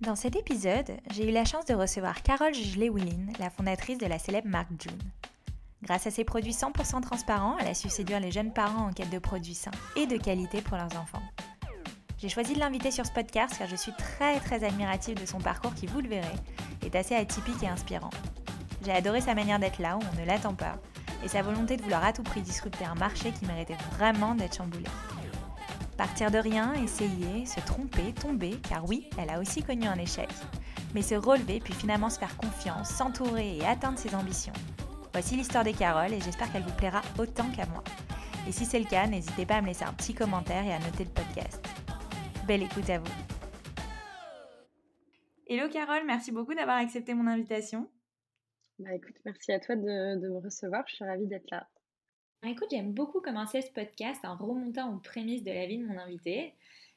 Dans 0.00 0.14
cet 0.14 0.36
épisode, 0.36 0.92
j'ai 1.10 1.28
eu 1.28 1.32
la 1.32 1.44
chance 1.44 1.64
de 1.64 1.74
recevoir 1.74 2.22
Carole 2.22 2.54
Gigelet-Willin, 2.54 3.32
la 3.40 3.50
fondatrice 3.50 3.98
de 3.98 4.06
la 4.06 4.20
célèbre 4.20 4.46
marque 4.46 4.70
June. 4.78 4.96
Grâce 5.82 6.06
à 6.06 6.12
ses 6.12 6.22
produits 6.22 6.52
100% 6.52 7.00
transparents, 7.00 7.56
elle 7.58 7.66
a 7.66 7.74
su 7.74 7.88
séduire 7.88 8.20
les 8.20 8.30
jeunes 8.30 8.52
parents 8.52 8.86
en 8.86 8.92
quête 8.92 9.10
de 9.10 9.18
produits 9.18 9.56
sains 9.56 9.72
et 9.96 10.06
de 10.06 10.16
qualité 10.16 10.62
pour 10.62 10.76
leurs 10.76 10.96
enfants. 10.96 11.22
J'ai 12.18 12.28
choisi 12.28 12.54
de 12.54 12.60
l'inviter 12.60 12.92
sur 12.92 13.06
ce 13.06 13.12
podcast 13.12 13.56
car 13.58 13.66
je 13.66 13.74
suis 13.74 13.92
très 13.92 14.38
très 14.38 14.62
admirative 14.62 15.20
de 15.20 15.26
son 15.26 15.38
parcours 15.38 15.74
qui, 15.74 15.86
vous 15.86 16.00
le 16.00 16.08
verrez, 16.08 16.36
est 16.86 16.94
assez 16.94 17.16
atypique 17.16 17.64
et 17.64 17.68
inspirant. 17.68 18.10
J'ai 18.84 18.92
adoré 18.92 19.20
sa 19.20 19.34
manière 19.34 19.58
d'être 19.58 19.80
là 19.80 19.96
où 19.96 20.00
on 20.00 20.20
ne 20.20 20.26
l'attend 20.26 20.54
pas 20.54 20.76
et 21.24 21.28
sa 21.28 21.42
volonté 21.42 21.76
de 21.76 21.82
vouloir 21.82 22.04
à 22.04 22.12
tout 22.12 22.22
prix 22.22 22.40
disrupter 22.40 22.84
un 22.84 22.94
marché 22.94 23.32
qui 23.32 23.46
méritait 23.46 23.76
vraiment 23.96 24.36
d'être 24.36 24.58
chamboulé. 24.58 24.84
Partir 25.98 26.30
de 26.30 26.38
rien, 26.38 26.74
essayer, 26.74 27.44
se 27.44 27.58
tromper, 27.58 28.12
tomber, 28.12 28.56
car 28.68 28.88
oui, 28.88 29.10
elle 29.18 29.30
a 29.30 29.40
aussi 29.40 29.64
connu 29.64 29.84
un 29.88 29.98
échec, 29.98 30.28
mais 30.94 31.02
se 31.02 31.16
relever 31.16 31.58
puis 31.58 31.74
finalement 31.74 32.08
se 32.08 32.20
faire 32.20 32.36
confiance, 32.36 32.90
s'entourer 32.90 33.56
et 33.56 33.66
atteindre 33.66 33.98
ses 33.98 34.14
ambitions. 34.14 34.52
Voici 35.12 35.34
l'histoire 35.34 35.64
des 35.64 35.72
Caroles 35.72 36.12
et 36.12 36.20
j'espère 36.20 36.52
qu'elle 36.52 36.62
vous 36.62 36.76
plaira 36.76 37.02
autant 37.18 37.50
qu'à 37.50 37.66
moi. 37.66 37.82
Et 38.46 38.52
si 38.52 38.64
c'est 38.64 38.78
le 38.78 38.84
cas, 38.84 39.08
n'hésitez 39.08 39.44
pas 39.44 39.56
à 39.56 39.60
me 39.60 39.66
laisser 39.66 39.84
un 39.84 39.92
petit 39.92 40.14
commentaire 40.14 40.64
et 40.64 40.72
à 40.72 40.78
noter 40.78 41.02
le 41.02 41.10
podcast. 41.10 41.60
Belle 42.46 42.62
écoute 42.62 42.88
à 42.90 43.00
vous. 43.00 43.12
Hello 45.48 45.68
Carole, 45.68 46.06
merci 46.06 46.30
beaucoup 46.30 46.54
d'avoir 46.54 46.76
accepté 46.76 47.12
mon 47.12 47.26
invitation. 47.26 47.90
Bah 48.78 48.94
écoute, 48.94 49.16
merci 49.24 49.50
à 49.50 49.58
toi 49.58 49.74
de, 49.74 50.20
de 50.20 50.28
me 50.28 50.38
recevoir, 50.44 50.84
je 50.86 50.94
suis 50.94 51.04
ravie 51.04 51.26
d'être 51.26 51.50
là. 51.50 51.66
Écoute, 52.46 52.68
j'aime 52.70 52.92
beaucoup 52.92 53.20
commencer 53.20 53.62
ce 53.62 53.70
podcast 53.72 54.24
en 54.24 54.36
remontant 54.36 54.94
aux 54.94 54.98
prémices 54.98 55.42
de 55.42 55.50
la 55.50 55.66
vie 55.66 55.78
de 55.78 55.84
mon 55.84 55.98
invité. 55.98 56.54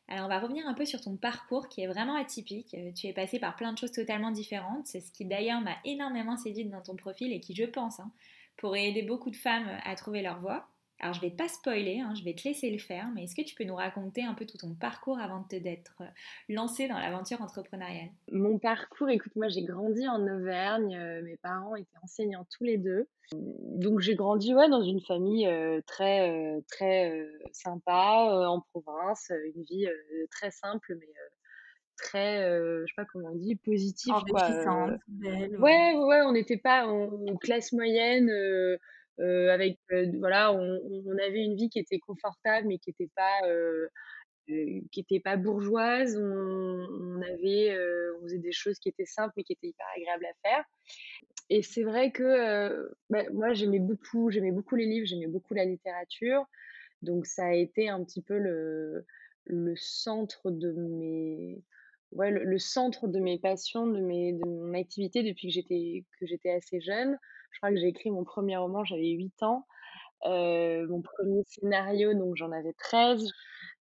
Alors 0.07 0.25
on 0.25 0.29
va 0.29 0.39
revenir 0.39 0.67
un 0.67 0.75
peu 0.75 0.85
sur 0.85 1.01
ton 1.01 1.15
parcours 1.17 1.67
qui 1.67 1.81
est 1.81 1.87
vraiment 1.87 2.15
atypique. 2.15 2.75
Euh, 2.75 2.91
tu 2.93 3.07
es 3.07 3.13
passé 3.13 3.39
par 3.39 3.55
plein 3.55 3.73
de 3.73 3.77
choses 3.77 3.91
totalement 3.91 4.29
différentes. 4.29 4.85
C'est 4.85 4.99
ce 4.99 5.11
qui 5.11 5.25
d'ailleurs 5.25 5.61
m'a 5.61 5.77
énormément 5.83 6.37
séduite 6.37 6.69
dans 6.69 6.81
ton 6.81 6.95
profil 6.95 7.33
et 7.33 7.39
qui, 7.39 7.55
je 7.55 7.63
pense, 7.63 7.99
hein, 7.99 8.11
pourrait 8.55 8.87
aider 8.89 9.01
beaucoup 9.01 9.31
de 9.31 9.35
femmes 9.35 9.67
à 9.83 9.95
trouver 9.95 10.21
leur 10.21 10.39
voie. 10.41 10.70
Alors 11.01 11.15
je 11.15 11.21
vais 11.21 11.31
pas 11.31 11.47
spoiler, 11.47 11.99
hein, 11.99 12.13
je 12.15 12.23
vais 12.23 12.35
te 12.35 12.47
laisser 12.47 12.69
le 12.69 12.77
faire, 12.77 13.09
mais 13.15 13.23
est-ce 13.23 13.35
que 13.35 13.41
tu 13.41 13.55
peux 13.55 13.63
nous 13.63 13.75
raconter 13.75 14.23
un 14.23 14.35
peu 14.35 14.45
tout 14.45 14.57
ton 14.57 14.75
parcours 14.75 15.19
avant 15.19 15.43
d'être 15.49 15.95
euh, 16.01 16.05
lancée 16.47 16.87
dans 16.87 16.99
l'aventure 16.99 17.41
entrepreneuriale? 17.41 18.09
Mon 18.31 18.59
parcours, 18.59 19.09
écoute, 19.09 19.35
moi 19.35 19.47
j'ai 19.49 19.63
grandi 19.63 20.07
en 20.07 20.21
Auvergne, 20.21 20.95
euh, 20.95 21.23
mes 21.23 21.37
parents 21.37 21.75
étaient 21.75 21.97
enseignants 22.03 22.45
tous 22.55 22.65
les 22.65 22.77
deux. 22.77 23.07
Donc 23.33 23.99
j'ai 23.99 24.13
grandi 24.13 24.53
ouais, 24.53 24.69
dans 24.69 24.83
une 24.83 25.01
famille 25.01 25.47
euh, 25.47 25.81
très, 25.87 26.61
très 26.69 27.27
sympa, 27.51 28.45
en 28.47 28.61
province, 28.71 29.31
une 29.55 29.63
vie 29.63 29.87
très 30.29 30.51
simple, 30.51 30.97
mais 30.99 31.13
très, 31.97 32.43
je 32.43 32.85
sais 32.85 32.95
pas 32.95 33.05
comment 33.05 33.29
on 33.31 33.35
dit, 33.35 33.55
positive. 33.55 34.13
Quoi, 34.29 34.97
belle, 35.07 35.59
ouais, 35.59 35.95
ouais, 35.95 36.21
on 36.25 36.33
n'était 36.33 36.57
pas 36.57 36.85
en 36.85 37.37
classe 37.37 37.71
moyenne 37.73 38.29
euh, 38.29 38.77
avec 39.19 39.77
voilà, 40.19 40.53
on, 40.53 41.17
avait 41.17 41.43
une 41.43 41.55
vie 41.55 41.69
qui 41.69 41.79
était 41.79 41.99
confortable 41.99 42.67
mais 42.67 42.77
qui 42.79 42.89
n'était 42.89 43.11
pas 43.15 43.47
euh, 43.47 43.87
qui 44.47 44.99
était 44.99 45.19
pas 45.19 45.37
bourgeoise. 45.37 46.17
On, 46.17 46.21
on 46.21 47.21
avait, 47.21 47.77
on 48.19 48.23
faisait 48.23 48.39
des 48.39 48.51
choses 48.51 48.79
qui 48.79 48.89
étaient 48.89 49.05
simples 49.05 49.33
mais 49.37 49.43
qui 49.43 49.53
étaient 49.53 49.67
hyper 49.67 49.85
agréables 49.95 50.25
à 50.25 50.49
faire. 50.49 50.63
Et 51.49 51.61
c'est 51.61 51.83
vrai 51.83 52.11
que 52.11 52.89
bah, 53.09 53.23
moi 53.33 53.53
j'aimais 53.53 53.79
beaucoup, 53.79 54.31
j'aimais 54.31 54.51
beaucoup 54.51 54.75
les 54.75 54.85
livres, 54.85 55.05
j'aimais 55.05 55.27
beaucoup 55.27 55.53
la 55.53 55.65
littérature. 55.65 56.45
Donc 57.01 57.25
ça 57.25 57.45
a 57.45 57.53
été 57.53 57.89
un 57.89 58.03
petit 58.03 58.21
peu 58.21 58.37
le, 58.37 59.05
le 59.45 59.75
centre 59.75 60.51
de 60.51 60.71
mes 60.71 61.61
ouais, 62.11 62.31
le, 62.31 62.59
centre 62.59 63.07
de 63.07 63.19
mes 63.19 63.39
passions, 63.39 63.87
de, 63.87 63.99
mes, 63.99 64.33
de 64.33 64.45
mon 64.45 64.73
activité 64.73 65.23
depuis 65.23 65.47
que 65.47 65.53
j'étais 65.53 66.05
que 66.19 66.25
j'étais 66.25 66.51
assez 66.51 66.81
jeune. 66.81 67.17
Je 67.51 67.59
crois 67.59 67.71
que 67.71 67.77
j'ai 67.77 67.87
écrit 67.87 68.11
mon 68.11 68.23
premier 68.23 68.57
roman, 68.57 68.83
j'avais 68.83 69.09
8 69.09 69.43
ans. 69.43 69.65
Euh, 70.25 70.87
mon 70.87 71.01
premier 71.01 71.43
scénario, 71.47 72.13
donc 72.13 72.35
j'en 72.35 72.51
avais 72.51 72.73
13. 72.73 73.27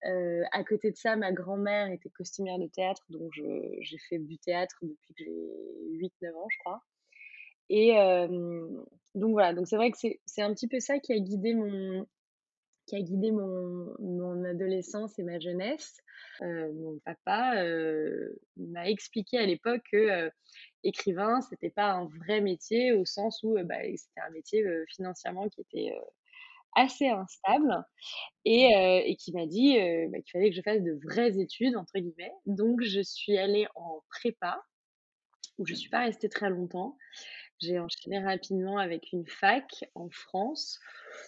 Euh, 0.06 0.42
à 0.52 0.64
côté 0.64 0.90
de 0.90 0.96
ça, 0.96 1.16
ma 1.16 1.32
grand-mère 1.32 1.90
était 1.90 2.08
costumière 2.08 2.58
de 2.58 2.66
théâtre, 2.66 3.02
donc 3.10 3.30
j'ai 3.32 3.98
fait 4.08 4.18
du 4.18 4.38
théâtre 4.38 4.76
depuis 4.82 5.14
que 5.14 5.24
j'ai 5.24 6.08
8-9 6.22 6.34
ans, 6.34 6.48
je 6.48 6.58
crois. 6.60 6.82
Et 7.68 7.98
euh, 7.98 8.66
donc 9.14 9.32
voilà, 9.32 9.54
donc 9.54 9.68
c'est 9.68 9.76
vrai 9.76 9.90
que 9.90 9.98
c'est 10.24 10.42
un 10.42 10.52
petit 10.54 10.68
peu 10.68 10.80
ça 10.80 10.98
qui 10.98 11.12
a 11.12 11.18
guidé 11.18 11.54
mon, 11.54 12.06
qui 12.90 12.96
a 12.96 13.00
guidé 13.02 13.30
mon, 13.30 14.44
adolescence 14.44 15.16
et 15.18 15.22
ma 15.22 15.38
jeunesse. 15.38 15.96
Euh, 16.42 16.72
mon 16.72 16.98
papa 17.04 17.62
euh, 17.62 18.36
m'a 18.56 18.88
expliqué 18.90 19.38
à 19.38 19.46
l'époque 19.46 19.82
que 19.92 19.96
euh, 19.96 20.30
écrivain, 20.82 21.40
c'était 21.42 21.70
pas 21.70 21.92
un 21.92 22.06
vrai 22.06 22.40
métier 22.40 22.92
au 22.92 23.04
sens 23.04 23.42
où 23.44 23.56
bah, 23.64 23.76
c'était 23.96 24.20
un 24.26 24.30
métier 24.30 24.64
financièrement 24.88 25.48
qui 25.48 25.60
était 25.60 25.92
assez 26.74 27.06
instable 27.06 27.84
et, 28.44 29.16
qui 29.20 29.32
m'a 29.32 29.46
dit 29.46 29.76
bah, 30.08 30.18
qu'il 30.20 30.32
fallait 30.32 30.50
que 30.50 30.56
je 30.56 30.62
fasse 30.62 30.82
de 30.82 30.98
vraies 31.04 31.38
études 31.38 31.76
entre 31.76 31.96
guillemets. 31.96 32.32
Donc 32.46 32.82
je 32.82 33.00
suis 33.00 33.38
allée 33.38 33.68
en 33.76 34.02
prépa 34.08 34.60
où 35.58 35.66
je 35.66 35.74
suis 35.74 35.90
pas 35.90 36.00
restée 36.00 36.28
très 36.28 36.50
longtemps. 36.50 36.96
J'ai 37.60 37.78
enchaîné 37.78 38.18
rapidement 38.18 38.78
avec 38.78 39.12
une 39.12 39.26
fac 39.26 39.84
en 39.94 40.08
France. 40.08 40.78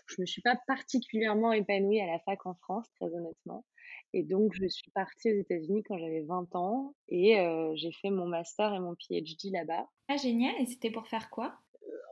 Je 0.07 0.21
me 0.21 0.27
suis 0.27 0.41
pas 0.41 0.59
particulièrement 0.67 1.53
épanouie 1.53 2.01
à 2.01 2.07
la 2.07 2.19
fac 2.21 2.47
en 2.47 2.55
France, 2.55 2.87
très 2.97 3.07
honnêtement. 3.07 3.67
Et 4.15 4.23
donc, 4.23 4.53
je 4.55 4.67
suis 4.67 4.91
partie 4.93 5.33
aux 5.33 5.37
États-Unis 5.37 5.83
quand 5.83 5.99
j'avais 5.99 6.23
20 6.23 6.55
ans 6.55 6.95
et 7.09 7.39
euh, 7.39 7.73
j'ai 7.75 7.93
fait 7.93 8.11
mon 8.11 8.27
master 8.27 8.73
et 8.73 8.81
mon 8.81 8.95
PhD 8.95 9.51
là-bas. 9.53 9.87
Ah, 10.09 10.17
génial! 10.17 10.55
Et 10.61 10.67
c'était 10.67 10.91
pour 10.91 11.07
faire 11.07 11.31
quoi? 11.31 11.59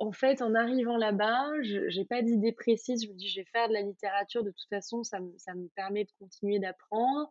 En 0.00 0.12
fait, 0.12 0.40
en 0.40 0.54
arrivant 0.54 0.96
là-bas, 0.96 1.50
je 1.62 1.98
n'ai 1.98 2.04
pas 2.06 2.22
d'idée 2.22 2.52
précise. 2.52 3.04
Je 3.04 3.10
me 3.10 3.14
dis, 3.14 3.28
je 3.28 3.40
vais 3.40 3.46
faire 3.52 3.68
de 3.68 3.74
la 3.74 3.82
littérature. 3.82 4.44
De 4.44 4.50
toute 4.50 4.68
façon, 4.68 5.02
ça, 5.02 5.20
me, 5.20 5.32
ça 5.36 5.54
me 5.54 5.68
permet 5.68 6.04
de 6.04 6.10
continuer 6.18 6.58
d'apprendre. 6.58 7.28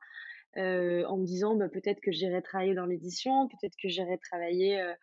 Euh, 0.58 1.06
en 1.06 1.18
me 1.18 1.26
disant, 1.26 1.56
bah, 1.56 1.70
peut-être 1.70 2.02
que 2.02 2.12
j'irai 2.12 2.42
travailler 2.42 2.74
dans 2.74 2.88
l'édition, 2.88 3.48
peut-être 3.48 3.76
que 3.82 3.88
j'irai 3.88 4.18
travailler 4.18 4.82
euh, 4.82 4.94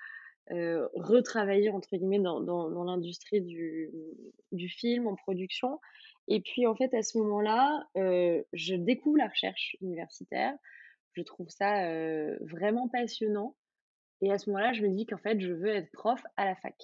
retravailler 0.51 1.71
entre 1.71 1.97
guillemets 1.97 2.21
dans, 2.21 2.41
dans, 2.41 2.85
l'industrie 2.85 3.41
du, 3.41 3.91
du, 4.53 4.69
film 4.69 5.07
en 5.07 5.17
production. 5.17 5.81
Et 6.29 6.41
puis 6.41 6.67
en 6.67 6.75
fait 6.75 6.95
à 6.95 7.03
ce 7.03 7.19
moment-là, 7.19 7.87
euh, 7.97 8.43
je 8.53 8.75
découvre 8.75 9.19
la 9.19 9.29
recherche 9.29 9.77
universitaire. 9.81 10.55
Je 11.15 11.23
trouve 11.23 11.49
ça 11.49 11.89
euh, 11.89 12.37
vraiment 12.41 12.89
passionnant. 12.89 13.57
Et 14.23 14.33
à 14.33 14.39
ce 14.39 14.51
moment-là, 14.51 14.73
je 14.73 14.83
me 14.83 14.89
dis 14.89 15.07
qu'en 15.07 15.19
fait, 15.19 15.41
je 15.41 15.53
veux 15.53 15.69
être 15.69 15.91
prof 15.93 16.23
à 16.37 16.45
la 16.45 16.55
fac. 16.57 16.75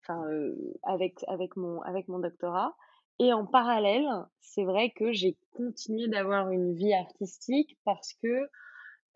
Enfin, 0.00 0.24
euh, 0.28 0.56
avec, 0.82 1.18
avec, 1.28 1.56
mon, 1.56 1.80
avec 1.82 2.08
mon 2.08 2.18
doctorat. 2.18 2.76
Et 3.18 3.32
en 3.32 3.46
parallèle, 3.46 4.08
c'est 4.40 4.64
vrai 4.64 4.90
que 4.90 5.12
j'ai 5.12 5.36
continué 5.52 6.08
d'avoir 6.08 6.50
une 6.50 6.74
vie 6.74 6.92
artistique 6.92 7.78
parce 7.84 8.14
que 8.14 8.48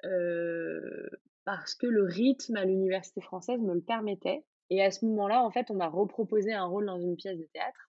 euh, 0.04 1.08
parce 1.46 1.76
que 1.76 1.86
le 1.86 2.02
rythme 2.02 2.56
à 2.56 2.64
l'université 2.64 3.22
française 3.22 3.60
me 3.60 3.72
le 3.72 3.80
permettait. 3.80 4.44
Et 4.68 4.82
à 4.82 4.90
ce 4.90 5.06
moment-là, 5.06 5.42
en 5.42 5.50
fait, 5.50 5.70
on 5.70 5.74
m'a 5.74 5.88
reproposé 5.88 6.52
un 6.52 6.64
rôle 6.64 6.86
dans 6.86 7.00
une 7.00 7.14
pièce 7.14 7.38
de 7.38 7.48
théâtre 7.54 7.88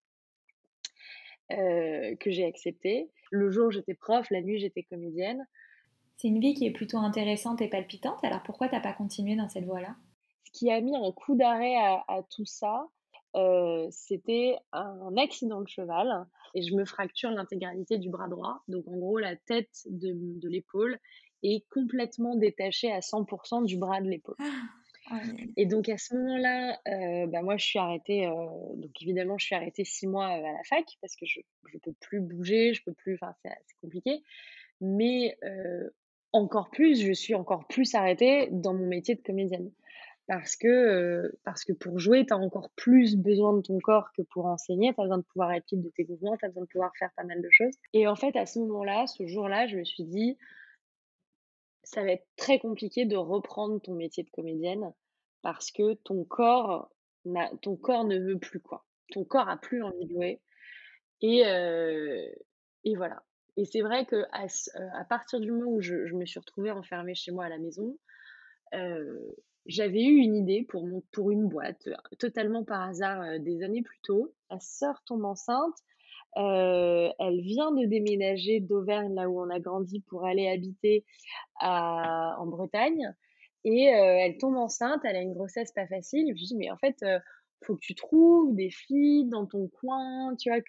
euh, 1.51 2.15
que 2.17 2.29
j'ai 2.29 2.45
accepté. 2.45 3.09
Le 3.31 3.49
jour, 3.49 3.71
j'étais 3.71 3.95
prof, 3.95 4.29
la 4.29 4.41
nuit, 4.41 4.59
j'étais 4.59 4.83
comédienne. 4.83 5.45
C'est 6.17 6.27
une 6.27 6.39
vie 6.39 6.53
qui 6.53 6.67
est 6.67 6.71
plutôt 6.71 6.99
intéressante 6.99 7.59
et 7.61 7.67
palpitante. 7.67 8.23
Alors 8.23 8.43
pourquoi 8.43 8.69
t'as 8.69 8.79
pas 8.79 8.93
continué 8.93 9.35
dans 9.35 9.49
cette 9.49 9.65
voie-là? 9.65 9.95
Ce 10.45 10.51
qui 10.51 10.71
a 10.71 10.79
mis 10.79 10.95
un 10.95 11.11
coup 11.11 11.35
d'arrêt 11.35 11.75
à, 11.75 12.21
tout 12.29 12.45
ça, 12.45 12.87
euh, 13.35 13.87
c'était 13.89 14.55
un 14.71 15.17
accident 15.17 15.61
de 15.61 15.67
cheval 15.67 16.27
et 16.53 16.61
je 16.61 16.75
me 16.75 16.85
fracture 16.85 17.31
l'intégralité 17.31 17.97
du 17.97 18.09
bras 18.09 18.27
droit. 18.27 18.63
Donc 18.67 18.87
en 18.87 18.97
gros, 18.97 19.17
la 19.17 19.35
tête 19.35 19.81
de, 19.87 20.13
de 20.13 20.47
l'épaule 20.47 20.99
est 21.43 21.65
complètement 21.69 22.35
détaché 22.35 22.91
à 22.91 22.99
100% 22.99 23.65
du 23.65 23.77
bras 23.77 24.01
de 24.01 24.09
l'épaule. 24.09 24.35
Et 25.55 25.65
donc 25.65 25.89
à 25.89 25.97
ce 25.97 26.15
moment-là, 26.15 26.79
euh, 26.87 27.27
bah 27.27 27.41
moi 27.41 27.55
je 27.57 27.65
suis 27.65 27.79
arrêtée, 27.79 28.27
euh, 28.27 28.33
donc 28.75 28.91
évidemment 29.01 29.37
je 29.37 29.45
suis 29.45 29.55
arrêtée 29.55 29.85
six 29.85 30.05
mois 30.05 30.27
euh, 30.27 30.43
à 30.43 30.51
la 30.51 30.63
fac 30.65 30.85
parce 31.01 31.15
que 31.15 31.25
je 31.25 31.39
ne 31.73 31.79
peux 31.79 31.93
plus 32.01 32.19
bouger, 32.19 32.73
je 32.73 32.83
peux 32.83 32.93
plus, 32.93 33.17
enfin 33.21 33.33
c'est 33.43 33.79
compliqué. 33.81 34.21
Mais 34.81 35.37
encore 36.33 36.69
plus, 36.69 37.01
je 37.01 37.13
suis 37.13 37.35
encore 37.35 37.67
plus 37.67 37.95
arrêtée 37.95 38.49
dans 38.51 38.73
mon 38.73 38.85
métier 38.85 39.15
de 39.15 39.21
comédienne. 39.21 39.71
Parce 40.27 40.57
que, 40.57 41.33
parce 41.45 41.63
que 41.63 41.71
pour 41.71 41.99
jouer, 41.99 42.25
tu 42.25 42.33
as 42.33 42.37
encore 42.37 42.69
plus 42.75 43.15
besoin 43.15 43.53
de 43.55 43.61
ton 43.61 43.79
corps 43.79 44.11
que 44.11 44.21
pour 44.23 44.45
enseigner. 44.45 44.93
Tu 44.93 44.99
as 44.99 45.03
besoin 45.03 45.19
de 45.19 45.23
pouvoir 45.23 45.53
être 45.53 45.71
libre 45.71 45.85
de 45.85 45.89
tes 45.89 46.03
mouvements, 46.03 46.35
tu 46.35 46.45
as 46.45 46.49
besoin 46.49 46.63
de 46.63 46.67
pouvoir 46.67 46.91
faire 46.99 47.09
pas 47.15 47.23
mal 47.23 47.41
de 47.41 47.47
choses. 47.49 47.73
Et 47.93 48.07
en 48.07 48.15
fait, 48.15 48.35
à 48.35 48.45
ce 48.45 48.59
moment-là, 48.59 49.07
ce 49.07 49.25
jour-là, 49.25 49.67
je 49.67 49.77
me 49.77 49.85
suis 49.85 50.03
dit, 50.03 50.37
ça 51.89 52.03
va 52.03 52.11
être 52.11 52.27
très 52.35 52.59
compliqué 52.59 53.05
de 53.05 53.15
reprendre 53.15 53.79
ton 53.81 53.93
métier 53.93 54.23
de 54.23 54.29
comédienne 54.29 54.93
parce 55.41 55.71
que 55.71 55.93
ton 55.93 56.25
corps, 56.25 56.91
ne 57.25 58.19
veut 58.19 58.39
plus 58.39 58.59
quoi. 58.59 58.85
Ton 59.11 59.23
corps 59.23 59.47
a 59.47 59.57
plus 59.57 59.81
envie 59.81 60.05
de 60.05 60.11
jouer. 60.11 60.41
Et, 61.21 61.43
et 62.83 62.95
voilà. 62.95 63.23
Et 63.55 63.63
c'est 63.65 63.81
vrai 63.81 64.05
que 64.05 64.23
partir 65.05 65.39
du 65.39 65.51
moment 65.51 65.71
où 65.71 65.81
je, 65.81 66.13
me 66.13 66.25
suis 66.25 66.39
retrouvée 66.39 66.71
enfermée 66.71 67.15
chez 67.15 67.31
moi 67.31 67.45
à 67.45 67.49
la 67.49 67.57
maison, 67.57 67.97
j'avais 69.65 70.03
eu 70.03 70.17
une 70.17 70.35
idée 70.35 70.67
pour 71.13 71.31
une 71.31 71.47
boîte, 71.47 71.87
totalement 72.19 72.65
par 72.65 72.81
hasard 72.81 73.39
des 73.39 73.63
années 73.63 73.81
plus 73.81 73.99
tôt. 74.03 74.35
Ma 74.49 74.59
sœur 74.59 75.01
tombe 75.05 75.23
enceinte. 75.23 75.77
Elle 76.35 77.41
vient 77.41 77.71
de 77.71 77.85
déménager 77.85 78.59
d'Auvergne, 78.59 79.13
là 79.15 79.29
où 79.29 79.41
on 79.41 79.49
a 79.49 79.59
grandi, 79.59 80.01
pour 80.01 80.25
aller 80.25 80.47
habiter 80.47 81.05
en 81.61 82.45
Bretagne. 82.45 83.13
Et 83.63 83.85
elle 83.85 84.37
tombe 84.37 84.55
enceinte, 84.55 85.01
elle 85.03 85.15
a 85.15 85.21
une 85.21 85.33
grossesse 85.33 85.71
pas 85.71 85.87
facile. 85.87 86.33
Je 86.35 86.43
dis, 86.43 86.55
mais 86.55 86.69
en 86.69 86.77
fait, 86.77 87.03
faut 87.65 87.75
que 87.75 87.81
tu 87.81 87.95
trouves 87.95 88.55
des 88.55 88.69
filles 88.69 89.25
dans 89.25 89.45
ton 89.45 89.67
coin, 89.67 90.35
tu 90.35 90.49
vois, 90.49 90.61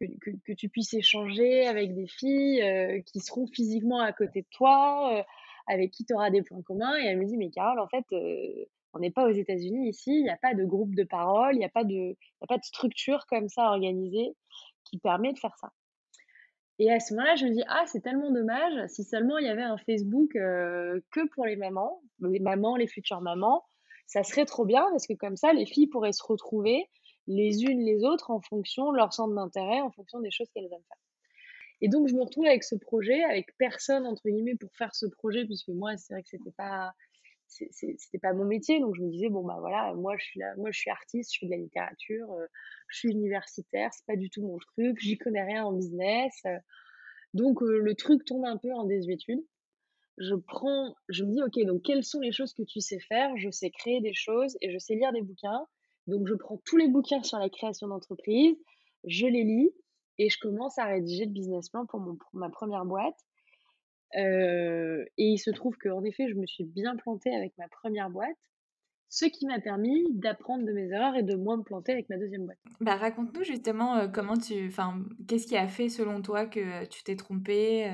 que, 0.00 0.52
tu 0.54 0.68
puisses 0.68 0.94
échanger 0.94 1.66
avec 1.66 1.94
des 1.94 2.06
filles 2.06 2.62
euh, 2.62 3.00
qui 3.02 3.20
seront 3.20 3.46
physiquement 3.46 4.00
à 4.00 4.12
côté 4.12 4.42
de 4.42 4.46
toi, 4.50 5.18
euh, 5.18 5.22
avec 5.66 5.90
qui 5.90 6.04
tu 6.04 6.14
auras 6.14 6.30
des 6.30 6.42
points 6.42 6.62
communs. 6.62 6.96
Et 6.98 7.06
elle 7.06 7.18
me 7.18 7.26
dit, 7.26 7.36
mais 7.36 7.50
Carole, 7.50 7.80
en 7.80 7.88
fait, 7.88 8.04
euh, 8.12 8.64
on 8.94 8.98
n'est 8.98 9.10
pas 9.10 9.28
aux 9.28 9.32
États-Unis 9.32 9.88
ici, 9.88 10.10
il 10.10 10.22
n'y 10.22 10.30
a 10.30 10.38
pas 10.38 10.54
de 10.54 10.64
groupe 10.64 10.94
de 10.94 11.04
parole, 11.04 11.54
il 11.54 11.58
n'y 11.58 11.64
a 11.64 11.68
pas 11.68 11.84
de 11.84 12.16
structure 12.62 13.26
comme 13.26 13.48
ça 13.48 13.66
organisée 13.66 14.34
qui 14.84 14.98
permet 14.98 15.32
de 15.32 15.38
faire 15.38 15.56
ça. 15.58 15.72
Et 16.78 16.90
à 16.90 16.98
ce 16.98 17.12
moment-là, 17.14 17.36
je 17.36 17.44
me 17.44 17.50
dis, 17.50 17.62
ah, 17.68 17.84
c'est 17.86 18.00
tellement 18.00 18.30
dommage, 18.30 18.88
si 18.88 19.04
seulement 19.04 19.36
il 19.38 19.46
y 19.46 19.50
avait 19.50 19.62
un 19.62 19.76
Facebook 19.76 20.30
que 20.32 21.28
pour 21.34 21.44
les 21.44 21.56
mamans, 21.56 22.02
les 22.20 22.40
mamans, 22.40 22.76
les 22.76 22.86
futures 22.86 23.20
mamans, 23.20 23.64
ça 24.06 24.24
serait 24.24 24.46
trop 24.46 24.64
bien 24.64 24.86
parce 24.90 25.06
que 25.06 25.12
comme 25.12 25.36
ça, 25.36 25.52
les 25.52 25.66
filles 25.66 25.86
pourraient 25.86 26.12
se 26.12 26.24
retrouver 26.24 26.88
les 27.26 27.62
unes 27.62 27.84
les 27.84 28.02
autres 28.02 28.30
en 28.30 28.40
fonction 28.40 28.90
de 28.90 28.96
leur 28.96 29.12
centre 29.12 29.34
d'intérêt, 29.34 29.80
en 29.82 29.90
fonction 29.90 30.20
des 30.20 30.30
choses 30.30 30.48
qu'elles 30.52 30.64
aiment 30.64 30.88
faire. 30.88 30.96
Et 31.80 31.88
donc, 31.88 32.08
je 32.08 32.14
me 32.14 32.22
retrouve 32.22 32.46
avec 32.46 32.64
ce 32.64 32.74
projet, 32.74 33.22
avec 33.24 33.56
personne, 33.56 34.06
entre 34.06 34.28
guillemets, 34.28 34.56
pour 34.56 34.70
faire 34.74 34.94
ce 34.94 35.06
projet, 35.06 35.44
puisque 35.44 35.68
moi, 35.68 35.96
c'est 35.96 36.12
vrai 36.12 36.22
que 36.22 36.28
c'était 36.28 36.50
pas, 36.52 36.92
c'était 37.50 38.18
pas 38.18 38.32
mon 38.32 38.44
métier. 38.44 38.80
Donc, 38.80 38.94
je 38.94 39.02
me 39.02 39.10
disais, 39.10 39.28
bon, 39.28 39.42
bah 39.42 39.56
voilà, 39.60 39.92
moi, 39.94 40.16
je 40.16 40.24
suis 40.24 40.40
là, 40.40 40.54
moi, 40.56 40.70
je 40.70 40.78
suis 40.78 40.90
artiste, 40.90 41.34
je 41.34 41.40
fais 41.40 41.46
de 41.46 41.50
la 41.50 41.58
littérature, 41.58 42.32
euh, 42.32 42.46
je 42.88 42.98
suis 42.98 43.10
universitaire, 43.10 43.90
c'est 43.92 44.06
pas 44.06 44.16
du 44.16 44.30
tout 44.30 44.42
mon 44.42 44.58
truc, 44.58 44.98
j'y 45.00 45.18
connais 45.18 45.42
rien 45.42 45.64
en 45.64 45.72
business. 45.72 46.32
Euh. 46.46 46.58
donc, 47.34 47.62
euh, 47.62 47.78
le 47.78 47.94
truc 47.94 48.24
tombe 48.24 48.44
un 48.44 48.56
peu 48.56 48.72
en 48.72 48.84
désuétude. 48.84 49.44
Je 50.18 50.34
prends, 50.34 50.94
je 51.08 51.24
me 51.24 51.32
dis, 51.32 51.42
ok, 51.42 51.66
donc, 51.66 51.82
quelles 51.82 52.04
sont 52.04 52.20
les 52.20 52.32
choses 52.32 52.52
que 52.52 52.62
tu 52.62 52.80
sais 52.80 53.00
faire? 53.00 53.36
Je 53.36 53.50
sais 53.50 53.70
créer 53.70 54.00
des 54.00 54.14
choses 54.14 54.56
et 54.60 54.70
je 54.70 54.78
sais 54.78 54.94
lire 54.94 55.12
des 55.12 55.22
bouquins. 55.22 55.66
Donc, 56.06 56.26
je 56.26 56.34
prends 56.34 56.58
tous 56.64 56.76
les 56.76 56.88
bouquins 56.88 57.22
sur 57.22 57.38
la 57.38 57.48
création 57.48 57.88
d'entreprise, 57.88 58.56
je 59.04 59.26
les 59.26 59.44
lis 59.44 59.70
et 60.18 60.28
je 60.28 60.38
commence 60.38 60.78
à 60.78 60.84
rédiger 60.84 61.24
le 61.24 61.30
business 61.30 61.70
plan 61.70 61.86
pour, 61.86 62.00
mon, 62.00 62.18
ma 62.34 62.50
première 62.50 62.84
boîte. 62.84 63.16
Euh, 64.16 65.04
et 65.18 65.24
il 65.24 65.38
se 65.38 65.50
trouve 65.50 65.76
qu'en 65.76 66.02
effet, 66.04 66.28
je 66.28 66.34
me 66.34 66.46
suis 66.46 66.64
bien 66.64 66.96
plantée 66.96 67.34
avec 67.34 67.56
ma 67.58 67.68
première 67.68 68.10
boîte, 68.10 68.36
ce 69.08 69.24
qui 69.24 69.46
m'a 69.46 69.60
permis 69.60 70.04
d'apprendre 70.12 70.64
de 70.64 70.72
mes 70.72 70.88
erreurs 70.90 71.16
et 71.16 71.22
de 71.22 71.34
moins 71.34 71.56
me 71.56 71.62
planter 71.62 71.92
avec 71.92 72.08
ma 72.08 72.16
deuxième 72.16 72.46
boîte. 72.46 72.58
Bah, 72.80 72.96
raconte-nous 72.96 73.44
justement 73.44 73.96
euh, 73.96 74.08
comment 74.08 74.36
tu, 74.36 74.66
enfin, 74.66 75.02
qu'est-ce 75.28 75.46
qui 75.46 75.56
a 75.56 75.68
fait 75.68 75.88
selon 75.88 76.22
toi 76.22 76.46
que 76.46 76.84
tu 76.86 77.02
t'es 77.02 77.16
trompée 77.16 77.90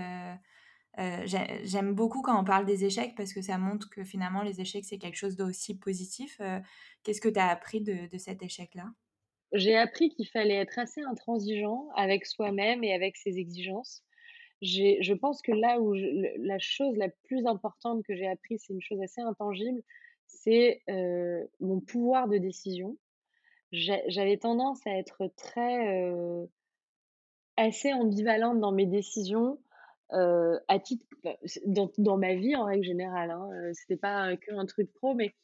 euh, 0.98 1.26
j'aime 1.26 1.94
beaucoup 1.94 2.22
quand 2.22 2.40
on 2.40 2.44
parle 2.44 2.64
des 2.64 2.86
échecs 2.86 3.14
parce 3.18 3.34
que 3.34 3.42
ça 3.42 3.58
montre 3.58 3.90
que 3.90 4.02
finalement 4.02 4.40
les 4.40 4.62
échecs 4.62 4.86
c'est 4.86 4.96
quelque 4.96 5.16
chose 5.16 5.36
d'aussi 5.36 5.78
positif. 5.78 6.40
Qu'est-ce 7.02 7.20
que 7.20 7.28
tu 7.28 7.38
as 7.38 7.48
appris 7.48 7.82
de, 7.82 8.08
cet 8.16 8.42
échec-là? 8.42 8.86
J'ai 9.52 9.76
appris 9.76 10.08
qu'il 10.08 10.26
fallait 10.26 10.54
être 10.56 10.78
assez 10.78 11.02
intransigeant 11.02 11.88
avec 11.96 12.24
soi-même 12.24 12.82
et 12.82 12.94
avec 12.94 13.16
ses 13.16 13.38
exigences. 13.38 14.06
Je 14.62 15.12
pense 15.14 15.42
que 15.42 15.52
là 15.52 15.80
où 15.80 15.94
la 15.94 16.58
chose 16.58 16.96
la 16.96 17.08
plus 17.24 17.46
importante 17.46 18.02
que 18.04 18.14
j'ai 18.14 18.26
appris, 18.26 18.58
c'est 18.58 18.72
une 18.72 18.80
chose 18.80 19.00
assez 19.02 19.20
intangible, 19.20 19.82
c'est 20.26 20.82
euh, 20.88 21.44
mon 21.60 21.80
pouvoir 21.80 22.28
de 22.28 22.38
décision. 22.38 22.96
J'avais 23.72 24.38
tendance 24.38 24.86
à 24.86 24.92
être 24.92 25.30
très 25.36 26.10
assez 27.56 27.92
ambivalente 27.92 28.60
dans 28.60 28.72
mes 28.72 28.86
décisions 28.86 29.58
euh, 30.12 30.58
bah, 31.24 31.36
dans, 31.98 32.16
ma 32.16 32.34
vie 32.34 32.54
en 32.54 32.64
règle 32.64 32.84
générale, 32.84 33.30
hein, 33.32 33.48
euh, 33.54 33.72
c'était 33.74 33.96
pas 33.96 34.36
que 34.36 34.52
un 34.52 34.64
truc 34.66 34.92
pro, 34.94 35.14
mais 35.14 35.34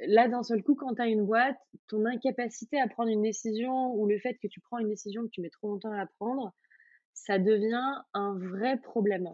là 0.00 0.28
d'un 0.28 0.42
seul 0.42 0.62
coup, 0.62 0.74
quand 0.74 0.96
tu 0.96 1.02
as 1.02 1.06
une 1.06 1.24
boîte, 1.24 1.58
ton 1.88 2.04
incapacité 2.06 2.80
à 2.80 2.88
prendre 2.88 3.10
une 3.10 3.22
décision 3.22 3.94
ou 3.94 4.06
le 4.06 4.18
fait 4.18 4.34
que 4.34 4.48
tu 4.48 4.60
prends 4.60 4.78
une 4.78 4.88
décision 4.88 5.22
que 5.22 5.28
tu 5.28 5.40
mets 5.40 5.50
trop 5.50 5.68
longtemps 5.68 5.92
à 5.92 6.06
prendre, 6.18 6.52
ça 7.14 7.38
devient 7.38 8.02
un 8.14 8.36
vrai 8.38 8.78
problème. 8.78 9.28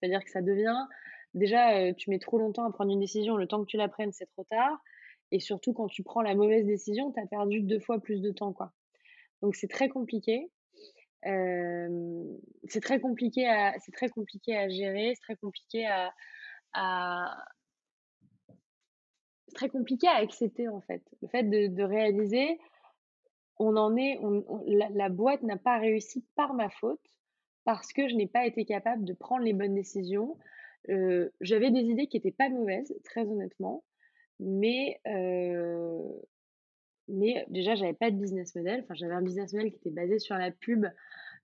C'est-à-dire 0.00 0.24
que 0.24 0.30
ça 0.30 0.42
devient, 0.42 0.86
déjà, 1.34 1.78
euh, 1.78 1.92
tu 1.94 2.10
mets 2.10 2.18
trop 2.18 2.38
longtemps 2.38 2.64
à 2.64 2.72
prendre 2.72 2.92
une 2.92 3.00
décision, 3.00 3.36
le 3.36 3.46
temps 3.46 3.60
que 3.60 3.70
tu 3.70 3.76
la 3.76 3.88
prennes, 3.88 4.12
c'est 4.12 4.26
trop 4.26 4.44
tard. 4.44 4.78
Et 5.30 5.40
surtout, 5.40 5.72
quand 5.72 5.88
tu 5.88 6.02
prends 6.02 6.22
la 6.22 6.34
mauvaise 6.34 6.66
décision, 6.66 7.12
tu 7.12 7.20
as 7.20 7.26
perdu 7.26 7.60
deux 7.62 7.80
fois 7.80 8.00
plus 8.00 8.20
de 8.20 8.30
temps. 8.30 8.52
quoi. 8.52 8.72
Donc 9.42 9.56
c'est 9.56 9.68
très 9.68 9.88
compliqué 9.88 10.50
c'est 12.64 12.80
très 12.82 13.00
compliqué 13.00 13.48
à 13.48 13.74
c'est 13.80 13.92
très 13.92 14.08
compliqué 14.08 14.56
à 14.56 14.68
gérer, 14.68 15.14
c'est 15.14 15.22
très 15.22 15.36
compliqué 15.36 15.86
à, 15.86 16.12
très 19.54 19.68
compliqué 19.68 20.08
à 20.08 20.16
accepter 20.16 20.68
en 20.68 20.80
fait. 20.80 21.02
Le 21.22 21.28
fait 21.28 21.44
de, 21.44 21.82
réaliser, 21.82 22.58
on 23.58 23.76
en 23.76 23.96
est, 23.96 24.18
la, 24.66 25.08
boîte 25.08 25.42
n'a 25.42 25.56
pas 25.56 25.78
réussi 25.78 26.24
par 26.34 26.54
ma 26.54 26.68
faute 26.68 27.00
parce 27.64 27.92
que 27.92 28.08
je 28.08 28.14
n'ai 28.14 28.26
pas 28.26 28.46
été 28.46 28.64
capable 28.64 29.04
de 29.04 29.12
prendre 29.12 29.44
les 29.44 29.52
bonnes 29.52 29.74
décisions. 29.74 30.36
Euh, 30.90 31.30
J'avais 31.40 31.70
des 31.70 31.80
idées 31.80 32.06
qui 32.06 32.16
n'étaient 32.16 32.30
pas 32.30 32.48
mauvaises, 32.48 32.94
très 33.04 33.26
honnêtement, 33.26 33.84
mais 34.40 35.00
euh, 35.06 35.98
mais 37.08 37.44
déjà 37.48 37.74
j'avais 37.74 37.94
pas 37.94 38.10
de 38.10 38.16
business 38.16 38.54
model. 38.54 38.80
Enfin, 38.84 38.94
j'avais 38.94 39.14
un 39.14 39.22
business 39.22 39.52
model 39.52 39.70
qui 39.70 39.78
était 39.78 39.90
basé 39.90 40.18
sur 40.18 40.36
la 40.36 40.50
pub 40.50 40.86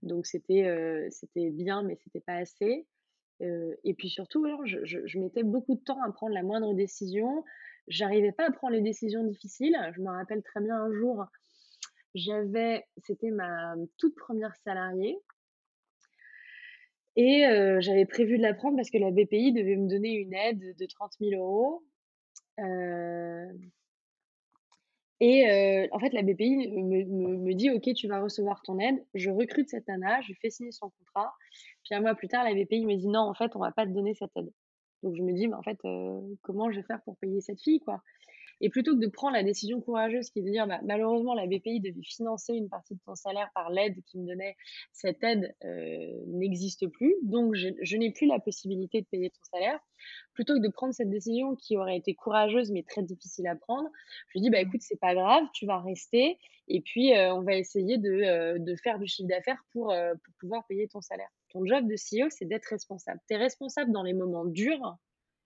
donc 0.02 0.26
c'était 0.26 0.64
euh, 0.64 1.08
bien, 1.34 1.82
mais 1.82 1.96
c'était 1.96 2.20
pas 2.20 2.34
assez. 2.34 2.86
Euh, 3.42 3.74
et 3.84 3.94
puis 3.94 4.08
surtout, 4.08 4.46
je, 4.64 4.84
je, 4.84 5.18
mettais 5.18 5.42
beaucoup 5.42 5.74
de 5.74 5.80
temps 5.80 6.02
à 6.02 6.10
prendre 6.12 6.34
la 6.34 6.42
moindre 6.42 6.74
décision. 6.74 7.44
J'arrivais 7.88 8.32
pas 8.32 8.46
à 8.46 8.50
prendre 8.50 8.74
les 8.74 8.82
décisions 8.82 9.24
difficiles. 9.24 9.76
Je 9.94 10.00
me 10.00 10.10
rappelle 10.10 10.42
très 10.42 10.60
bien 10.60 10.76
un 10.76 10.92
jour, 10.92 11.24
j'avais, 12.14 12.86
c'était 12.98 13.30
ma 13.30 13.74
toute 13.98 14.14
première 14.14 14.54
salariée. 14.56 15.18
Et 17.22 17.44
j'avais 17.80 18.06
prévu 18.06 18.38
de 18.38 18.42
la 18.42 18.54
prendre 18.54 18.76
parce 18.76 18.88
que 18.88 18.96
la 18.96 19.10
BPI 19.10 19.52
devait 19.52 19.76
me 19.76 19.90
donner 19.90 20.14
une 20.14 20.32
aide 20.32 20.74
de 20.78 20.86
30 20.86 21.12
000 21.20 21.38
euros. 21.38 21.82
Et 25.20 25.86
en 25.92 25.98
fait, 25.98 26.14
la 26.14 26.22
BPI 26.22 26.70
me, 26.70 27.52
dit 27.52 27.68
Ok, 27.70 27.92
tu 27.94 28.08
vas 28.08 28.22
recevoir 28.22 28.62
ton 28.62 28.78
aide. 28.78 29.04
Je 29.12 29.28
recrute 29.28 29.68
cette 29.68 29.86
nana, 29.86 30.22
je 30.22 30.32
fais 30.40 30.48
signer 30.48 30.72
son 30.72 30.88
contrat. 30.88 31.34
Puis 31.84 31.94
un 31.94 32.00
mois 32.00 32.14
plus 32.14 32.28
tard, 32.28 32.42
la 32.42 32.54
BPI 32.54 32.86
me 32.86 32.96
dit 32.96 33.08
Non, 33.08 33.20
en 33.20 33.34
fait, 33.34 33.54
on 33.54 33.58
va 33.58 33.70
pas 33.70 33.84
te 33.84 33.90
donner 33.90 34.14
cette 34.14 34.34
aide. 34.38 34.50
Donc 35.02 35.14
je 35.14 35.22
me 35.22 35.34
dis 35.34 35.46
Mais 35.46 35.56
en 35.56 35.62
fait, 35.62 35.78
comment 36.40 36.70
je 36.70 36.80
vais 36.80 36.86
faire 36.86 37.02
pour 37.02 37.18
payer 37.18 37.42
cette 37.42 37.60
fille 37.60 37.80
quoi? 37.80 38.02
Et 38.60 38.68
plutôt 38.68 38.94
que 38.94 39.00
de 39.00 39.08
prendre 39.08 39.34
la 39.34 39.42
décision 39.42 39.80
courageuse 39.80 40.30
qui 40.30 40.40
est 40.40 40.42
de 40.42 40.50
dire, 40.50 40.66
bah, 40.66 40.80
malheureusement, 40.84 41.34
la 41.34 41.46
BPI 41.46 41.80
devait 41.80 42.02
financer 42.02 42.54
une 42.54 42.68
partie 42.68 42.94
de 42.94 43.00
ton 43.04 43.14
salaire 43.14 43.50
par 43.54 43.70
l'aide 43.70 43.96
qui 44.06 44.18
me 44.18 44.26
donnait, 44.26 44.56
cette 44.92 45.22
aide 45.24 45.54
euh, 45.64 46.24
n'existe 46.26 46.86
plus, 46.88 47.14
donc 47.22 47.54
je, 47.54 47.96
n'ai 47.96 48.10
plus 48.12 48.26
la 48.26 48.38
possibilité 48.38 49.00
de 49.00 49.06
payer 49.06 49.30
ton 49.30 49.42
salaire. 49.52 49.80
Plutôt 50.34 50.54
que 50.54 50.60
de 50.60 50.68
prendre 50.68 50.94
cette 50.94 51.10
décision 51.10 51.56
qui 51.56 51.76
aurait 51.76 51.96
été 51.96 52.14
courageuse 52.14 52.70
mais 52.70 52.82
très 52.82 53.02
difficile 53.02 53.46
à 53.46 53.56
prendre, 53.56 53.88
je 54.28 54.40
dis, 54.40 54.50
bah 54.50 54.60
écoute, 54.60 54.80
c'est 54.82 55.00
pas 55.00 55.14
grave, 55.14 55.44
tu 55.54 55.66
vas 55.66 55.80
rester 55.80 56.38
et 56.68 56.80
puis 56.82 57.14
euh, 57.16 57.34
on 57.34 57.42
va 57.42 57.54
essayer 57.54 57.98
de, 57.98 58.10
euh, 58.10 58.58
de 58.58 58.76
faire 58.76 58.98
du 58.98 59.06
chiffre 59.06 59.28
d'affaires 59.28 59.62
pour, 59.72 59.86
pour 59.88 60.34
pouvoir 60.38 60.66
payer 60.66 60.86
ton 60.88 61.00
salaire. 61.00 61.28
Ton 61.50 61.64
job 61.64 61.86
de 61.86 61.94
CEO, 61.94 62.28
c'est 62.30 62.44
d'être 62.44 62.66
responsable. 62.66 63.20
Tu 63.28 63.34
es 63.34 63.36
responsable 63.36 63.90
dans 63.92 64.02
les 64.02 64.14
moments 64.14 64.44
durs 64.44 64.96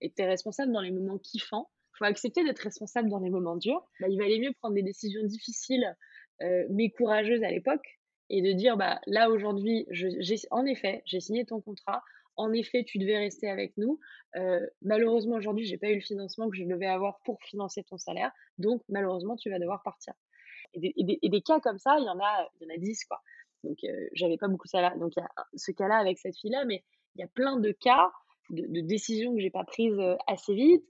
et 0.01 0.11
tu 0.11 0.23
es 0.23 0.27
responsable 0.27 0.73
dans 0.73 0.83
les 0.83 0.91
moments 0.91 1.19
kiffants 1.19 1.71
faut 1.99 2.05
accepter 2.05 2.45
d'être 2.45 2.61
responsable 2.61 3.09
dans 3.09 3.21
les 3.21 3.31
moments 3.31 3.57
durs. 3.57 3.85
Bah, 4.01 4.09
il 4.09 4.19
valait 4.19 4.39
mieux 4.39 4.53
prendre 4.53 4.75
des 4.75 4.83
décisions 4.83 5.23
difficiles, 5.25 5.97
euh, 6.43 6.65
mais 6.71 6.91
courageuses 6.91 7.43
à 7.43 7.51
l'époque, 7.51 7.87
et 8.31 8.43
de 8.43 8.53
dire, 8.53 8.77
bah, 8.77 9.01
là 9.07 9.31
aujourd'hui, 9.31 9.87
en 10.51 10.65
effet, 10.67 11.03
j'ai 11.07 11.21
signé 11.21 11.45
ton 11.45 11.61
contrat. 11.61 12.03
en 12.37 12.53
effet, 12.53 12.83
tu 12.85 12.99
devais 12.99 13.19
rester 13.19 13.49
avec 13.49 13.77
nous. 13.77 14.01
malheureusement, 14.83 15.37
aujourd'hui, 15.37 15.65
j'ai 15.67 15.79
pas 15.79 15.89
eu 15.91 15.95
le 15.95 16.01
financement 16.01 16.51
que 16.51 16.57
je 16.57 16.65
devais 16.65 16.87
avoir 16.87 17.21
pour 17.25 17.41
financer 17.43 17.85
ton 17.85 17.97
salaire. 17.97 18.33
Donc, 18.59 18.83
malheureusement, 18.89 19.37
tu 19.37 19.51
vas 19.51 19.61
devoir 19.61 19.83
partir. 19.85 20.15
Et 20.75 21.05
des, 21.05 21.43
cas 21.43 21.61
comme 21.61 21.79
ça, 21.79 21.97
il 22.01 22.05
y 22.05 22.09
en 22.09 22.19
a, 22.19 22.49
il 22.61 22.67
y 22.67 22.73
en 22.73 22.75
a 22.75 22.79
10, 22.79 23.05
quoi. 23.05 23.21
Donc, 23.63 23.79
j'avais 24.13 24.37
pas 24.37 24.49
beaucoup 24.49 24.67
de 24.67 24.71
salaire. 24.71 24.99
Donc, 24.99 25.13
il 25.17 25.21
y 25.21 25.23
a 25.23 25.29
ce 25.55 25.71
cas-là 25.71 25.97
avec 25.97 26.19
cette 26.19 26.37
fille-là, 26.37 26.65
mais 26.65 26.83
il 27.15 27.21
y 27.21 27.25
a 27.25 27.29
plein 27.29 27.61
de 27.61 27.71
cas 27.71 28.11
de, 28.51 28.81
décisions 28.81 29.35
que 29.35 29.41
j'ai 29.41 29.51
pas 29.51 29.65
prises 29.65 30.01
assez 30.27 30.55
vite, 30.55 30.85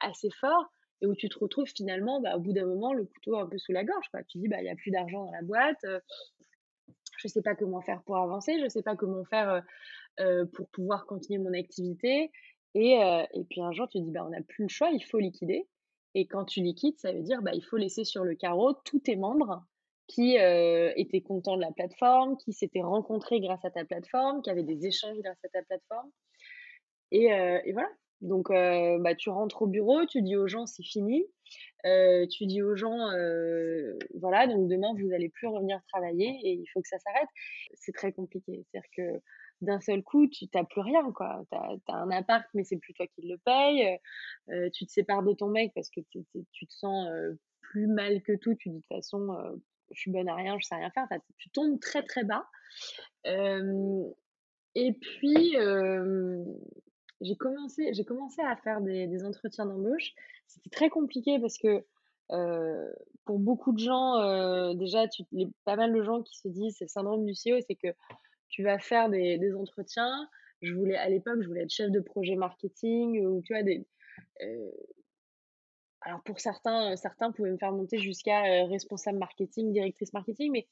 assez 0.00 0.30
fort, 0.30 0.66
et 1.00 1.06
où 1.06 1.14
tu 1.14 1.28
te 1.28 1.38
retrouves 1.38 1.68
finalement, 1.68 2.20
bah, 2.20 2.36
au 2.36 2.40
bout 2.40 2.52
d'un 2.52 2.66
moment, 2.66 2.92
le 2.92 3.04
couteau 3.04 3.36
un 3.36 3.46
peu 3.46 3.58
sous 3.58 3.72
la 3.72 3.84
gorge. 3.84 4.06
Tu 4.28 4.38
dis, 4.38 4.48
bah, 4.48 4.60
il 4.60 4.64
n'y 4.64 4.70
a 4.70 4.76
plus 4.76 4.90
d'argent 4.90 5.24
dans 5.24 5.32
la 5.32 5.42
boîte, 5.42 5.84
je 5.84 7.26
ne 7.26 7.28
sais 7.28 7.42
pas 7.42 7.54
comment 7.54 7.80
faire 7.80 8.02
pour 8.02 8.16
avancer, 8.16 8.58
je 8.58 8.64
ne 8.64 8.68
sais 8.68 8.82
pas 8.82 8.96
comment 8.96 9.24
faire 9.24 9.62
pour 10.54 10.68
pouvoir 10.70 11.06
continuer 11.06 11.38
mon 11.38 11.52
activité. 11.52 12.30
Et, 12.74 13.00
puis 13.50 13.60
un 13.60 13.72
jour, 13.72 13.88
tu 13.88 14.00
dis, 14.00 14.10
bah, 14.10 14.24
on 14.26 14.30
n'a 14.30 14.42
plus 14.42 14.64
le 14.64 14.68
choix, 14.68 14.90
il 14.90 15.04
faut 15.04 15.18
liquider. 15.18 15.68
Et 16.14 16.26
quand 16.26 16.44
tu 16.44 16.60
liquides, 16.60 16.98
ça 16.98 17.12
veut 17.12 17.22
dire 17.22 17.42
bah, 17.42 17.52
il 17.54 17.62
faut 17.62 17.76
laisser 17.76 18.04
sur 18.04 18.24
le 18.24 18.34
carreau 18.34 18.72
tous 18.84 18.98
tes 18.98 19.16
membres 19.16 19.64
qui 20.06 20.36
étaient 20.36 21.20
contents 21.20 21.56
de 21.56 21.60
la 21.60 21.70
plateforme, 21.70 22.38
qui 22.38 22.52
s'étaient 22.52 22.82
rencontrés 22.82 23.40
grâce 23.40 23.64
à 23.64 23.70
ta 23.70 23.84
plateforme, 23.84 24.42
qui 24.42 24.50
avaient 24.50 24.62
des 24.62 24.86
échanges 24.86 25.18
grâce 25.18 25.38
à 25.44 25.48
ta 25.48 25.62
plateforme. 25.62 26.10
Et 27.10 27.28
voilà. 27.72 27.90
Donc, 28.20 28.48
bah, 28.50 29.14
tu 29.14 29.30
rentres 29.30 29.62
au 29.62 29.66
bureau, 29.66 30.04
tu 30.06 30.22
dis 30.22 30.36
aux 30.36 30.48
gens 30.48 30.66
c'est 30.66 30.82
fini. 30.82 31.24
tu 31.84 32.46
dis 32.46 32.62
aux 32.62 32.76
gens, 32.76 33.10
voilà, 34.14 34.46
donc 34.46 34.68
demain 34.68 34.92
vous 34.98 35.08
n'allez 35.08 35.28
plus 35.28 35.46
revenir 35.46 35.80
travailler 35.88 36.38
et 36.42 36.52
il 36.52 36.66
faut 36.72 36.80
que 36.80 36.88
ça 36.88 36.98
s'arrête. 36.98 37.28
C'est 37.74 37.92
très 37.92 38.12
compliqué. 38.12 38.64
C'est-à-dire 38.70 38.90
que 38.96 39.22
d'un 39.60 39.80
seul 39.80 40.02
coup, 40.02 40.26
tu 40.28 40.46
n'as 40.54 40.64
plus 40.64 40.80
rien. 40.80 41.02
Tu 41.16 41.56
as, 41.56 41.94
un 41.94 42.10
appart, 42.10 42.46
mais 42.54 42.64
c'est 42.64 42.78
plus 42.78 42.94
toi 42.94 43.06
qui 43.06 43.22
le 43.22 43.38
paye. 43.38 43.98
tu 44.72 44.86
te 44.86 44.92
sépares 44.92 45.22
de 45.22 45.32
ton 45.32 45.48
mec 45.48 45.72
parce 45.74 45.90
que 45.90 46.00
tu 46.10 46.24
te 46.24 46.72
sens 46.72 47.08
plus 47.60 47.86
mal 47.86 48.22
que 48.22 48.36
tout. 48.36 48.54
Tu 48.56 48.70
dis 48.70 48.76
de 48.76 48.80
toute 48.80 48.96
façon, 48.96 49.36
je 49.92 50.00
suis 50.00 50.10
bonne 50.10 50.28
à 50.28 50.34
rien, 50.34 50.58
je 50.60 50.66
sais 50.66 50.74
rien 50.74 50.90
faire. 50.90 51.06
tu 51.38 51.50
tombes 51.50 51.80
très, 51.80 52.02
très 52.02 52.24
bas. 52.24 52.46
et 53.24 54.92
puis, 54.92 55.56
j'ai 57.20 57.36
commencé, 57.36 57.92
j'ai 57.92 58.04
commencé 58.04 58.40
à 58.42 58.56
faire 58.56 58.80
des, 58.80 59.24
entretiens 59.24 59.66
d'embauche. 59.66 60.12
C'était 60.46 60.70
très 60.70 60.88
compliqué 60.88 61.38
parce 61.40 61.58
que 61.58 61.84
pour 63.24 63.38
beaucoup 63.38 63.72
de 63.72 63.78
gens, 63.78 64.74
déjà, 64.74 65.08
tu, 65.08 65.22
les, 65.32 65.48
pas 65.64 65.76
mal 65.76 65.92
de 65.92 66.02
gens 66.02 66.22
qui 66.22 66.38
se 66.38 66.48
disent 66.48 66.76
c'est 66.78 66.84
le 66.84 66.90
syndrome 66.90 67.24
du 67.24 67.32
CEO, 67.32 67.58
c'est 67.66 67.74
que 67.74 67.88
tu 68.48 68.62
vas 68.62 68.78
faire 68.78 69.08
des, 69.08 69.54
entretiens. 69.54 70.28
Je 70.62 70.74
voulais, 70.74 70.96
à 70.96 71.08
l'époque, 71.08 71.40
je 71.40 71.48
voulais 71.48 71.62
être 71.62 71.72
chef 71.72 71.90
de 71.90 72.00
projet 72.00 72.34
marketing 72.34 73.24
ou 73.26 73.42
tu 73.42 73.52
vois, 73.52 73.62
des. 73.62 73.86
alors 76.00 76.22
pour 76.22 76.40
certains, 76.40 76.96
certains 76.96 77.32
pouvaient 77.32 77.52
me 77.52 77.58
faire 77.58 77.72
monter 77.72 77.98
jusqu'à 77.98 78.42
responsable 78.66 79.18
marketing, 79.18 79.72
directrice 79.72 80.12
marketing, 80.12 80.52
mais 80.52 80.66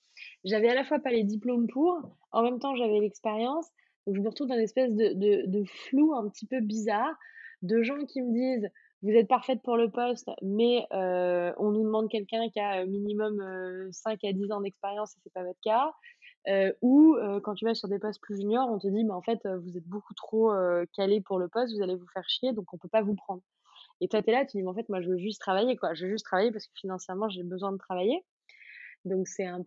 j'avais 0.45 0.69
à 0.69 0.75
la 0.75 0.85
fois 0.85 0.99
pas 0.99 1.11
les 1.11 1.25
diplômes 1.25 1.69
pour, 1.69 2.17
en 2.33 2.43
même 2.43 2.59
temps 2.59 2.75
j'avais 2.75 3.01
l'expérience, 3.01 3.71
donc 4.07 4.17
je 4.17 4.21
me 4.21 4.29
retrouve 4.29 4.49
dans 4.49 4.55
une 4.55 4.61
espèce 4.61 4.95
de, 4.95 5.65
flou 5.67 6.15
un 6.15 6.29
petit 6.29 6.47
peu 6.47 6.61
bizarre, 6.61 7.15
de 7.63 7.83
gens 7.83 8.05
qui 8.07 8.23
me 8.23 8.33
disent 8.33 8.69
vous 9.03 9.11
êtes 9.11 9.29
parfaite 9.29 9.61
pour 9.63 9.77
le 9.77 9.91
poste, 9.91 10.31
mais 10.43 10.87
on 10.91 11.71
nous 11.71 11.85
demande 11.85 12.09
quelqu'un 12.09 12.49
qui 12.51 12.61
a 12.61 12.85
minimum 12.87 13.89
5 13.93 14.25
à 14.25 14.33
10 14.33 14.53
ans 14.53 14.61
d'expérience 14.61 15.15
et 15.17 15.21
c'est 15.23 15.33
pas 15.33 15.45
votre 15.45 15.61
cas. 15.63 15.93
Euh, 16.49 16.73
ou 16.81 17.17
quand 17.43 17.55
tu 17.55 17.65
vas 17.65 17.75
sur 17.75 17.89
des 17.89 17.99
postes 17.99 18.21
plus 18.23 18.37
juniors, 18.37 18.69
on 18.71 18.79
te 18.79 18.87
dit, 18.87 19.05
mais 19.05 19.13
en 19.13 19.23
fait, 19.23 19.47
vous 19.47 19.77
êtes 19.77 19.87
beaucoup 19.87 20.15
trop 20.15 20.53
calé 20.95 21.21
pour 21.21 21.39
le 21.39 21.49
poste, 21.49 21.75
vous 21.77 21.83
allez 21.83 21.97
vous 21.97 22.07
faire 22.13 22.29
chier, 22.29 22.53
donc 22.53 22.73
on 22.73 22.79
peut 22.79 22.89
pas 22.89 23.03
vous 23.03 23.15
prendre. 23.15 23.43
Et 24.01 24.09
toi, 24.09 24.23
tu 24.23 24.31
es 24.31 24.33
là, 24.33 24.45
tu 24.45 24.57
dis, 24.57 24.63
mais 24.63 24.69
en 24.69 24.75
fait, 24.75 24.89
moi, 24.89 25.01
je 25.01 25.09
veux 25.09 25.19
juste 25.19 25.41
travailler, 25.41 25.77
quoi. 25.77 25.95
Je 25.95 26.05
veux 26.05 26.11
juste 26.11 26.25
travailler 26.25 26.53
parce 26.53 26.67
que 26.67 26.73
financièrement, 26.77 27.29
j'ai 27.29 27.43
besoin 27.43 27.73
de 27.73 27.79
travailler. 27.79 28.25
Donc, 29.05 29.29
c'est 29.29 29.47
un 29.47 29.63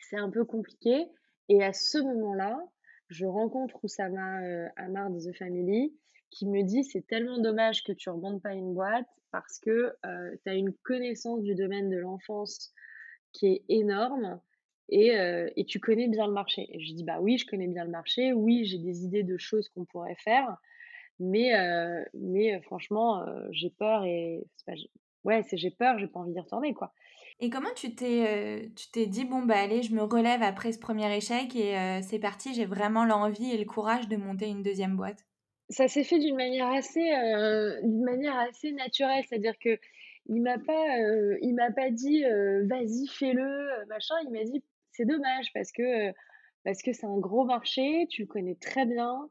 c'est 0.00 0.16
un 0.16 0.30
peu 0.30 0.44
compliqué. 0.44 1.06
Et 1.48 1.62
à 1.62 1.72
ce 1.72 1.98
moment-là, 1.98 2.60
je 3.08 3.26
rencontre 3.26 3.82
Oussama 3.82 4.42
euh, 4.42 4.68
Amar 4.76 5.10
de 5.10 5.18
The 5.18 5.36
Family 5.36 5.94
qui 6.30 6.46
me 6.46 6.62
dit 6.62 6.84
c'est 6.84 7.06
tellement 7.06 7.38
dommage 7.38 7.82
que 7.84 7.92
tu 7.92 8.10
ne 8.10 8.14
remontes 8.14 8.42
pas 8.42 8.52
une 8.52 8.74
boîte 8.74 9.08
parce 9.30 9.58
que 9.58 9.94
tu 10.02 10.50
as 10.50 10.54
une 10.54 10.72
connaissance 10.82 11.42
du 11.42 11.54
domaine 11.54 11.90
de 11.90 11.96
l'enfance 11.96 12.72
qui 13.32 13.46
est 13.46 13.64
énorme 13.68 14.40
euh, 14.92 15.50
et, 15.56 15.64
tu 15.64 15.80
connais 15.80 16.08
bien 16.08 16.26
le 16.26 16.32
marché. 16.32 16.66
Et 16.72 16.80
je 16.80 16.94
dis, 16.94 17.04
bah 17.04 17.18
oui, 17.20 17.38
je 17.38 17.46
connais 17.46 17.66
bien 17.66 17.84
le 17.84 17.90
marché, 17.90 18.32
oui, 18.32 18.64
j'ai 18.64 18.78
des 18.78 19.04
idées 19.04 19.22
de 19.22 19.36
choses 19.36 19.68
qu'on 19.68 19.84
pourrait 19.84 20.16
faire, 20.16 20.56
mais, 21.20 21.54
euh, 21.54 22.02
mais 22.14 22.54
euh, 22.54 22.60
franchement, 22.62 23.24
j'ai 23.50 23.70
peur 23.70 24.04
et. 24.04 24.44
Ouais, 25.24 25.42
c'est 25.42 25.56
j'ai 25.58 25.70
peur, 25.70 25.98
j'ai 25.98 26.06
pas 26.06 26.20
envie 26.20 26.32
d'y 26.32 26.40
retourner, 26.40 26.72
quoi. 26.72 26.92
Et 27.40 27.50
comment 27.50 27.72
tu 27.76 27.94
t'es, 27.94 28.70
tu 28.74 28.90
t'es 28.90 29.06
dit, 29.06 29.24
bon, 29.24 29.42
bah 29.42 29.60
allez, 29.60 29.82
je 29.82 29.94
me 29.94 30.02
relève 30.02 30.42
après 30.42 30.72
ce 30.72 30.78
premier 30.78 31.16
échec 31.16 31.54
et 31.54 32.00
c'est 32.02 32.18
parti, 32.18 32.52
j'ai 32.52 32.64
vraiment 32.64 33.04
l'envie 33.04 33.52
et 33.52 33.58
le 33.58 33.64
courage 33.64 34.08
de 34.08 34.16
monter 34.16 34.48
une 34.48 34.62
deuxième 34.62 34.96
boîte? 34.96 35.24
Ça 35.70 35.86
s'est 35.86 36.02
fait 36.02 36.18
d'une 36.18 36.34
manière 36.34 36.68
assez, 36.68 37.04
d'une 37.84 38.02
manière 38.02 38.36
assez 38.38 38.72
naturelle, 38.72 39.22
c'est-à-dire 39.28 39.54
que 39.58 39.78
il 40.26 40.42
m'a 40.42 40.58
pas, 40.58 40.98
il 41.40 41.54
m'a 41.54 41.70
pas 41.70 41.90
dit, 41.90 42.22
vas-y, 42.64 43.06
fais-le, 43.06 43.86
machin, 43.86 44.14
il 44.24 44.32
m'a 44.32 44.42
dit, 44.42 44.64
c'est 44.90 45.04
dommage 45.06 45.52
parce 45.54 45.70
que 45.70 46.12
parce 46.64 46.82
que 46.82 46.92
c'est 46.92 47.06
un 47.06 47.18
gros 47.18 47.44
marché, 47.44 48.06
tu 48.10 48.22
le 48.22 48.26
connais 48.26 48.56
très 48.56 48.84
bien, 48.84 49.30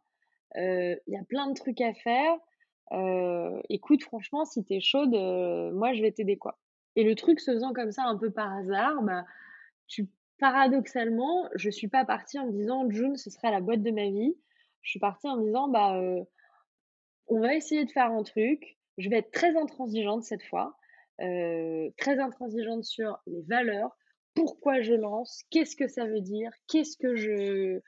il 0.55 0.99
y 1.07 1.17
a 1.17 1.23
plein 1.27 1.49
de 1.49 1.55
trucs 1.55 1.81
à 1.81 1.93
faire. 1.93 2.37
écoute, 3.69 4.03
franchement, 4.03 4.45
si 4.45 4.63
tu 4.63 4.75
es 4.75 4.79
chaude, 4.79 5.13
moi 5.73 5.91
je 5.93 6.01
vais 6.01 6.11
t'aider 6.13 6.37
quoi. 6.37 6.57
Et 6.97 7.03
le 7.03 7.13
truc 7.13 7.39
se 7.39 7.51
faisant 7.51 7.73
comme 7.73 7.91
ça 7.91 8.03
un 8.05 8.17
peu 8.17 8.31
par 8.31 8.51
hasard, 8.51 9.03
bah, 9.03 9.23
paradoxalement, 10.39 11.47
je 11.53 11.69
suis 11.69 11.87
pas 11.87 12.05
partie 12.05 12.39
en 12.39 12.47
me 12.47 12.51
disant 12.51 12.89
June, 12.89 13.15
ce 13.17 13.29
sera 13.29 13.51
la 13.51 13.61
boîte 13.61 13.83
de 13.83 13.91
ma 13.91 14.09
vie. 14.09 14.35
Je 14.81 14.89
suis 14.89 14.99
partie 14.99 15.27
en 15.27 15.37
me 15.37 15.45
disant 15.45 15.69
bah 15.69 16.01
on 17.27 17.39
va 17.39 17.53
essayer 17.53 17.85
de 17.85 17.91
faire 17.91 18.11
un 18.11 18.23
truc. 18.23 18.79
Je 18.97 19.09
vais 19.09 19.17
être 19.17 19.31
très 19.31 19.55
intransigeante 19.55 20.23
cette 20.23 20.41
fois, 20.41 20.75
très 21.19 22.19
intransigeante 22.19 22.83
sur 22.83 23.19
les 23.27 23.43
valeurs, 23.43 23.95
pourquoi 24.33 24.81
je 24.81 24.93
lance, 24.95 25.43
qu'est-ce 25.51 25.75
que 25.75 25.87
ça 25.87 26.05
veut 26.05 26.21
dire, 26.21 26.49
qu'est-ce 26.67 26.97
que 26.97 27.15
je, 27.15 27.81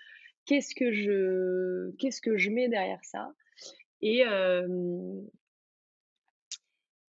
mets 2.52 2.70
derrière 2.70 3.04
ça? 3.04 3.34
Et, 4.04 4.20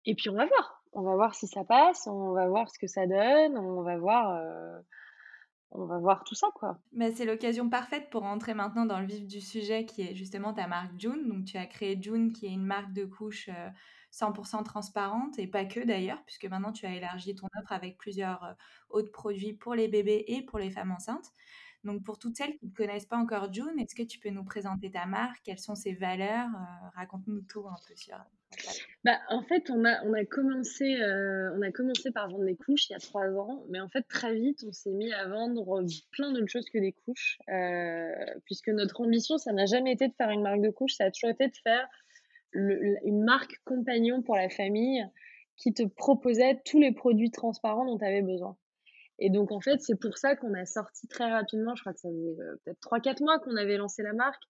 et 0.06 0.14
puis 0.14 0.30
on 0.30 0.34
va 0.34 0.46
voir. 0.46 0.81
On 0.92 1.02
va 1.02 1.14
voir 1.14 1.34
si 1.34 1.46
ça 1.46 1.64
passe, 1.64 2.06
on 2.06 2.32
va 2.32 2.48
voir 2.48 2.68
ce 2.70 2.78
que 2.78 2.86
ça 2.86 3.06
donne, 3.06 3.56
on 3.56 3.82
va 3.82 3.96
voir, 3.96 4.40
on 5.70 5.86
va 5.86 5.98
voir 5.98 6.22
tout 6.24 6.34
ça 6.34 6.48
quoi. 6.54 6.78
Mais 6.92 7.12
c'est 7.12 7.24
l'occasion 7.24 7.70
parfaite 7.70 8.10
pour 8.10 8.22
rentrer 8.22 8.52
maintenant 8.54 8.84
dans 8.84 9.00
le 9.00 9.06
vif 9.06 9.26
du 9.26 9.40
sujet 9.40 9.86
qui 9.86 10.02
est 10.02 10.14
justement 10.14 10.52
ta 10.52 10.66
marque 10.66 10.92
June. 10.98 11.28
Donc 11.28 11.46
tu 11.46 11.56
as 11.56 11.66
créé 11.66 11.98
June 12.00 12.32
qui 12.32 12.46
est 12.46 12.52
une 12.52 12.66
marque 12.66 12.92
de 12.92 13.06
couches 13.06 13.48
100% 14.12 14.62
transparente 14.64 15.38
et 15.38 15.46
pas 15.46 15.64
que 15.64 15.80
d'ailleurs, 15.80 16.22
puisque 16.24 16.44
maintenant 16.44 16.72
tu 16.72 16.86
as 16.86 16.94
élargi 16.94 17.34
ton 17.34 17.48
offre 17.58 17.72
avec 17.72 17.96
plusieurs 17.96 18.44
euh, 18.44 18.52
autres 18.90 19.10
produits 19.10 19.54
pour 19.54 19.74
les 19.74 19.88
bébés 19.88 20.24
et 20.28 20.42
pour 20.42 20.58
les 20.58 20.70
femmes 20.70 20.92
enceintes. 20.92 21.32
Donc 21.84 22.04
pour 22.04 22.18
toutes 22.18 22.36
celles 22.36 22.56
qui 22.58 22.66
ne 22.66 22.74
connaissent 22.74 23.06
pas 23.06 23.16
encore 23.16 23.52
June, 23.52 23.78
est-ce 23.78 23.94
que 23.94 24.02
tu 24.02 24.18
peux 24.18 24.30
nous 24.30 24.44
présenter 24.44 24.90
ta 24.90 25.06
marque? 25.06 25.40
Quelles 25.42 25.58
sont 25.58 25.74
ses 25.74 25.94
valeurs? 25.94 26.48
Euh, 26.48 26.88
Raconte-nous 26.94 27.40
tout 27.42 27.66
un 27.66 27.76
peu 27.88 27.96
sur. 27.96 28.16
Bah, 29.04 29.18
en 29.28 29.42
fait, 29.42 29.68
on 29.70 29.84
a, 29.84 30.04
on, 30.04 30.12
a 30.12 30.24
commencé, 30.24 31.00
euh, 31.00 31.52
on 31.56 31.62
a 31.62 31.72
commencé 31.72 32.12
par 32.12 32.28
vendre 32.28 32.44
des 32.44 32.54
couches 32.54 32.88
il 32.88 32.92
y 32.92 32.96
a 32.96 33.00
trois 33.00 33.28
ans, 33.36 33.64
mais 33.68 33.80
en 33.80 33.88
fait, 33.88 34.02
très 34.02 34.34
vite, 34.34 34.64
on 34.66 34.72
s'est 34.72 34.92
mis 34.92 35.12
à 35.12 35.26
vendre 35.26 35.82
plein 36.12 36.32
d'autres 36.32 36.48
choses 36.48 36.68
que 36.70 36.78
des 36.78 36.92
couches, 36.92 37.38
puisque 38.44 38.68
notre 38.68 39.00
ambition, 39.00 39.38
ça 39.38 39.52
n'a 39.52 39.66
jamais 39.66 39.92
été 39.92 40.06
de 40.06 40.14
faire 40.14 40.30
une 40.30 40.42
marque 40.42 40.60
de 40.60 40.70
couches, 40.70 40.94
ça 40.94 41.06
a 41.06 41.10
toujours 41.10 41.30
été 41.30 41.48
de 41.48 41.56
faire 41.64 41.88
une 42.54 43.24
marque 43.24 43.60
compagnon 43.64 44.22
pour 44.22 44.36
la 44.36 44.48
famille 44.48 45.04
qui 45.56 45.72
te 45.72 45.82
proposait 45.82 46.60
tous 46.64 46.78
les 46.78 46.92
produits 46.92 47.30
transparents 47.30 47.84
dont 47.84 47.98
tu 47.98 48.04
avais 48.04 48.22
besoin. 48.22 48.56
Et 49.18 49.30
donc, 49.30 49.52
en 49.52 49.60
fait, 49.60 49.80
c'est 49.80 49.94
pour 49.94 50.18
ça 50.18 50.34
qu'on 50.34 50.54
a 50.54 50.64
sorti 50.64 51.06
très 51.06 51.30
rapidement, 51.30 51.76
je 51.76 51.82
crois 51.82 51.92
que 51.92 52.00
ça 52.00 52.08
faisait 52.08 52.40
euh, 52.40 52.56
peut-être 52.64 52.80
3-4 52.80 53.22
mois 53.22 53.38
qu'on 53.38 53.56
avait 53.56 53.76
lancé 53.76 54.02
la 54.02 54.12
marque. 54.12 54.42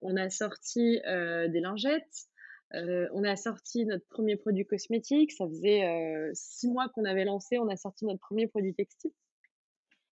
On 0.00 0.16
a 0.16 0.30
sorti 0.30 1.00
euh, 1.06 1.48
des 1.48 1.60
lingettes, 1.60 2.28
euh, 2.74 3.08
on 3.12 3.24
a 3.24 3.36
sorti 3.36 3.84
notre 3.84 4.06
premier 4.08 4.36
produit 4.36 4.66
cosmétique. 4.66 5.32
Ça 5.32 5.46
faisait 5.46 6.30
6 6.32 6.68
mois 6.70 6.88
qu'on 6.94 7.04
avait 7.04 7.24
lancé, 7.24 7.58
on 7.58 7.68
a 7.68 7.76
sorti 7.76 8.04
notre 8.06 8.20
premier 8.20 8.46
produit 8.46 8.74
textile. 8.74 9.12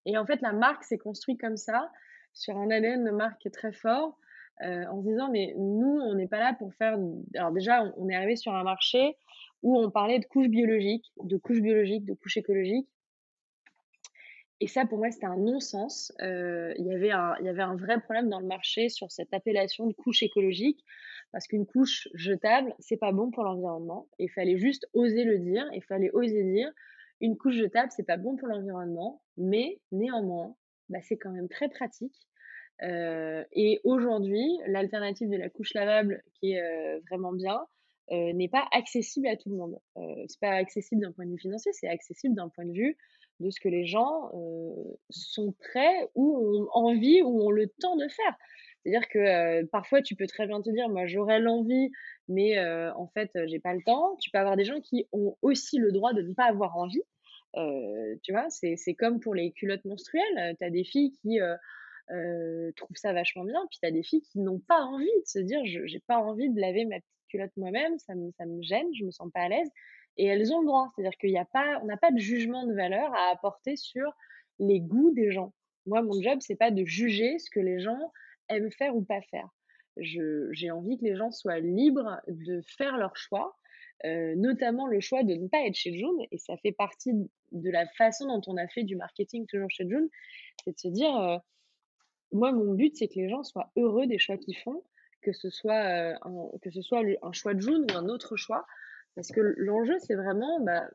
Et 0.05 0.17
en 0.17 0.25
fait, 0.25 0.41
la 0.41 0.53
marque 0.53 0.83
s'est 0.83 0.97
construite 0.97 1.39
comme 1.39 1.57
ça, 1.57 1.91
sur 2.33 2.57
un 2.57 2.69
ADN 2.69 3.03
de 3.03 3.11
marque 3.11 3.49
très 3.51 3.71
fort. 3.71 4.17
Euh, 4.61 4.85
en 4.87 5.01
se 5.01 5.07
disant, 5.07 5.29
mais 5.31 5.53
nous, 5.57 6.01
on 6.01 6.15
n'est 6.15 6.27
pas 6.27 6.39
là 6.39 6.53
pour 6.53 6.73
faire. 6.73 6.97
Alors, 7.35 7.51
déjà, 7.51 7.81
on, 7.95 8.09
est 8.09 8.15
arrivé 8.15 8.35
sur 8.35 8.53
un 8.53 8.63
marché 8.63 9.15
où 9.63 9.79
on 9.79 9.89
parlait 9.89 10.19
de 10.19 10.25
couches 10.25 10.49
biologiques, 10.49 11.05
de 11.23 11.37
couches 11.37 11.61
biologiques, 11.61 12.05
de 12.05 12.13
couches 12.13 12.37
écologiques. 12.37 12.89
Et 14.61 14.67
ça, 14.67 14.85
pour 14.85 14.97
moi, 14.97 15.09
c'était 15.11 15.25
un 15.25 15.37
non-sens. 15.37 16.11
il 16.19 16.85
y 16.85 16.93
avait 16.93 17.11
un 17.11 17.35
il 17.39 17.45
y 17.45 17.49
avait 17.49 17.61
un 17.61 17.75
vrai 17.75 17.99
problème 18.01 18.29
dans 18.29 18.39
le 18.39 18.47
marché 18.47 18.89
sur 18.89 19.11
cette 19.11 19.33
appellation 19.33 19.87
de 19.87 19.93
couche 19.93 20.23
écologique 20.23 20.83
parce 21.31 21.47
qu'une 21.47 21.65
couche 21.65 22.07
jetable, 22.13 22.73
c'est 22.79 22.97
pas 22.97 23.11
bon 23.11 23.31
pour 23.31 23.43
l'environnement. 23.43 24.07
Il 24.17 24.29
fallait 24.29 24.57
juste 24.57 24.87
oser 24.93 25.23
le 25.23 25.39
dire. 25.39 25.65
Il 25.73 25.83
fallait 25.83 26.11
oser 26.11 26.43
dire 26.43 26.71
une 27.21 27.37
couche 27.37 27.55
jetable, 27.55 27.91
c'est 27.95 28.05
pas 28.05 28.17
bon 28.17 28.35
pour 28.35 28.47
l'environnement, 28.47 29.21
mais 29.37 29.79
néanmoins, 29.91 30.55
bah, 30.89 30.99
c'est 31.01 31.17
quand 31.17 31.31
même 31.31 31.49
très 31.49 31.69
pratique. 31.69 32.15
Euh, 32.81 33.43
et 33.51 33.81
aujourd'hui, 33.83 34.47
l'alternative 34.67 35.29
de 35.29 35.35
la 35.35 35.49
couche 35.49 35.73
lavable, 35.73 36.23
qui 36.35 36.53
est 36.53 36.61
euh, 36.61 36.99
vraiment 37.09 37.33
bien, 37.33 37.59
euh, 38.11 38.33
n'est 38.33 38.47
pas 38.47 38.65
accessible 38.71 39.27
à 39.27 39.35
tout 39.35 39.49
le 39.49 39.57
monde. 39.57 39.77
Euh, 39.97 40.25
c'est 40.27 40.39
pas 40.39 40.51
accessible 40.51 41.01
d'un 41.01 41.11
point 41.11 41.25
de 41.25 41.31
vue 41.31 41.37
financier, 41.37 41.71
c'est 41.73 41.89
accessible 41.89 42.35
d'un 42.35 42.49
point 42.49 42.65
de 42.65 42.71
vue 42.71 42.97
de 43.39 43.49
ce 43.49 43.59
que 43.59 43.69
les 43.69 43.85
gens 43.85 44.31
sont 45.09 45.53
prêts 45.53 46.09
ou 46.15 46.37
ont 46.37 46.69
envie 46.73 47.21
ou 47.21 47.41
ont 47.41 47.51
le 47.51 47.67
temps 47.67 47.95
de 47.95 48.07
faire. 48.07 48.35
C'est-à-dire 48.83 49.07
que 49.09 49.65
parfois, 49.65 50.01
tu 50.01 50.15
peux 50.15 50.27
très 50.27 50.47
bien 50.47 50.61
te 50.61 50.69
dire, 50.69 50.89
moi, 50.89 51.05
j'aurais 51.05 51.39
l'envie, 51.39 51.91
mais 52.27 52.59
en 52.59 53.07
fait, 53.07 53.31
j'ai 53.45 53.59
pas 53.59 53.73
le 53.73 53.81
temps. 53.83 54.15
Tu 54.21 54.29
peux 54.31 54.37
avoir 54.37 54.55
des 54.55 54.65
gens 54.65 54.79
qui 54.81 55.07
ont 55.11 55.35
aussi 55.41 55.77
le 55.77 55.91
droit 55.91 56.13
de 56.13 56.21
ne 56.21 56.33
pas 56.33 56.45
avoir 56.45 56.77
envie. 56.77 57.03
tu 58.23 58.31
vois, 58.31 58.47
c'est 58.49 58.95
comme 58.95 59.19
pour 59.19 59.35
les 59.35 59.51
culottes 59.51 59.85
menstruelles. 59.85 60.55
Tu 60.59 60.65
as 60.65 60.69
des 60.69 60.83
filles 60.83 61.11
qui 61.21 61.39
trouvent 62.75 62.97
ça 62.97 63.13
vachement 63.13 63.43
bien, 63.43 63.61
puis 63.69 63.79
tu 63.81 63.87
as 63.87 63.91
des 63.91 64.03
filles 64.03 64.21
qui 64.21 64.39
n'ont 64.39 64.59
pas 64.59 64.81
envie 64.81 65.05
de 65.05 65.25
se 65.25 65.39
dire, 65.39 65.59
j'ai 65.63 65.99
pas 66.07 66.17
envie 66.17 66.49
de 66.49 66.59
laver 66.59 66.85
ma 66.85 66.97
petite 66.97 67.09
culotte 67.29 67.55
moi-même, 67.57 67.99
ça 67.99 68.15
me, 68.15 68.31
ça 68.37 68.45
me 68.45 68.61
gêne, 68.63 68.87
je 68.97 69.05
me 69.05 69.11
sens 69.11 69.29
pas 69.31 69.41
à 69.41 69.49
l'aise. 69.49 69.69
Et 70.19 70.25
elles 70.25 70.51
ont 70.53 70.59
le 70.59 70.67
droit. 70.67 70.91
C'est-à-dire 70.93 71.17
qu'il 71.17 71.31
n'y 71.31 71.39
a 71.39 71.45
pas, 71.45 71.79
on 71.81 71.85
n'a 71.85 71.95
pas 71.95 72.11
de 72.11 72.19
jugement 72.19 72.65
de 72.67 72.73
valeur 72.73 73.11
à 73.15 73.31
apporter 73.31 73.77
sur 73.77 74.13
les 74.59 74.81
goûts 74.81 75.11
des 75.11 75.31
gens. 75.31 75.53
Moi, 75.85 76.01
mon 76.01 76.21
job, 76.21 76.39
c'est 76.41 76.57
pas 76.57 76.71
de 76.71 76.83
juger 76.83 77.39
ce 77.39 77.49
que 77.49 77.61
les 77.61 77.79
gens 77.79 78.11
aiment 78.49 78.69
faire 78.69 78.95
ou 78.97 79.01
pas 79.01 79.21
faire. 79.21 79.47
J'ai 79.95 80.71
envie 80.71 80.97
que 80.97 81.05
les 81.05 81.15
gens 81.15 81.31
soient 81.31 81.59
libres 81.59 82.19
de 82.27 82.61
faire 82.77 82.97
leur 82.97 83.15
choix, 83.15 83.57
euh, 84.05 84.35
notamment 84.35 84.87
le 84.87 84.99
choix 84.99 85.23
de 85.23 85.35
ne 85.35 85.47
pas 85.47 85.65
être 85.65 85.75
chez 85.75 85.93
June, 85.93 86.17
et 86.31 86.37
ça 86.37 86.57
fait 86.57 86.73
partie 86.73 87.13
de 87.51 87.69
la 87.69 87.87
façon 87.87 88.27
dont 88.27 88.41
on 88.47 88.57
a 88.57 88.67
fait 88.67 88.83
du 88.83 88.97
marketing 88.97 89.45
toujours 89.45 89.69
chez 89.69 89.87
June, 89.89 90.09
c'est 90.63 90.73
de 90.73 90.79
se 90.79 90.87
dire, 90.89 91.15
euh, 91.17 91.37
moi 92.31 92.53
mon 92.53 92.73
but 92.75 92.95
c'est 92.95 93.07
que 93.07 93.15
les 93.15 93.29
gens 93.29 93.43
soient 93.43 93.71
heureux 93.75 94.07
des 94.07 94.17
choix 94.17 94.37
qu'ils 94.37 94.57
font, 94.57 94.83
que 95.21 95.33
ce 95.33 95.49
soit, 95.49 95.83
euh, 95.83 96.15
un, 96.21 96.49
que 96.61 96.71
ce 96.71 96.81
soit 96.81 97.01
un 97.21 97.31
choix 97.33 97.53
de 97.53 97.59
June 97.59 97.85
ou 97.91 97.97
un 97.97 98.07
autre 98.07 98.37
choix, 98.37 98.65
parce 99.19 99.33
que 99.33 99.41
l'enjeu 99.57 99.99
c'est 99.99 100.15
vraiment, 100.15 100.61
bah, 100.61 100.89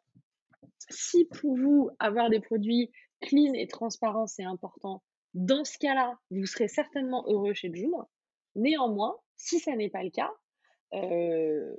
si 0.89 1.27
pour 1.27 1.55
vous 1.59 1.91
avoir 1.99 2.31
des 2.31 2.41
produits 2.41 2.91
clean 3.21 3.53
et 3.53 3.67
transparents 3.67 4.27
c'est 4.27 4.45
important, 4.45 5.03
dans 5.35 5.63
ce 5.65 5.77
cas-là, 5.77 6.19
vous 6.31 6.47
serez 6.47 6.69
certainement 6.69 7.23
heureux 7.29 7.53
chez 7.53 7.71
Joom. 7.75 8.07
Néanmoins, 8.55 9.15
si 9.37 9.59
ça 9.59 9.77
n'est 9.77 9.91
pas 9.91 10.03
le 10.03 10.09
cas, 10.09 10.33
euh, 10.95 11.77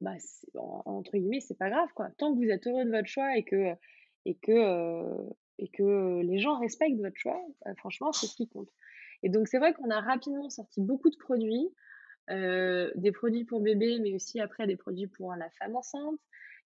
bah, 0.00 0.12
entre 0.54 1.16
guillemets, 1.16 1.40
c'est 1.40 1.58
pas 1.58 1.70
grave 1.70 1.88
quoi. 1.96 2.08
Tant 2.18 2.32
que 2.32 2.38
vous 2.38 2.48
êtes 2.48 2.64
heureux 2.68 2.84
de 2.84 2.90
votre 2.92 3.08
choix 3.08 3.36
et 3.36 3.42
que 3.42 3.74
et 4.26 4.36
que 4.36 4.52
euh, 4.52 5.28
et 5.58 5.70
que 5.70 6.20
les 6.20 6.38
gens 6.38 6.60
respectent 6.60 7.00
votre 7.00 7.16
choix, 7.16 7.44
bah, 7.64 7.74
franchement, 7.78 8.12
c'est 8.12 8.28
ce 8.28 8.36
qui 8.36 8.46
compte. 8.46 8.70
Et 9.24 9.28
donc 9.28 9.48
c'est 9.48 9.58
vrai 9.58 9.74
qu'on 9.74 9.90
a 9.90 10.00
rapidement 10.00 10.50
sorti 10.50 10.80
beaucoup 10.80 11.10
de 11.10 11.16
produits, 11.16 11.68
euh, 12.30 12.90
des 12.94 13.12
produits 13.12 13.44
pour 13.44 13.60
bébé, 13.60 13.98
mais 14.00 14.14
aussi 14.14 14.40
après 14.40 14.66
des 14.66 14.76
produits 14.76 15.06
pour 15.06 15.34
la 15.34 15.50
femme 15.50 15.76
enceinte. 15.76 16.20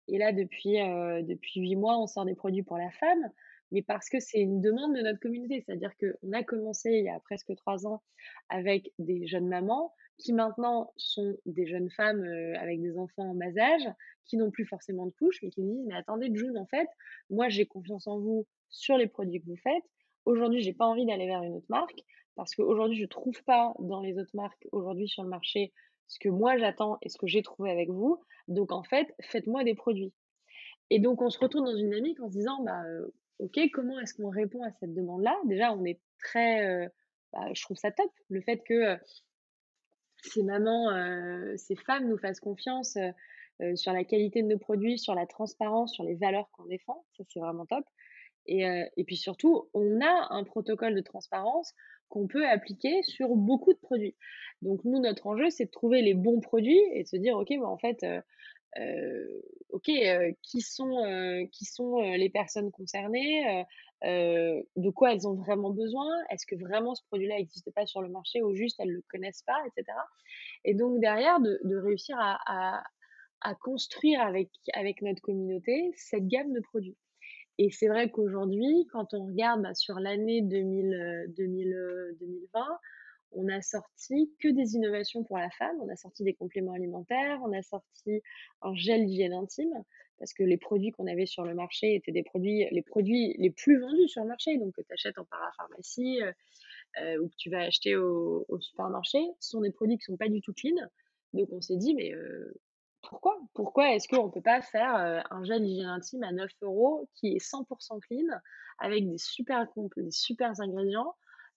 Et 0.09 0.19
là, 0.19 0.33
depuis 0.33 0.79
depuis 1.25 1.61
huit 1.61 1.77
mois, 1.77 1.97
on 1.97 2.09
sort 2.09 2.25
des 2.25 2.35
produits 2.35 2.65
pour 2.65 2.77
la 2.77 2.91
femme 2.91 3.31
mais 3.73 3.83
parce 3.83 4.09
que 4.09 4.21
c'est 4.21 4.41
une 4.41 4.61
demande 4.61 4.95
de 4.95 5.01
notre 5.01 5.19
communauté. 5.19 5.65
C'est-à-dire 5.67 5.93
qu'on 5.97 6.33
a 6.33 6.45
commencé 6.45 6.91
il 6.91 7.05
y 7.07 7.09
a 7.09 7.19
presque 7.21 7.55
trois 7.57 7.87
ans 7.87 8.03
avec 8.51 8.93
des 8.99 9.27
jeunes 9.27 9.49
mamans 9.49 9.93
qui 10.19 10.33
maintenant 10.33 10.93
sont 10.97 11.37
des 11.47 11.67
jeunes 11.67 11.91
femmes 11.91 12.23
euh, 12.23 12.55
avec 12.61 12.81
des 12.81 12.97
enfants 12.97 13.31
en 13.31 13.35
bas 13.35 13.57
âge, 13.59 13.89
qui 14.27 14.37
n'ont 14.37 14.51
plus 14.51 14.67
forcément 14.67 15.07
de 15.07 15.13
couches, 15.13 15.43
mais 15.43 15.51
qui 15.51 15.63
disent 15.63 15.85
Mais 15.87 15.95
attendez, 15.95 16.31
June, 16.33 16.57
en 16.59 16.67
fait, 16.67 16.87
moi 17.31 17.49
j'ai 17.49 17.67
confiance 17.67 18.07
en 18.07 18.21
vous 18.21 18.47
sur 18.69 18.97
les 18.99 19.09
produits 19.09 19.41
que 19.41 19.47
vous 19.47 19.57
faites. 19.57 19.83
Aujourd'hui, 20.27 20.63
j'ai 20.63 20.75
pas 20.75 20.87
envie 20.87 21.07
d'aller 21.07 21.27
vers 21.27 21.43
une 21.43 21.55
autre 21.55 21.67
marque 21.71 22.05
parce 22.37 22.55
qu'aujourd'hui, 22.55 22.99
je 22.99 23.07
trouve 23.07 23.43
pas 23.45 23.75
dans 23.79 24.01
les 24.01 24.19
autres 24.19 24.35
marques 24.35 24.67
aujourd'hui 24.73 25.09
sur 25.09 25.23
le 25.23 25.29
marché 25.29 25.73
ce 26.09 26.19
que 26.19 26.29
moi 26.29 26.59
j'attends 26.59 26.99
et 27.03 27.09
ce 27.09 27.17
que 27.17 27.27
j'ai 27.27 27.43
trouvé 27.43 27.71
avec 27.71 27.89
vous. 27.89 28.21
Donc 28.49 28.73
en 28.73 28.83
fait, 28.83 29.15
faites-moi 29.21 29.65
des 29.65 29.75
produits. 29.75 30.13
Et 30.91 30.99
donc 30.99 31.23
on 31.23 31.31
se 31.31 31.39
retrouve 31.39 31.65
dans 31.65 31.75
une 31.75 31.91
dynamique 31.91 32.21
en 32.21 32.29
se 32.29 32.35
disant 32.35 32.63
bah 32.63 32.83
OK, 33.39 33.59
comment 33.73 33.99
est-ce 33.99 34.15
qu'on 34.15 34.29
répond 34.29 34.63
à 34.63 34.71
cette 34.73 34.93
demande-là? 34.95 35.37
Déjà, 35.47 35.73
on 35.73 35.85
est 35.85 36.01
très, 36.19 36.89
bah, 37.33 37.49
je 37.55 37.63
trouve 37.63 37.77
ça 37.77 37.91
top, 37.91 38.11
le 38.29 38.41
fait 38.41 38.59
que 38.59 38.97
ces 40.23 40.43
mamans, 40.43 40.91
ces 41.57 41.77
femmes 41.77 42.09
nous 42.09 42.19
fassent 42.19 42.41
confiance 42.41 42.99
sur 43.75 43.93
la 43.93 44.05
qualité 44.05 44.43
de 44.43 44.49
nos 44.49 44.59
produits, 44.59 44.99
sur 44.99 45.15
la 45.15 45.27
transparence, 45.27 45.95
sur 45.95 46.05
les 46.05 46.15
valeurs 46.15 46.49
qu'on 46.53 46.67
défend. 46.67 47.05
Ça, 47.17 47.25
c'est 47.29 47.41
vraiment 47.41 47.67
top. 47.67 47.85
Et, 48.47 49.05
puis 49.07 49.17
surtout, 49.17 49.69
on 49.75 50.01
a 50.01 50.27
un 50.31 50.45
protocole 50.45 50.95
de 50.95 51.01
transparence 51.01 51.73
qu'on 52.09 52.27
peut 52.27 52.47
appliquer 52.47 53.03
sur 53.03 53.29
beaucoup 53.37 53.73
de 53.73 53.79
produits. 53.79 54.15
Donc 54.61 54.85
nous, 54.85 55.01
notre 55.01 55.27
enjeu, 55.27 55.51
c'est 55.51 55.67
de 55.67 55.71
trouver 55.71 56.03
les 56.03 56.15
bons 56.15 56.41
produits 56.41 56.83
et 56.93 57.05
de 57.05 57.09
se 57.09 57.17
dire, 57.17 57.37
OK, 57.37 57.49
bah, 57.59 57.69
en 57.69 57.79
fait, 57.79 58.05
ok, 59.71 59.91
qui 60.43 60.61
sont, 60.61 61.47
qui 61.53 61.65
sont 61.65 62.01
les 62.01 62.31
personnes 62.31 62.71
concernées, 62.71 63.65
de 64.03 64.91
quoi 64.91 65.13
elles 65.13 65.27
ont 65.27 65.35
vraiment 65.35 65.71
besoin, 65.71 66.11
est-ce 66.31 66.47
que 66.47 66.57
vraiment 66.57 66.95
ce 66.95 67.03
produit-là 67.05 67.37
n'existe 67.37 67.73
pas 67.73 67.87
sur 67.87 68.03
le 68.03 68.09
marché 68.09 68.43
ou 68.43 68.55
juste 68.55 68.79
elles 68.81 68.89
ne 68.89 68.95
le 68.95 69.05
connaissent 69.09 69.43
pas, 69.43 69.61
etc. 69.67 69.97
Et 70.65 70.75
donc 70.75 71.01
derrière, 71.01 71.41
de, 71.41 71.77
réussir 71.77 72.17
à, 72.19 72.83
construire 73.61 74.21
avec 74.21 75.03
notre 75.03 75.21
communauté 75.21 75.93
cette 75.97 76.27
gamme 76.27 76.53
de 76.53 76.61
produits. 76.61 76.97
Et 77.59 77.71
c'est 77.71 77.89
vrai 77.89 78.11
qu'aujourd'hui, 78.11 78.87
quand 78.93 79.15
on 79.15 79.27
regarde 79.27 79.63
bah, 79.63 79.75
sur 79.75 79.99
l'année 80.01 80.43
2000, 80.43 81.33
2020, 81.37 82.61
on 83.35 83.49
a 83.49 83.63
sorti 83.63 84.31
que 84.41 84.49
des 84.49 84.75
innovations 84.75 85.25
pour 85.25 85.39
la 85.39 85.51
femme. 85.51 85.77
On 85.81 85.89
a 85.89 85.97
sorti 85.97 86.23
des 86.25 86.35
compléments 86.35 86.73
alimentaires, 86.73 87.41
on 87.43 87.53
a 87.53 87.63
sorti 87.63 88.23
un 88.63 88.75
gel 88.75 89.07
d'hygiène 89.07 89.33
intime 89.33 89.85
parce 90.19 90.35
que 90.35 90.45
les 90.45 90.57
produits 90.57 90.93
qu'on 90.93 91.09
avait 91.09 91.27
sur 91.27 91.45
le 91.45 91.53
marché 91.53 91.97
étaient 91.97 92.13
des 92.13 92.23
produits, 92.23 92.69
les 92.71 92.83
produits 92.83 93.35
les 93.39 93.51
plus 93.51 93.81
vendus 93.81 94.09
sur 94.09 94.23
le 94.23 94.29
marché, 94.29 94.57
donc 94.57 94.73
que 94.75 94.83
tu 94.83 94.93
achètes 94.93 95.19
en 95.19 95.25
parapharmacie 95.25 96.23
euh, 96.23 96.33
euh, 97.01 97.19
ou 97.19 97.29
que 97.29 97.35
tu 97.37 97.51
vas 97.51 97.63
acheter 97.63 97.97
au, 97.97 98.47
supermarché, 98.61 99.19
sont 99.41 99.63
des 99.63 99.73
produits 99.73 99.99
qui 99.99 100.05
sont 100.05 100.17
pas 100.17 100.29
du 100.29 100.41
tout 100.41 100.53
clean. 100.53 100.77
Donc 101.33 101.49
on 101.51 101.61
s'est 101.61 101.77
dit, 101.77 101.95
mais 101.95 102.13
euh, 102.15 102.55
pourquoi? 103.03 103.39
Pourquoi 103.55 103.95
est-ce 103.95 104.09
qu'on 104.09 104.27
ne 104.27 104.33
peut 104.33 104.43
pas 104.43 104.63
faire 104.63 105.25
un 105.31 105.45
gel 105.45 105.63
d'hygiène 105.63 105.87
intime 105.87 106.23
à 106.23 106.33
9 106.33 106.51
euros 106.63 107.09
qui 107.15 107.29
est 107.29 107.39
100% 107.39 108.01
clean 108.01 108.39
avec 108.79 109.09
des 109.09 109.19
super, 109.19 109.67
des 109.97 110.11
super 110.11 110.61
ingrédients 110.61 111.15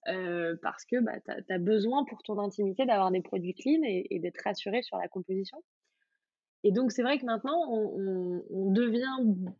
euh, 0.07 0.55
parce 0.61 0.85
que 0.85 0.99
bah, 0.99 1.19
tu 1.19 1.53
as, 1.53 1.57
besoin 1.57 2.05
pour 2.05 2.21
ton 2.21 2.37
intimité 2.37 2.85
d'avoir 2.85 3.11
des 3.11 3.21
produits 3.21 3.55
clean 3.55 3.81
et, 3.83 4.19
d'être 4.19 4.41
rassuré 4.43 4.83
sur 4.83 4.97
la 4.97 5.07
composition? 5.07 5.63
Et 6.63 6.71
donc, 6.71 6.91
c'est 6.91 7.03
vrai 7.03 7.19
que 7.19 7.25
maintenant, 7.25 7.71
on, 7.71 8.71
devient 8.71 9.17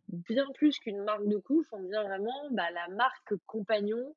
bien 0.08 0.46
plus 0.54 0.78
qu'une 0.78 1.02
marque 1.02 1.26
de 1.26 1.36
couche, 1.36 1.66
on 1.72 1.80
devient 1.80 2.02
vraiment 2.04 2.50
bah, 2.50 2.70
la 2.72 2.88
marque 2.94 3.34
compagnon 3.46 4.14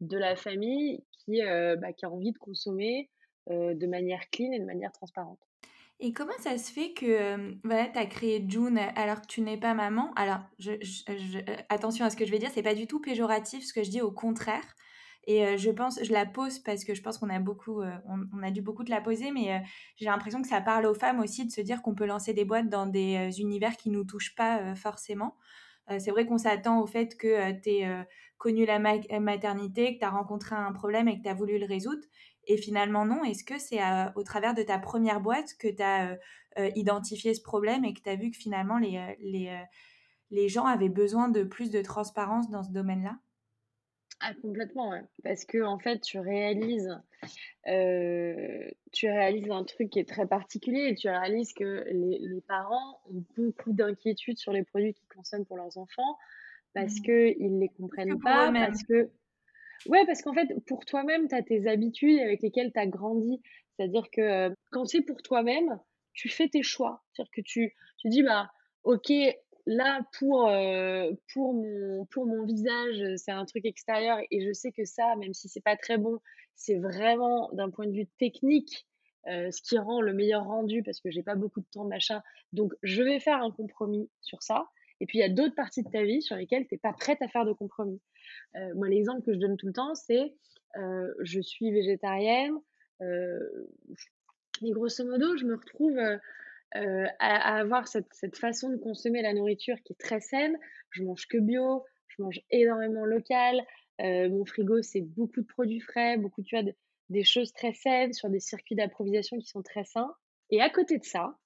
de 0.00 0.18
la 0.18 0.36
famille 0.36 1.04
qui, 1.12 1.42
euh, 1.42 1.76
bah, 1.76 1.88
a 2.02 2.06
envie 2.06 2.32
de 2.32 2.38
consommer 2.38 3.10
euh, 3.50 3.74
de 3.74 3.86
manière 3.86 4.28
clean 4.30 4.52
et 4.52 4.60
de 4.60 4.66
manière 4.66 4.92
transparente. 4.92 5.45
Et 5.98 6.12
comment 6.12 6.36
ça 6.40 6.58
se 6.58 6.70
fait 6.70 6.92
que 6.92 7.56
voilà, 7.64 7.86
tu 7.86 7.98
as 7.98 8.06
créé 8.06 8.44
June 8.46 8.78
alors 8.96 9.22
que 9.22 9.26
tu 9.26 9.40
n'es 9.40 9.56
pas 9.56 9.72
maman? 9.72 10.12
Alors, 10.14 10.40
je, 10.58 10.72
attention 11.70 12.04
à 12.04 12.10
ce 12.10 12.16
que 12.16 12.26
je 12.26 12.30
vais 12.30 12.38
dire, 12.38 12.50
c'est 12.52 12.62
pas 12.62 12.74
du 12.74 12.86
tout 12.86 13.00
péjoratif 13.00 13.64
ce 13.64 13.72
que 13.72 13.82
je 13.82 13.90
dis, 13.90 14.02
au 14.02 14.12
contraire. 14.12 14.64
Et 15.26 15.56
je 15.58 15.70
pense, 15.70 15.98
je 16.02 16.12
la 16.12 16.24
pose 16.24 16.60
parce 16.60 16.84
que 16.84 16.94
je 16.94 17.02
pense 17.02 17.18
qu'on 17.18 17.30
a 17.30 17.40
beaucoup, 17.40 17.82
on, 17.82 18.42
a 18.42 18.50
dû 18.50 18.62
beaucoup 18.62 18.84
te 18.84 18.90
la 18.90 19.00
poser, 19.00 19.32
mais 19.32 19.60
j'ai 19.96 20.04
l'impression 20.04 20.40
que 20.40 20.46
ça 20.46 20.60
parle 20.60 20.86
aux 20.86 20.94
femmes 20.94 21.18
aussi 21.18 21.44
de 21.46 21.50
se 21.50 21.60
dire 21.60 21.82
qu'on 21.82 21.94
peut 21.96 22.06
lancer 22.06 22.32
des 22.32 22.44
boîtes 22.44 22.68
dans 22.68 22.86
des 22.86 23.40
univers 23.40 23.76
qui 23.76 23.90
nous 23.90 24.04
touchent 24.04 24.36
pas 24.36 24.76
forcément. 24.76 25.34
c'est 25.98 26.12
vrai 26.12 26.26
qu'on 26.26 26.38
s'attend 26.38 26.80
au 26.80 26.86
fait 26.86 27.16
que 27.16 27.52
tu 27.60 27.70
aies 27.70 28.06
connu 28.38 28.66
la 28.66 28.78
maternité, 28.78 29.94
que 29.94 29.98
tu 29.98 30.04
as 30.04 30.10
rencontré 30.10 30.54
un 30.54 30.72
problème 30.72 31.08
et 31.08 31.18
que 31.18 31.22
tu 31.22 31.28
as 31.28 31.34
voulu 31.34 31.58
le 31.58 31.66
résoudre. 31.66 32.02
Et 32.46 32.56
finalement, 32.56 33.04
non. 33.04 33.24
Est-ce 33.24 33.44
que 33.44 33.58
c'est 33.58 33.80
au 34.14 34.22
travers 34.22 34.54
de 34.54 34.62
ta 34.62 34.78
première 34.78 35.20
boîte 35.20 35.54
que 35.58 35.68
tu 35.68 35.82
as 35.82 36.18
identifié 36.74 37.34
ce 37.34 37.42
problème 37.42 37.84
et 37.84 37.92
que 37.92 38.00
tu 38.00 38.08
as 38.08 38.16
vu 38.16 38.30
que 38.30 38.36
finalement 38.36 38.78
les, 38.78 39.16
les, 39.20 39.58
les 40.30 40.48
gens 40.48 40.64
avaient 40.64 40.88
besoin 40.88 41.28
de 41.28 41.42
plus 41.42 41.70
de 41.70 41.82
transparence 41.82 42.48
dans 42.50 42.62
ce 42.62 42.70
domaine-là? 42.70 43.18
Ah, 44.20 44.32
complètement, 44.40 44.90
ouais. 44.90 45.02
Parce 45.22 45.44
que 45.44 45.62
en 45.62 45.78
fait, 45.78 46.00
tu 46.00 46.18
réalises, 46.18 46.96
euh, 47.66 48.70
tu 48.92 49.08
réalises 49.08 49.50
un 49.50 49.64
truc 49.64 49.90
qui 49.90 49.98
est 49.98 50.08
très 50.08 50.26
particulier 50.26 50.88
et 50.88 50.94
tu 50.94 51.08
réalises 51.08 51.52
que 51.52 51.84
les, 51.90 52.18
les 52.20 52.40
parents 52.40 53.00
ont 53.10 53.22
beaucoup 53.36 53.72
d'inquiétudes 53.72 54.38
sur 54.38 54.52
les 54.52 54.62
produits 54.62 54.94
qu'ils 54.94 55.08
consomment 55.14 55.44
pour 55.44 55.58
leurs 55.58 55.76
enfants 55.76 56.16
parce 56.72 56.98
mmh. 57.00 57.02
qu'ils 57.02 57.56
ne 57.56 57.60
les 57.60 57.68
comprennent 57.68 58.18
pas, 58.18 58.50
parce 58.52 58.82
que... 58.84 59.10
Ouais, 59.86 60.04
parce 60.06 60.22
qu'en 60.22 60.32
fait, 60.32 60.48
pour 60.66 60.84
toi-même, 60.84 61.28
tu 61.28 61.34
as 61.34 61.42
tes 61.42 61.66
habitudes 61.68 62.18
avec 62.20 62.42
lesquelles 62.42 62.72
tu 62.72 62.78
as 62.80 62.86
grandi. 62.86 63.40
C'est-à-dire 63.76 64.08
que 64.10 64.20
euh, 64.20 64.50
quand 64.70 64.84
c'est 64.86 65.02
pour 65.02 65.22
toi-même, 65.22 65.78
tu 66.12 66.28
fais 66.28 66.48
tes 66.48 66.62
choix. 66.62 67.02
C'est-à-dire 67.12 67.30
que 67.32 67.40
tu, 67.42 67.74
tu 67.98 68.08
dis, 68.08 68.22
bah, 68.22 68.50
ok, 68.84 69.12
là, 69.66 70.00
pour, 70.18 70.48
euh, 70.48 71.10
pour, 71.32 71.54
mon, 71.54 72.06
pour 72.06 72.26
mon 72.26 72.44
visage, 72.44 73.02
c'est 73.16 73.32
un 73.32 73.44
truc 73.44 73.64
extérieur 73.64 74.18
et 74.30 74.46
je 74.46 74.52
sais 74.52 74.72
que 74.72 74.84
ça, 74.84 75.14
même 75.16 75.34
si 75.34 75.48
c'est 75.48 75.62
pas 75.62 75.76
très 75.76 75.98
bon, 75.98 76.18
c'est 76.54 76.78
vraiment 76.78 77.50
d'un 77.52 77.70
point 77.70 77.86
de 77.86 77.92
vue 77.92 78.06
technique 78.18 78.86
euh, 79.28 79.50
ce 79.50 79.60
qui 79.60 79.76
rend 79.76 80.00
le 80.00 80.14
meilleur 80.14 80.44
rendu 80.44 80.82
parce 80.84 81.00
que 81.00 81.10
j'ai 81.10 81.22
pas 81.22 81.34
beaucoup 81.34 81.60
de 81.60 81.66
temps, 81.72 81.84
machin. 81.84 82.22
Donc, 82.52 82.72
je 82.82 83.02
vais 83.02 83.18
faire 83.18 83.42
un 83.42 83.50
compromis 83.50 84.08
sur 84.20 84.42
ça. 84.42 84.68
Et 85.00 85.06
puis, 85.06 85.18
il 85.18 85.20
y 85.20 85.24
a 85.24 85.28
d'autres 85.28 85.54
parties 85.54 85.82
de 85.82 85.90
ta 85.90 86.02
vie 86.02 86.22
sur 86.22 86.36
lesquelles 86.36 86.66
tu 86.66 86.74
n'es 86.74 86.78
pas 86.78 86.92
prête 86.92 87.20
à 87.20 87.28
faire 87.28 87.44
de 87.44 87.52
compromis. 87.52 88.00
Euh, 88.56 88.74
moi, 88.74 88.88
l'exemple 88.88 89.22
que 89.22 89.32
je 89.32 89.38
donne 89.38 89.56
tout 89.56 89.66
le 89.66 89.72
temps, 89.72 89.94
c'est 89.94 90.34
euh, 90.76 91.12
je 91.20 91.40
suis 91.40 91.70
végétarienne. 91.70 92.54
et 93.00 94.70
grosso 94.70 95.04
modo, 95.04 95.36
je 95.36 95.44
me 95.44 95.54
retrouve 95.54 95.98
à, 96.72 97.58
avoir 97.58 97.88
cette, 97.88 98.36
façon 98.36 98.70
de 98.70 98.76
consommer 98.76 99.22
la 99.22 99.32
nourriture 99.32 99.76
qui 99.84 99.92
est 99.92 100.00
très 100.00 100.20
saine. 100.20 100.58
Je 100.90 101.02
mange 101.02 101.26
que 101.28 101.38
bio, 101.38 101.84
je 102.08 102.22
mange 102.22 102.40
énormément 102.50 103.04
local. 103.04 103.62
mon 104.00 104.44
frigo, 104.44 104.82
c'est 104.82 105.02
beaucoup 105.02 105.40
de 105.40 105.46
produits 105.46 105.80
frais, 105.80 106.16
beaucoup 106.16 106.42
de, 106.42 107.22
choses 107.22 107.52
très 107.52 107.74
saines, 107.74 108.12
sur 108.12 108.30
des 108.30 108.40
circuits 108.40 108.76
d'approvisionnement 108.76 109.42
qui 109.42 109.48
sont 109.48 109.62
très 109.62 109.84
sains. 109.84 110.14
Et 110.50 110.60
à 110.60 110.70
côté 110.70 110.98
de 110.98 111.04
ça, 111.04 111.36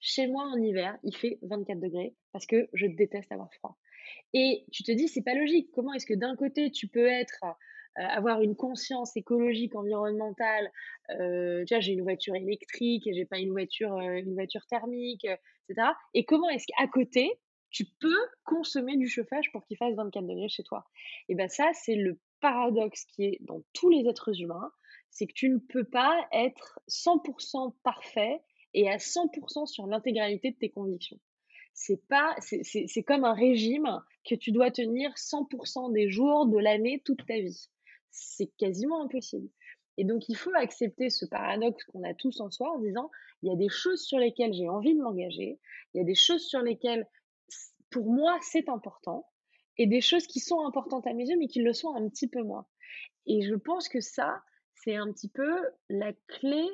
chez 0.00 0.26
moi 0.26 0.44
en 0.44 0.56
hiver, 0.56 0.98
il 1.04 1.16
fait 1.16 1.38
24 1.42 1.78
degrés 1.78 2.14
parce 2.32 2.46
que 2.46 2.68
je 2.72 2.86
déteste 2.86 3.30
avoir 3.32 3.52
froid. 3.54 3.76
Et 4.32 4.64
tu 4.72 4.82
te 4.82 4.92
dis, 4.92 5.08
c'est 5.08 5.22
pas 5.22 5.34
logique. 5.34 5.70
Comment 5.72 5.92
est-ce 5.92 6.06
que 6.06 6.14
d'un 6.14 6.36
côté, 6.36 6.70
tu 6.70 6.88
peux 6.88 7.06
être, 7.06 7.44
euh, 7.44 8.02
avoir 8.02 8.40
une 8.40 8.56
conscience 8.56 9.16
écologique, 9.16 9.74
environnementale, 9.74 10.70
euh, 11.10 11.64
tu 11.66 11.74
vois, 11.74 11.80
j'ai 11.80 11.92
une 11.92 12.02
voiture 12.02 12.34
électrique 12.34 13.06
et 13.06 13.14
j'ai 13.14 13.26
pas 13.26 13.38
une 13.38 13.50
voiture, 13.50 13.94
euh, 13.94 14.18
une 14.18 14.34
voiture 14.34 14.66
thermique, 14.66 15.24
etc. 15.68 15.88
Et 16.14 16.24
comment 16.24 16.48
est-ce 16.48 16.66
qu'à 16.66 16.86
côté, 16.86 17.30
tu 17.70 17.84
peux 18.00 18.26
consommer 18.44 18.96
du 18.96 19.08
chauffage 19.08 19.52
pour 19.52 19.64
qu'il 19.64 19.76
fasse 19.76 19.94
24 19.94 20.26
degrés 20.26 20.48
chez 20.48 20.62
toi? 20.62 20.84
Et 21.28 21.34
bien 21.34 21.48
ça, 21.48 21.70
c'est 21.74 21.96
le 21.96 22.18
paradoxe 22.40 23.04
qui 23.04 23.24
est 23.24 23.38
dans 23.42 23.62
tous 23.74 23.90
les 23.90 24.08
êtres 24.08 24.40
humains 24.40 24.72
c'est 25.10 25.26
que 25.26 25.32
tu 25.32 25.48
ne 25.48 25.58
peux 25.58 25.84
pas 25.84 26.26
être 26.32 26.78
100% 26.88 27.74
parfait 27.82 28.40
et 28.74 28.88
à 28.88 28.96
100% 28.96 29.66
sur 29.66 29.86
l'intégralité 29.86 30.52
de 30.52 30.56
tes 30.56 30.70
convictions. 30.70 31.18
C'est 31.72 32.06
pas, 32.08 32.34
c'est 32.40 33.02
comme 33.04 33.24
un 33.24 33.32
régime 33.32 34.02
que 34.28 34.34
tu 34.34 34.52
dois 34.52 34.70
tenir 34.70 35.12
100% 35.14 35.92
des 35.92 36.10
jours 36.10 36.46
de 36.46 36.58
l'année 36.58 37.00
toute 37.04 37.24
ta 37.26 37.38
vie. 37.38 37.68
C'est 38.10 38.50
quasiment 38.58 39.02
impossible. 39.02 39.48
Et 39.96 40.04
donc, 40.04 40.28
il 40.28 40.36
faut 40.36 40.54
accepter 40.54 41.10
ce 41.10 41.26
paradoxe 41.26 41.84
qu'on 41.84 42.02
a 42.02 42.14
tous 42.14 42.40
en 42.40 42.50
soi 42.50 42.70
en 42.72 42.78
disant, 42.78 43.10
il 43.42 43.50
y 43.50 43.52
a 43.52 43.56
des 43.56 43.68
choses 43.68 44.02
sur 44.02 44.18
lesquelles 44.18 44.54
j'ai 44.54 44.68
envie 44.68 44.94
de 44.94 45.00
m'engager, 45.02 45.58
il 45.94 45.98
y 45.98 46.00
a 46.00 46.04
des 46.04 46.14
choses 46.14 46.46
sur 46.46 46.62
lesquelles, 46.62 47.06
pour 47.90 48.10
moi, 48.10 48.38
c'est 48.42 48.68
important, 48.68 49.26
et 49.76 49.86
des 49.86 50.00
choses 50.00 50.26
qui 50.26 50.40
sont 50.40 50.64
importantes 50.64 51.06
à 51.06 51.12
mes 51.12 51.28
yeux, 51.28 51.36
mais 51.38 51.48
qui 51.48 51.60
le 51.60 51.72
sont 51.72 51.94
un 51.94 52.08
petit 52.08 52.28
peu 52.28 52.42
moins. 52.42 52.66
Et 53.26 53.42
je 53.42 53.54
pense 53.54 53.88
que 53.88 54.00
ça, 54.00 54.42
c'est 54.74 54.96
un 54.96 55.12
petit 55.12 55.28
peu 55.28 55.54
la 55.88 56.12
clé 56.28 56.64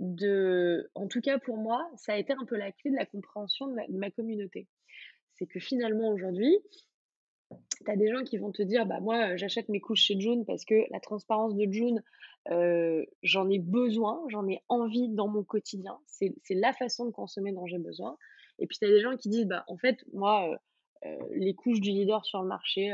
de, 0.00 0.90
en 0.94 1.08
tout 1.08 1.20
cas 1.20 1.38
pour 1.38 1.56
moi, 1.56 1.88
ça 1.96 2.12
a 2.12 2.16
été 2.16 2.32
un 2.32 2.44
peu 2.44 2.56
la 2.56 2.72
clé 2.72 2.90
de 2.90 2.96
la 2.96 3.06
compréhension 3.06 3.66
de 3.66 3.96
ma, 3.96 4.10
communauté. 4.10 4.68
C'est 5.34 5.46
que 5.46 5.60
finalement 5.60 6.10
aujourd'hui, 6.10 6.56
tu 7.50 7.90
as 7.90 7.96
des 7.96 8.10
gens 8.10 8.22
qui 8.24 8.38
vont 8.38 8.52
te 8.52 8.62
dire, 8.62 8.86
bah 8.86 9.00
moi 9.00 9.36
j'achète 9.36 9.68
mes 9.68 9.80
couches 9.80 10.02
chez 10.02 10.20
June 10.20 10.44
parce 10.44 10.64
que 10.64 10.74
la 10.90 11.00
transparence 11.00 11.54
de 11.54 11.70
June, 11.70 12.02
euh, 12.50 13.04
j'en 13.22 13.48
ai 13.48 13.58
besoin, 13.58 14.22
j'en 14.28 14.46
ai 14.46 14.62
envie 14.68 15.08
dans 15.08 15.28
mon 15.28 15.42
quotidien. 15.42 15.98
C'est 16.06 16.34
la 16.50 16.72
façon 16.72 17.06
de 17.06 17.10
consommer 17.10 17.52
dont 17.52 17.66
j'ai 17.66 17.78
besoin. 17.78 18.16
Et 18.58 18.66
puis 18.66 18.78
tu 18.78 18.84
as 18.84 18.88
des 18.88 19.00
gens 19.00 19.16
qui 19.16 19.28
disent, 19.28 19.46
bah 19.46 19.64
en 19.68 19.76
fait, 19.76 20.04
moi, 20.12 20.48
euh, 20.50 20.56
euh, 21.06 21.28
les 21.32 21.54
couches 21.54 21.80
du 21.80 21.90
leader 21.90 22.24
sur 22.24 22.42
le 22.42 22.48
marché, 22.48 22.92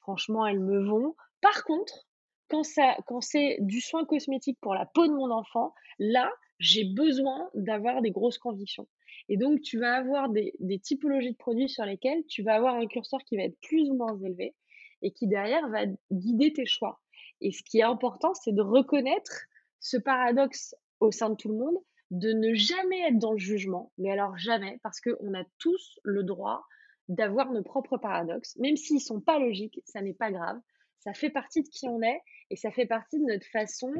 franchement, 0.00 0.46
elles 0.46 0.60
me 0.60 0.84
vont. 0.84 1.14
Par 1.40 1.64
contre, 1.64 2.06
quand, 2.48 2.64
ça, 2.64 2.96
quand 3.06 3.20
c'est 3.20 3.56
du 3.60 3.80
soin 3.80 4.04
cosmétique 4.04 4.58
pour 4.60 4.74
la 4.74 4.86
peau 4.86 5.06
de 5.06 5.12
mon 5.12 5.30
enfant, 5.30 5.74
là, 5.98 6.30
j'ai 6.64 6.84
besoin 6.84 7.50
d'avoir 7.52 8.00
des 8.00 8.10
grosses 8.10 8.38
convictions. 8.38 8.88
Et 9.28 9.36
donc, 9.36 9.60
tu 9.60 9.78
vas 9.78 9.96
avoir 9.96 10.30
des, 10.30 10.54
typologies 10.82 11.32
de 11.32 11.36
produits 11.36 11.68
sur 11.68 11.84
lesquels 11.84 12.24
tu 12.26 12.42
vas 12.42 12.54
avoir 12.54 12.74
un 12.76 12.86
curseur 12.86 13.22
qui 13.24 13.36
va 13.36 13.42
être 13.42 13.60
plus 13.60 13.90
ou 13.90 13.94
moins 13.94 14.18
élevé 14.22 14.54
et 15.02 15.12
qui 15.12 15.28
derrière 15.28 15.68
va 15.68 15.84
guider 16.10 16.54
tes 16.54 16.64
choix. 16.64 17.00
Et 17.42 17.52
ce 17.52 17.62
qui 17.62 17.80
est 17.80 17.82
important, 17.82 18.32
c'est 18.32 18.54
de 18.54 18.62
reconnaître 18.62 19.44
ce 19.80 19.98
paradoxe 19.98 20.74
au 21.00 21.10
sein 21.10 21.28
de 21.28 21.34
tout 21.34 21.50
le 21.50 21.58
monde, 21.58 21.76
de 22.10 22.32
ne 22.32 22.54
jamais 22.54 23.00
être 23.08 23.18
dans 23.18 23.32
le 23.32 23.38
jugement, 23.38 23.92
mais 23.98 24.10
alors 24.10 24.38
jamais, 24.38 24.80
parce 24.82 25.02
qu'on 25.02 25.34
a 25.34 25.44
tous 25.58 25.98
le 26.02 26.22
droit 26.22 26.64
d'avoir 27.08 27.52
nos 27.52 27.62
propres 27.62 27.98
paradoxes, 27.98 28.56
même 28.56 28.76
s'ils 28.76 28.96
ne 28.96 29.00
sont 29.00 29.20
pas 29.20 29.38
logiques, 29.38 29.82
ça 29.84 30.00
n'est 30.00 30.14
pas 30.14 30.30
grave 30.30 30.58
ça 31.04 31.12
fait 31.12 31.30
partie 31.30 31.62
de 31.62 31.68
qui 31.68 31.88
on 31.88 32.02
est 32.02 32.20
et 32.50 32.56
ça 32.56 32.70
fait 32.70 32.86
partie 32.86 33.18
de 33.18 33.24
notre 33.24 33.46
façon 33.46 33.92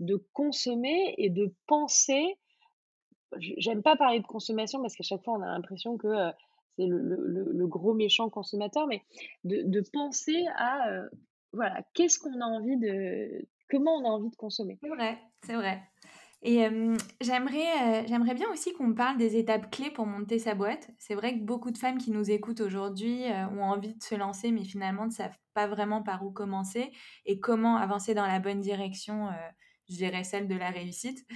de 0.00 0.16
consommer 0.32 1.14
et 1.18 1.30
de 1.30 1.52
penser. 1.66 2.38
J'aime 3.38 3.82
pas 3.82 3.96
parler 3.96 4.20
de 4.20 4.26
consommation 4.26 4.80
parce 4.80 4.94
qu'à 4.94 5.02
chaque 5.02 5.22
fois 5.24 5.34
on 5.34 5.42
a 5.42 5.46
l'impression 5.46 5.96
que 5.96 6.06
euh, 6.06 6.30
c'est 6.76 6.86
le, 6.86 7.66
gros 7.66 7.94
méchant 7.94 8.28
consommateur, 8.30 8.86
mais 8.86 9.02
de, 9.44 9.80
penser 9.92 10.44
à 10.56 10.90
euh, 10.90 11.08
voilà 11.52 11.82
qu'est-ce 11.94 12.18
qu'on 12.18 12.40
a 12.40 12.46
envie 12.46 12.76
de, 12.76 13.46
comment 13.68 13.96
on 13.96 14.04
a 14.04 14.08
envie 14.08 14.30
de 14.30 14.36
consommer. 14.36 14.78
C'est 14.80 14.88
vrai, 14.88 15.18
c'est 15.44 15.54
vrai. 15.54 15.82
Et 16.46 16.68
j'aimerais, 17.22 18.06
j'aimerais 18.06 18.34
bien 18.34 18.50
aussi 18.52 18.74
qu'on 18.74 18.92
parle 18.92 19.16
des 19.16 19.38
étapes 19.38 19.70
clés 19.70 19.90
pour 19.90 20.04
monter 20.04 20.38
sa 20.38 20.54
boîte. 20.54 20.90
C'est 20.98 21.14
vrai 21.14 21.38
que 21.38 21.42
beaucoup 21.42 21.70
de 21.70 21.78
femmes 21.78 21.96
qui 21.96 22.10
nous 22.10 22.30
écoutent 22.30 22.60
aujourd'hui 22.60 23.24
ont 23.52 23.62
envie 23.62 23.94
de 23.94 24.02
se 24.02 24.14
lancer, 24.14 24.52
mais 24.52 24.62
finalement 24.62 25.06
ne 25.06 25.10
savent 25.10 25.38
pas 25.54 25.66
vraiment 25.66 26.02
par 26.02 26.22
où 26.22 26.30
commencer 26.30 26.92
et 27.24 27.40
comment 27.40 27.76
avancer 27.78 28.12
dans 28.12 28.26
la 28.26 28.40
bonne 28.40 28.60
direction, 28.60 29.30
je 29.88 29.96
dirais 29.96 30.22
celle 30.22 30.46
de 30.46 30.54
la 30.54 30.68
réussite. 30.68 31.26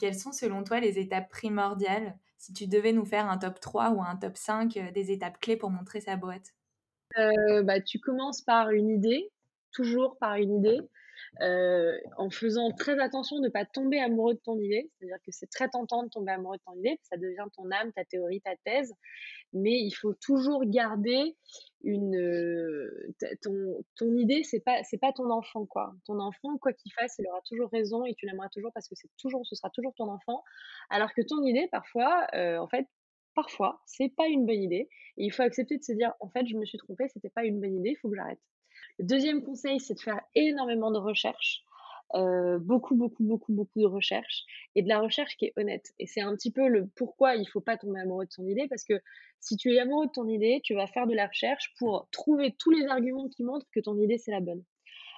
quelles 0.00 0.18
sont 0.18 0.32
selon 0.32 0.64
toi 0.64 0.80
les 0.80 0.98
étapes 0.98 1.30
primordiales? 1.30 2.18
Si 2.36 2.52
tu 2.52 2.66
devais 2.66 2.92
nous 2.92 3.04
faire 3.04 3.30
un 3.30 3.38
top 3.38 3.60
3 3.60 3.90
ou 3.90 4.02
un 4.02 4.16
top 4.16 4.36
5 4.36 4.92
des 4.92 5.12
étapes 5.12 5.38
clés 5.38 5.56
pour 5.56 5.70
montrer 5.70 6.00
sa 6.00 6.16
boîte 6.16 6.52
bah, 7.16 7.80
Tu 7.80 8.00
commences 8.00 8.42
par 8.42 8.70
une 8.70 8.90
idée, 8.90 9.30
toujours 9.70 10.18
par 10.18 10.34
une 10.34 10.56
idée. 10.56 10.80
Euh, 11.42 11.98
en 12.16 12.30
faisant 12.30 12.70
très 12.72 12.98
attention 12.98 13.36
de 13.36 13.44
ne 13.44 13.48
pas 13.50 13.66
tomber 13.66 14.00
amoureux 14.00 14.34
de 14.34 14.40
ton 14.40 14.58
idée. 14.58 14.90
C'est-à-dire 14.98 15.18
que 15.22 15.32
c'est 15.32 15.50
très 15.50 15.68
tentant 15.68 16.02
de 16.02 16.08
tomber 16.08 16.32
amoureux 16.32 16.56
de 16.56 16.62
ton 16.62 16.78
idée, 16.78 16.98
ça 17.02 17.18
devient 17.18 17.44
ton 17.54 17.70
âme, 17.70 17.92
ta 17.92 18.04
théorie, 18.06 18.40
ta 18.40 18.56
thèse, 18.64 18.94
mais 19.52 19.78
il 19.78 19.90
faut 19.92 20.14
toujours 20.14 20.64
garder 20.64 21.36
une 21.84 22.16
euh, 22.16 23.14
ton, 23.42 23.52
ton 23.96 24.16
idée, 24.16 24.42
c'est 24.44 24.60
pas 24.60 24.82
c'est 24.82 24.98
pas 24.98 25.12
ton 25.12 25.30
enfant 25.30 25.66
quoi. 25.66 25.94
Ton 26.06 26.18
enfant, 26.20 26.56
quoi 26.58 26.72
qu'il 26.72 26.92
fasse, 26.92 27.16
il 27.18 27.28
aura 27.28 27.40
toujours 27.46 27.68
raison 27.70 28.06
et 28.06 28.14
tu 28.14 28.24
l'aimeras 28.26 28.48
toujours 28.48 28.72
parce 28.72 28.88
que 28.88 28.94
c'est 28.94 29.10
toujours 29.18 29.44
ce 29.44 29.54
sera 29.56 29.68
toujours 29.70 29.92
ton 29.94 30.08
enfant. 30.08 30.42
Alors 30.88 31.12
que 31.12 31.20
ton 31.20 31.42
idée, 31.44 31.68
parfois, 31.70 32.26
euh, 32.34 32.56
en 32.58 32.68
fait, 32.68 32.86
parfois, 33.34 33.82
c'est 33.86 34.08
pas 34.08 34.26
une 34.26 34.46
bonne 34.46 34.62
idée. 34.62 34.88
Et 35.18 35.26
il 35.26 35.30
faut 35.30 35.42
accepter 35.42 35.76
de 35.78 35.82
se 35.82 35.92
dire, 35.92 36.12
en 36.20 36.28
fait, 36.30 36.46
je 36.46 36.56
me 36.56 36.64
suis 36.64 36.78
trompée, 36.78 37.08
c'était 37.08 37.30
pas 37.30 37.44
une 37.44 37.60
bonne 37.60 37.76
idée, 37.76 37.90
il 37.90 37.96
faut 37.96 38.08
que 38.08 38.16
j'arrête. 38.16 38.40
Le 38.98 39.04
deuxième 39.06 39.42
conseil, 39.42 39.80
c'est 39.80 39.94
de 39.94 40.00
faire 40.00 40.20
énormément 40.34 40.90
de 40.90 40.98
recherches. 40.98 41.62
Euh, 42.14 42.58
beaucoup, 42.60 42.94
beaucoup, 42.94 43.24
beaucoup, 43.24 43.52
beaucoup 43.52 43.80
de 43.80 43.86
recherches 43.86 44.44
et 44.76 44.82
de 44.82 44.88
la 44.88 45.00
recherche 45.00 45.36
qui 45.36 45.46
est 45.46 45.52
honnête. 45.56 45.92
Et 45.98 46.06
c'est 46.06 46.20
un 46.20 46.36
petit 46.36 46.52
peu 46.52 46.68
le 46.68 46.86
pourquoi 46.94 47.34
il 47.34 47.46
faut 47.46 47.60
pas 47.60 47.76
tomber 47.76 48.00
amoureux 48.00 48.26
de 48.26 48.30
son 48.30 48.46
idée 48.46 48.68
parce 48.68 48.84
que 48.84 48.94
si 49.40 49.56
tu 49.56 49.74
es 49.74 49.80
amoureux 49.80 50.06
de 50.06 50.12
ton 50.12 50.28
idée, 50.28 50.60
tu 50.62 50.74
vas 50.74 50.86
faire 50.86 51.08
de 51.08 51.14
la 51.14 51.26
recherche 51.26 51.74
pour 51.78 52.08
trouver 52.12 52.54
tous 52.58 52.70
les 52.70 52.86
arguments 52.86 53.28
qui 53.28 53.42
montrent 53.42 53.66
que 53.72 53.80
ton 53.80 53.98
idée 53.98 54.18
c'est 54.18 54.30
la 54.30 54.40
bonne. 54.40 54.62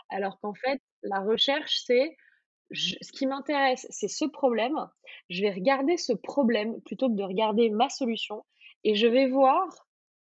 Alors 0.08 0.40
qu'en 0.40 0.54
fait, 0.54 0.80
la 1.02 1.20
recherche 1.20 1.82
c'est 1.84 2.16
ce 2.72 3.12
qui 3.12 3.26
m'intéresse, 3.26 3.86
c'est 3.90 4.08
ce 4.08 4.24
problème. 4.24 4.88
Je 5.28 5.42
vais 5.42 5.50
regarder 5.50 5.98
ce 5.98 6.14
problème 6.14 6.80
plutôt 6.82 7.08
que 7.08 7.16
de 7.16 7.22
regarder 7.22 7.68
ma 7.68 7.90
solution 7.90 8.44
et 8.84 8.94
je 8.94 9.06
vais 9.06 9.28
voir 9.28 9.87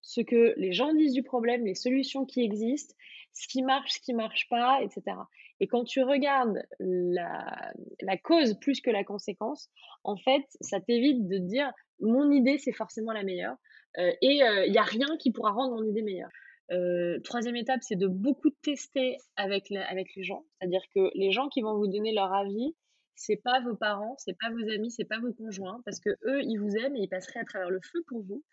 ce 0.08 0.22
que 0.22 0.54
les 0.56 0.72
gens 0.72 0.94
disent 0.94 1.12
du 1.12 1.22
problème, 1.22 1.66
les 1.66 1.76
solutions 1.76 2.26
qui 2.26 2.42
existent 2.42 2.96
ce 3.34 3.46
qui 3.50 3.62
marche, 3.62 3.96
ce 3.96 4.00
qui 4.00 4.14
marche 4.14 4.48
pas, 4.50 4.80
etc. 4.82 5.18
Et 5.60 5.68
quand 5.68 5.84
tu 5.84 6.02
regardes 6.02 6.64
la, 6.80 8.18
cause 8.24 8.58
plus 8.58 8.80
que 8.80 8.90
la 8.90 9.04
conséquence, 9.04 9.70
en 10.06 10.16
fait, 10.16 10.46
ça 10.62 10.80
t'évite 10.80 11.28
de 11.28 11.38
dire 11.40 11.72
mon 12.00 12.32
idée 12.32 12.58
c'est 12.58 12.72
forcément 12.72 13.12
la 13.12 13.24
meilleure 13.24 13.58
euh, 13.98 14.12
et 14.22 14.36
il 14.36 14.44
euh, 14.44 14.70
n'y 14.70 14.78
a 14.78 14.84
rien 14.84 15.18
qui 15.20 15.32
pourra 15.32 15.52
rendre 15.52 15.76
mon 15.76 15.84
idée 15.84 16.04
meilleure. 16.04 16.32
Euh, 16.72 17.20
troisième 17.20 17.58
étape, 17.58 17.82
c'est 17.82 17.98
de 17.98 18.08
beaucoup 18.08 18.50
tester 18.62 19.18
avec, 19.36 19.72
avec 19.90 20.16
les 20.16 20.24
gens. 20.24 20.46
C'est-à-dire 20.58 20.84
que 20.96 21.12
les 21.16 21.32
gens 21.32 21.50
qui 21.50 21.62
vont 21.62 21.76
vous 21.78 21.88
donner 21.88 22.14
leur 22.14 22.34
avis, 22.34 22.76
c'est 23.16 23.42
pas 23.44 23.60
vos 23.60 23.76
parents, 23.76 24.16
c'est 24.20 24.38
pas 24.40 24.50
vos 24.52 24.70
amis, 24.72 24.90
c'est 24.90 25.06
pas 25.06 25.20
vos 25.20 25.34
conjoints, 25.34 25.82
parce 25.84 26.00
que 26.00 26.12
eux, 26.26 26.42
ils 26.44 26.58
vous 26.58 26.78
aiment 26.78 26.96
et 26.96 27.02
ils 27.02 27.10
passeraient 27.10 27.42
à 27.42 27.46
travers 27.46 27.70
le 27.70 27.82
feu 27.82 28.04
pour 28.08 28.24
vous. 28.24 28.44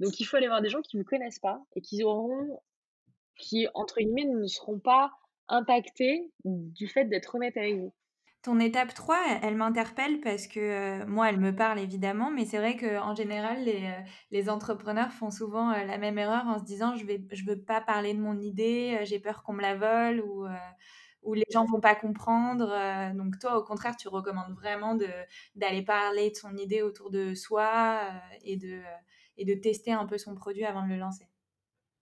Donc 0.00 0.20
il 0.20 0.24
faut 0.24 0.36
aller 0.36 0.48
voir 0.48 0.62
des 0.62 0.68
gens 0.68 0.82
qui 0.82 0.96
vous 0.96 1.04
connaissent 1.04 1.40
pas 1.40 1.60
et 1.74 1.80
qui 1.80 2.04
auront 2.04 2.60
qui, 3.38 3.68
entre 3.74 4.00
guillemets, 4.00 4.24
ne 4.24 4.46
seront 4.46 4.78
pas 4.78 5.12
impactés 5.48 6.30
du 6.44 6.88
fait 6.88 7.04
d'être 7.04 7.34
honnête 7.34 7.56
avec 7.56 7.76
vous. 7.76 7.92
Ton 8.42 8.60
étape 8.60 8.94
3, 8.94 9.40
elle, 9.42 9.56
m'interpelle 9.56 10.20
parce 10.20 10.46
que 10.46 10.60
euh, 10.60 11.06
moi, 11.06 11.28
elle 11.28 11.40
me 11.40 11.54
parle 11.54 11.80
évidemment, 11.80 12.30
mais 12.30 12.44
c'est 12.44 12.58
vrai 12.58 12.76
qu'en 12.76 13.14
général, 13.14 13.64
les, 13.64 13.84
euh, 13.84 14.00
les, 14.30 14.48
entrepreneurs 14.48 15.10
font 15.10 15.30
souvent 15.30 15.72
euh, 15.72 15.84
la 15.84 15.98
même 15.98 16.18
erreur 16.18 16.46
en 16.46 16.58
se 16.58 16.64
disant 16.64 16.94
je 16.94 17.04
ne 17.04 17.18
je 17.32 17.44
veux 17.44 17.60
pas 17.60 17.80
parler 17.80 18.14
de 18.14 18.20
mon 18.20 18.38
idée, 18.38 19.00
j'ai 19.02 19.18
peur 19.18 19.42
qu'on 19.42 19.54
me 19.54 19.62
la 19.62 19.74
vole 19.74 20.20
ou, 20.20 20.46
ou 21.24 21.34
les 21.34 21.44
gens 21.50 21.64
vont 21.64 21.80
pas 21.80 21.96
comprendre. 21.96 22.68
donc 23.14 23.38
toi, 23.40 23.58
au 23.58 23.64
contraire, 23.64 23.96
tu 23.96 24.08
recommandes 24.08 24.54
vraiment 24.54 24.96
d'aller 25.56 25.82
parler 25.82 26.30
de 26.30 26.36
son 26.36 26.56
idée 26.56 26.82
autour 26.82 27.10
de 27.10 27.34
soi 27.34 28.00
et, 28.44 28.56
de, 28.56 28.80
et 29.38 29.44
de 29.44 29.54
tester 29.54 29.92
un 29.92 30.06
peu 30.06 30.18
son 30.18 30.34
produit 30.34 30.64
avant 30.64 30.84
de 30.84 30.90
le 30.90 30.98
lancer. 30.98 31.24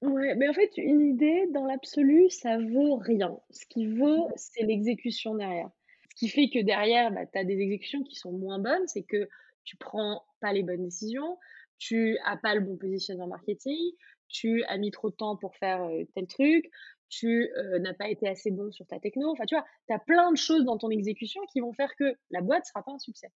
Ouais, 0.02 0.34
mais 0.34 0.48
en 0.48 0.52
fait, 0.52 0.76
une 0.76 1.00
idée, 1.00 1.46
dans 1.52 1.64
l'absolu, 1.64 2.28
ça 2.28 2.58
vaut 2.58 2.96
rien. 2.96 3.38
Ce 3.50 3.64
qui 3.66 3.86
vaut, 3.86 4.28
c'est 4.36 4.62
l'exécution 4.62 5.34
derrière. 5.34 5.70
Ce 6.10 6.16
qui 6.16 6.28
fait 6.28 6.48
que 6.50 6.62
derrière, 6.62 7.10
bah, 7.12 7.26
tu 7.26 7.38
as 7.38 7.44
des 7.44 7.58
exécutions 7.58 8.02
qui 8.02 8.14
sont 8.14 8.32
moins 8.32 8.58
bonnes, 8.58 8.86
c'est 8.86 9.04
que 9.04 9.28
tu 9.64 9.76
prends 9.76 10.24
pas 10.40 10.52
les 10.52 10.62
bonnes 10.62 10.84
décisions, 10.84 11.38
tu 11.78 12.18
as 12.24 12.36
pas 12.36 12.54
le 12.54 12.60
bon 12.60 12.76
positionnement 12.76 13.26
marketing, 13.26 13.92
tu 14.28 14.64
as 14.64 14.78
mis 14.78 14.90
trop 14.90 15.10
de 15.10 15.16
temps 15.16 15.36
pour 15.36 15.56
faire 15.56 15.88
tel 16.14 16.26
truc, 16.26 16.70
tu 17.08 17.48
n'as 17.80 17.94
pas 17.94 18.08
été 18.08 18.28
assez 18.28 18.50
bon 18.50 18.70
sur 18.72 18.86
ta 18.86 18.98
techno. 18.98 19.30
Enfin, 19.30 19.44
tu 19.46 19.54
vois, 19.54 19.64
tu 19.86 19.94
as 19.94 19.98
plein 19.98 20.30
de 20.30 20.36
choses 20.36 20.64
dans 20.64 20.76
ton 20.76 20.90
exécution 20.90 21.40
qui 21.52 21.60
vont 21.60 21.72
faire 21.72 21.94
que 21.96 22.14
la 22.30 22.42
boîte 22.42 22.64
ne 22.64 22.66
sera 22.66 22.82
pas 22.82 22.92
un 22.92 22.98
succès. 22.98 23.28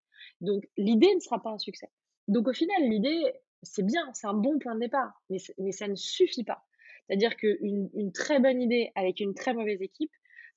Donc, 0.41 0.67
l'idée 0.77 1.13
ne 1.13 1.19
sera 1.19 1.41
pas 1.41 1.51
un 1.51 1.57
succès. 1.57 1.89
Donc, 2.27 2.47
au 2.47 2.53
final, 2.53 2.81
l'idée, 2.83 3.33
c'est 3.63 3.85
bien, 3.85 4.09
c'est 4.13 4.27
un 4.27 4.33
bon 4.33 4.59
point 4.59 4.75
de 4.75 4.79
départ, 4.79 5.21
mais, 5.29 5.71
ça 5.71 5.87
ne 5.87 5.95
suffit 5.95 6.43
pas. 6.43 6.65
C'est-à-dire 7.07 7.35
qu'une 7.35 7.89
une 7.93 8.11
très 8.11 8.39
bonne 8.39 8.61
idée 8.61 8.91
avec 8.95 9.19
une 9.19 9.33
très 9.33 9.53
mauvaise 9.53 9.81
équipe, 9.81 10.11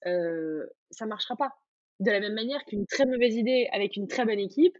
euh, 0.06 0.66
ça 0.90 1.04
ne 1.04 1.10
marchera 1.10 1.36
pas. 1.36 1.54
De 2.00 2.10
la 2.10 2.20
même 2.20 2.34
manière 2.34 2.64
qu'une 2.64 2.86
très 2.86 3.06
mauvaise 3.06 3.34
idée 3.36 3.68
avec 3.72 3.96
une 3.96 4.08
très 4.08 4.24
bonne 4.24 4.38
équipe, 4.38 4.76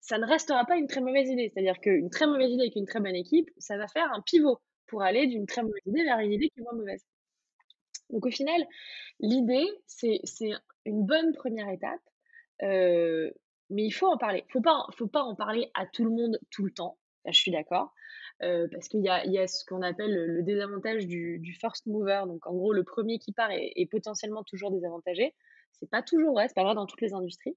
ça 0.00 0.18
ne 0.18 0.26
restera 0.26 0.64
pas 0.66 0.76
une 0.76 0.86
très 0.86 1.00
mauvaise 1.00 1.28
idée. 1.28 1.50
C'est-à-dire 1.52 1.80
qu'une 1.80 2.10
très 2.10 2.26
mauvaise 2.26 2.50
idée 2.50 2.62
avec 2.62 2.76
une 2.76 2.86
très 2.86 3.00
bonne 3.00 3.14
équipe, 3.14 3.50
ça 3.58 3.76
va 3.76 3.88
faire 3.88 4.12
un 4.12 4.20
pivot 4.20 4.60
pour 4.86 5.02
aller 5.02 5.26
d'une 5.26 5.46
très 5.46 5.62
mauvaise 5.62 5.82
idée 5.86 6.04
vers 6.04 6.18
une 6.18 6.32
idée 6.32 6.48
qui 6.50 6.60
est 6.60 6.62
moins 6.62 6.74
mauvaise. 6.74 7.04
Donc 8.10 8.26
au 8.26 8.30
final, 8.30 8.66
l'idée, 9.20 9.66
c'est 9.86 10.20
une 10.84 11.06
bonne 11.06 11.32
première 11.32 11.68
étape, 11.70 12.00
euh, 12.62 13.30
mais 13.70 13.84
il 13.84 13.92
faut 13.92 14.06
en 14.06 14.18
parler. 14.18 14.44
Il 14.54 14.58
ne 14.58 14.94
faut 14.96 15.06
pas 15.06 15.22
en 15.22 15.34
parler 15.34 15.70
à 15.74 15.86
tout 15.86 16.04
le 16.04 16.10
monde 16.10 16.38
tout 16.50 16.64
le 16.64 16.70
temps 16.70 16.98
je 17.26 17.38
suis 17.38 17.50
d'accord. 17.50 17.92
Parce 18.40 18.88
qu'il 18.88 19.00
y 19.00 19.08
a, 19.08 19.24
y 19.26 19.38
a, 19.38 19.46
ce 19.46 19.64
qu'on 19.64 19.82
appelle 19.82 20.12
le, 20.12 20.42
désavantage 20.42 21.06
du, 21.06 21.56
first 21.60 21.86
mover. 21.86 22.24
Donc, 22.26 22.46
en 22.46 22.54
gros, 22.54 22.72
le 22.72 22.84
premier 22.84 23.18
qui 23.18 23.32
part 23.32 23.50
est, 23.50 23.88
potentiellement 23.90 24.42
toujours 24.42 24.70
désavantagé. 24.70 25.34
C'est 25.72 25.90
pas 25.90 26.02
toujours 26.02 26.34
vrai, 26.34 26.48
c'est 26.48 26.54
pas 26.54 26.64
vrai 26.64 26.74
dans 26.74 26.86
toutes 26.86 27.00
les 27.00 27.14
industries. 27.14 27.56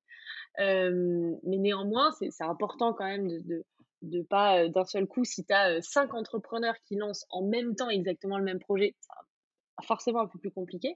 Mais 0.57 1.57
néanmoins, 1.57 2.11
c'est 2.11 2.43
important 2.43 2.93
quand 2.93 3.05
même 3.05 3.27
de, 3.27 3.65
de, 4.01 4.21
pas 4.21 4.69
d'un 4.69 4.85
seul 4.85 5.07
coup, 5.07 5.25
si 5.25 5.45
tu 5.45 5.53
as 5.53 5.81
cinq 5.81 6.13
entrepreneurs 6.13 6.75
qui 6.85 6.95
lancent 6.95 7.25
en 7.29 7.43
même 7.43 7.75
temps 7.75 7.89
exactement 7.89 8.37
le 8.37 8.43
même 8.43 8.59
projet, 8.59 8.95
c'est 9.01 9.87
forcément 9.87 10.21
un 10.21 10.27
peu 10.27 10.39
plus 10.39 10.51
compliqué. 10.51 10.95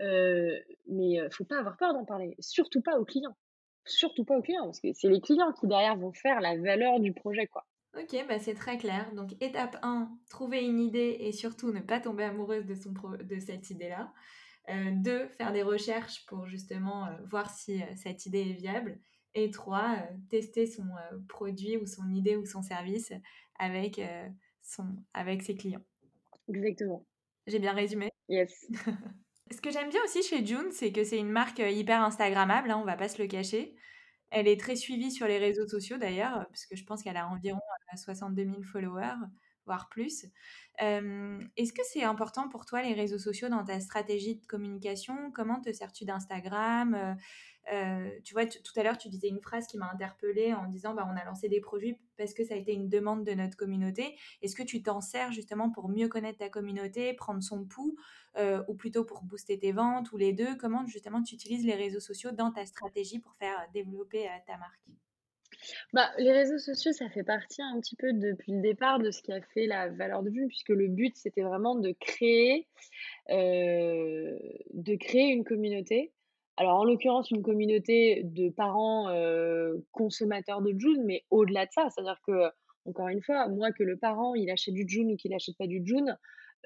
Euh, 0.00 0.58
mais 0.88 1.18
faut 1.30 1.44
pas 1.44 1.58
avoir 1.58 1.76
peur 1.76 1.92
d'en 1.92 2.04
parler, 2.04 2.34
surtout 2.40 2.82
pas 2.82 2.98
aux 2.98 3.04
clients. 3.04 3.36
Surtout 3.86 4.24
pas 4.24 4.36
aux 4.36 4.42
clients, 4.42 4.64
parce 4.64 4.80
que 4.80 4.92
c'est 4.94 5.08
les 5.08 5.20
clients 5.20 5.52
qui 5.52 5.66
derrière 5.66 5.96
vont 5.96 6.12
faire 6.12 6.40
la 6.40 6.56
valeur 6.56 7.00
du 7.00 7.12
projet, 7.12 7.46
quoi. 7.46 7.64
Ok, 7.96 8.16
bah 8.28 8.38
c'est 8.38 8.54
très 8.54 8.76
clair. 8.76 9.12
Donc 9.14 9.40
étape 9.40 9.76
1, 9.82 10.10
trouver 10.28 10.64
une 10.64 10.80
idée 10.80 11.16
et 11.20 11.32
surtout 11.32 11.72
ne 11.72 11.80
pas 11.80 12.00
tomber 12.00 12.24
amoureuse 12.24 12.66
de, 12.66 12.74
son 12.74 12.92
de 12.92 13.38
cette 13.38 13.70
idée-là. 13.70 14.12
2, 14.68 15.10
euh, 15.10 15.28
faire 15.28 15.52
des 15.52 15.62
recherches 15.62 16.24
pour 16.26 16.46
justement 16.46 17.06
euh, 17.06 17.10
voir 17.26 17.50
si 17.50 17.82
euh, 17.82 17.86
cette 17.96 18.26
idée 18.26 18.40
est 18.40 18.54
viable. 18.54 18.98
Et 19.34 19.50
3, 19.50 19.98
tester 20.30 20.66
son 20.66 20.84
produit 21.28 21.76
ou 21.76 21.86
son 21.86 22.08
idée 22.12 22.36
ou 22.36 22.46
son 22.46 22.62
service 22.62 23.12
avec, 23.58 24.00
son, 24.62 24.86
avec 25.12 25.42
ses 25.42 25.56
clients. 25.56 25.82
Exactement. 26.48 27.04
J'ai 27.48 27.58
bien 27.58 27.72
résumé? 27.72 28.10
Yes. 28.28 28.64
Ce 29.50 29.60
que 29.60 29.72
j'aime 29.72 29.90
bien 29.90 30.00
aussi 30.04 30.22
chez 30.22 30.46
June, 30.46 30.70
c'est 30.70 30.92
que 30.92 31.02
c'est 31.02 31.18
une 31.18 31.32
marque 31.32 31.58
hyper 31.58 32.00
Instagrammable, 32.02 32.70
hein, 32.70 32.78
on 32.80 32.84
va 32.84 32.96
pas 32.96 33.08
se 33.08 33.20
le 33.20 33.26
cacher. 33.26 33.74
Elle 34.30 34.48
est 34.48 34.58
très 34.58 34.76
suivie 34.76 35.12
sur 35.12 35.26
les 35.26 35.38
réseaux 35.38 35.66
sociaux 35.68 35.96
d'ailleurs, 35.98 36.46
parce 36.48 36.66
que 36.66 36.76
je 36.76 36.84
pense 36.84 37.02
qu'elle 37.02 37.16
a 37.16 37.28
environ 37.28 37.60
62 37.96 38.44
000 38.44 38.62
followers, 38.62 39.14
voire 39.66 39.88
plus. 39.88 40.26
Est-ce 40.78 41.72
que 41.72 41.82
c'est 41.92 42.02
important 42.02 42.48
pour 42.48 42.66
toi 42.66 42.82
les 42.82 42.94
réseaux 42.94 43.18
sociaux 43.18 43.48
dans 43.48 43.64
ta 43.64 43.78
stratégie 43.80 44.36
de 44.36 44.46
communication? 44.46 45.30
Comment 45.32 45.60
te 45.60 45.72
sers-tu 45.72 46.04
d'Instagram? 46.04 47.16
Euh, 47.72 48.10
tu 48.24 48.34
vois, 48.34 48.46
tout 48.46 48.72
à 48.76 48.82
l'heure, 48.82 48.98
tu 48.98 49.08
disais 49.08 49.28
une 49.28 49.40
phrase 49.40 49.66
qui 49.66 49.78
m'a 49.78 49.90
interpellée 49.90 50.52
en 50.52 50.66
disant 50.66 50.94
bah, 50.94 51.08
on 51.10 51.16
a 51.16 51.24
lancé 51.24 51.48
des 51.48 51.60
produits 51.60 51.96
parce 52.16 52.34
que 52.34 52.44
ça 52.44 52.54
a 52.54 52.56
été 52.56 52.72
une 52.72 52.88
demande 52.88 53.24
de 53.24 53.32
notre 53.32 53.56
communauté. 53.56 54.16
Est-ce 54.42 54.54
que 54.54 54.62
tu 54.62 54.82
t'en 54.82 55.00
sers 55.00 55.32
justement 55.32 55.70
pour 55.70 55.88
mieux 55.88 56.08
connaître 56.08 56.38
ta 56.38 56.48
communauté, 56.48 57.14
prendre 57.14 57.42
son 57.42 57.64
pouls, 57.64 57.96
euh, 58.36 58.62
ou 58.68 58.74
plutôt 58.74 59.04
pour 59.04 59.22
booster 59.22 59.58
tes 59.58 59.72
ventes, 59.72 60.12
ou 60.12 60.16
les 60.16 60.32
deux? 60.32 60.56
Comment 60.56 60.86
justement 60.86 61.22
tu 61.22 61.34
utilises 61.34 61.64
les 61.64 61.74
réseaux 61.74 62.00
sociaux 62.00 62.32
dans 62.32 62.50
ta 62.50 62.66
stratégie 62.66 63.18
pour 63.18 63.34
faire 63.36 63.56
développer 63.72 64.26
euh, 64.26 64.30
ta 64.46 64.58
marque? 64.58 64.80
Bah, 65.94 66.10
les 66.18 66.32
réseaux 66.32 66.58
sociaux, 66.58 66.92
ça 66.92 67.08
fait 67.08 67.22
partie 67.22 67.62
un 67.62 67.80
petit 67.80 67.96
peu 67.96 68.12
depuis 68.12 68.52
le 68.52 68.60
départ 68.60 68.98
de 68.98 69.10
ce 69.10 69.22
qui 69.22 69.32
a 69.32 69.40
fait 69.40 69.66
la 69.66 69.88
valeur 69.88 70.22
de 70.22 70.28
vue, 70.28 70.46
puisque 70.48 70.70
le 70.70 70.88
but, 70.88 71.16
c'était 71.16 71.42
vraiment 71.42 71.76
de 71.76 71.92
créer, 71.92 72.66
de 73.28 74.96
créer 74.96 75.30
une 75.30 75.44
communauté 75.44 76.12
alors, 76.56 76.80
en 76.80 76.84
l'occurrence, 76.84 77.30
une 77.30 77.42
communauté 77.42 78.22
de 78.24 78.48
parents 78.48 79.08
consommateurs 79.92 80.62
de 80.62 80.72
June, 80.78 81.02
mais 81.04 81.24
au-delà 81.30 81.66
de 81.66 81.72
ça, 81.72 81.88
c'est-à-dire 81.90 82.20
que, 82.26 82.50
encore 82.86 83.08
une 83.08 83.22
fois, 83.22 83.48
moi, 83.48 83.72
que 83.72 83.82
le 83.82 83.96
parent, 83.96 84.34
il 84.34 84.50
achète 84.50 84.74
du 84.74 84.84
June 84.86 85.12
ou 85.12 85.16
qu'il 85.16 85.30
n'achète 85.30 85.56
pas 85.58 85.66
du 85.66 85.82
June, 85.84 86.16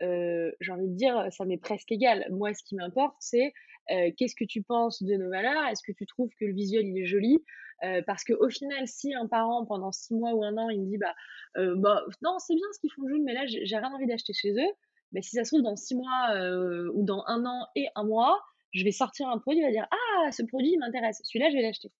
j'ai 0.01 0.73
envie 0.73 0.89
de 0.89 0.95
dire, 0.95 1.27
ça 1.31 1.45
m'est 1.45 1.59
presque 1.59 1.91
égal. 1.91 2.27
Moi, 2.31 2.55
ce 2.55 2.63
qui 2.63 2.75
m'importe, 2.77 3.17
c'est 3.19 3.53
qu'est-ce 3.89 4.35
que 4.35 4.45
tu 4.45 4.63
penses 4.63 5.03
de 5.03 5.15
nos 5.15 5.31
valeurs? 5.31 5.67
Est-ce 5.71 5.83
que 5.83 5.93
tu 5.93 6.07
trouves 6.07 6.31
que 6.39 6.45
le 6.45 6.53
visuel, 6.53 6.87
il 6.87 6.99
est 6.99 7.07
joli? 7.07 7.43
Parce 8.07 8.25
qu'au 8.25 8.49
final, 8.51 8.87
si 8.87 9.15
un 9.15 9.27
parent, 9.27 9.65
pendant 9.65 9.93
six 9.93 10.15
mois 10.15 10.35
ou 10.35 10.45
un 10.45 10.57
an, 10.59 10.69
il 10.69 10.83
me 10.83 10.87
dit, 10.87 10.99
bah, 10.99 11.15
bah 11.77 12.05
non, 12.23 12.39
c'est 12.39 12.55
bien 12.55 12.67
ce 12.75 12.81
qu'ils 12.81 12.93
font 12.93 13.09
June, 13.09 13.23
mais 13.25 13.33
là, 13.33 13.47
j'ai 13.47 13.77
rien 13.77 13.93
envie 13.93 14.07
d'acheter 14.07 14.33
chez 14.35 14.53
eux, 14.53 14.73
mais 15.13 15.23
si 15.23 15.37
ça 15.37 15.45
se 15.45 15.51
trouve, 15.51 15.63
dans 15.63 15.77
six 15.77 15.95
mois 15.95 16.35
ou 16.93 17.05
dans 17.05 17.25
un 17.27 17.47
an 17.47 17.67
et 17.75 17.87
un 17.95 18.05
mois, 18.05 18.39
je 18.73 18.85
vais 18.85 18.93
sortir 18.93 19.29
un 19.29 19.39
produit, 19.39 19.61
il 19.61 19.65
va 19.65 19.71
dire 19.71 19.87
Ah, 19.91 20.33
ce 20.33 20.43
produit 20.43 20.77
m'intéresse, 20.79 21.21
celui-là, 21.25 21.51
je 21.51 21.57
vais 21.57 21.63
l'acheter. 21.63 21.91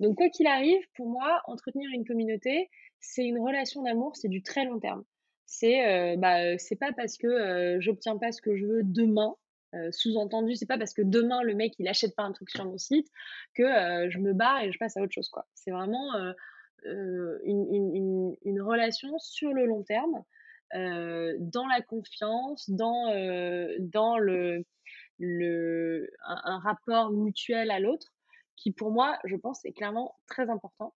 Donc, 0.00 0.16
quoi 0.16 0.28
qu'il 0.28 0.46
arrive, 0.46 0.82
pour 0.96 1.08
moi, 1.08 1.42
entretenir 1.46 1.88
une 1.92 2.04
communauté, 2.04 2.70
c'est 3.00 3.24
une 3.24 3.38
relation 3.38 3.82
d'amour, 3.82 4.16
c'est 4.16 4.28
du 4.28 4.42
très 4.42 4.64
long 4.64 4.80
terme. 4.80 5.04
C'est 5.46 5.86
euh, 5.86 6.16
bah, 6.16 6.56
pas 6.80 6.92
parce 6.92 7.18
que 7.18 7.26
euh, 7.26 7.80
j'obtiens 7.80 8.16
pas 8.16 8.32
ce 8.32 8.40
que 8.40 8.56
je 8.56 8.64
veux 8.64 8.82
demain, 8.82 9.34
euh, 9.74 9.90
sous-entendu, 9.90 10.54
c'est 10.54 10.66
pas 10.66 10.78
parce 10.78 10.94
que 10.94 11.02
demain 11.02 11.42
le 11.42 11.54
mec 11.54 11.74
il 11.78 11.88
achète 11.88 12.14
pas 12.14 12.22
un 12.22 12.32
truc 12.32 12.50
sur 12.50 12.64
mon 12.64 12.78
site 12.78 13.08
que 13.54 13.64
je 14.10 14.18
me 14.18 14.32
barre 14.32 14.62
et 14.62 14.72
je 14.72 14.78
passe 14.78 14.96
à 14.96 15.02
autre 15.02 15.12
chose. 15.12 15.30
C'est 15.54 15.70
vraiment 15.70 16.14
une, 16.84 17.66
une, 17.70 18.36
une, 18.44 18.62
relation 18.62 19.18
sur 19.18 19.52
le 19.52 19.66
long 19.66 19.82
terme, 19.82 20.24
dans 20.72 21.66
la 21.66 21.82
confiance, 21.82 22.68
dans, 22.70 23.08
dans 23.80 24.18
le, 24.18 24.64
le, 25.18 26.10
un, 26.24 26.58
rapport 26.58 27.10
mutuel 27.12 27.70
à 27.70 27.80
l'autre, 27.80 28.12
qui 28.56 28.72
pour 28.72 28.90
moi, 28.90 29.18
je 29.24 29.36
pense, 29.36 29.64
est 29.64 29.72
clairement 29.72 30.16
très 30.26 30.50
important. 30.50 30.94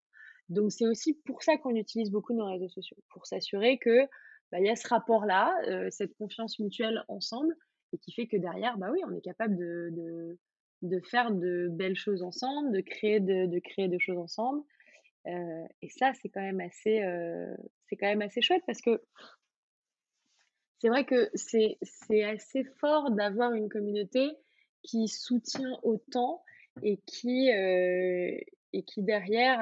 Donc 0.48 0.72
c'est 0.72 0.86
aussi 0.86 1.14
pour 1.24 1.42
ça 1.42 1.56
qu'on 1.56 1.74
utilise 1.74 2.10
beaucoup 2.10 2.34
nos 2.34 2.46
réseaux 2.46 2.68
sociaux, 2.68 2.96
pour 3.10 3.26
s'assurer 3.26 3.78
que 3.78 4.06
bah, 4.52 4.60
y 4.60 4.68
a 4.68 4.76
ce 4.76 4.86
rapport-là, 4.88 5.54
euh, 5.68 5.88
cette 5.90 6.14
confiance 6.16 6.58
mutuelle 6.58 7.02
ensemble, 7.08 7.54
et 7.92 7.98
qui 7.98 8.12
fait 8.12 8.26
que 8.26 8.36
derrière, 8.36 8.78
bah 8.78 8.88
oui, 8.92 9.00
on 9.06 9.14
est 9.14 9.20
capable 9.20 9.56
de, 9.56 9.90
de, 9.92 10.38
de 10.82 11.00
faire 11.00 11.32
de 11.32 11.68
belles 11.70 11.96
choses 11.96 12.22
ensemble, 12.22 12.72
de 12.72 12.80
créer 12.80 13.20
de, 13.20 13.46
de 13.46 13.58
créer 13.58 13.88
de 13.88 13.98
choses 13.98 14.18
ensemble. 14.18 14.62
Euh, 15.26 15.64
et 15.82 15.88
ça, 15.90 16.12
c'est 16.20 16.28
quand 16.28 16.40
même 16.40 16.60
assez, 16.60 17.02
euh, 17.02 17.54
c'est 17.88 17.96
quand 17.96 18.06
même 18.06 18.22
assez 18.22 18.40
chouette 18.40 18.62
parce 18.66 18.80
que 18.80 19.02
c'est 20.78 20.88
vrai 20.88 21.04
que 21.04 21.30
c'est 21.34 21.78
assez 22.24 22.64
fort 22.64 23.10
d'avoir 23.10 23.52
une 23.54 23.68
communauté 23.68 24.30
qui 24.82 25.08
soutient 25.08 25.78
autant 25.82 26.42
et 26.82 26.98
qui, 27.06 27.50
euh, 27.52 28.36
derrière 28.98 29.60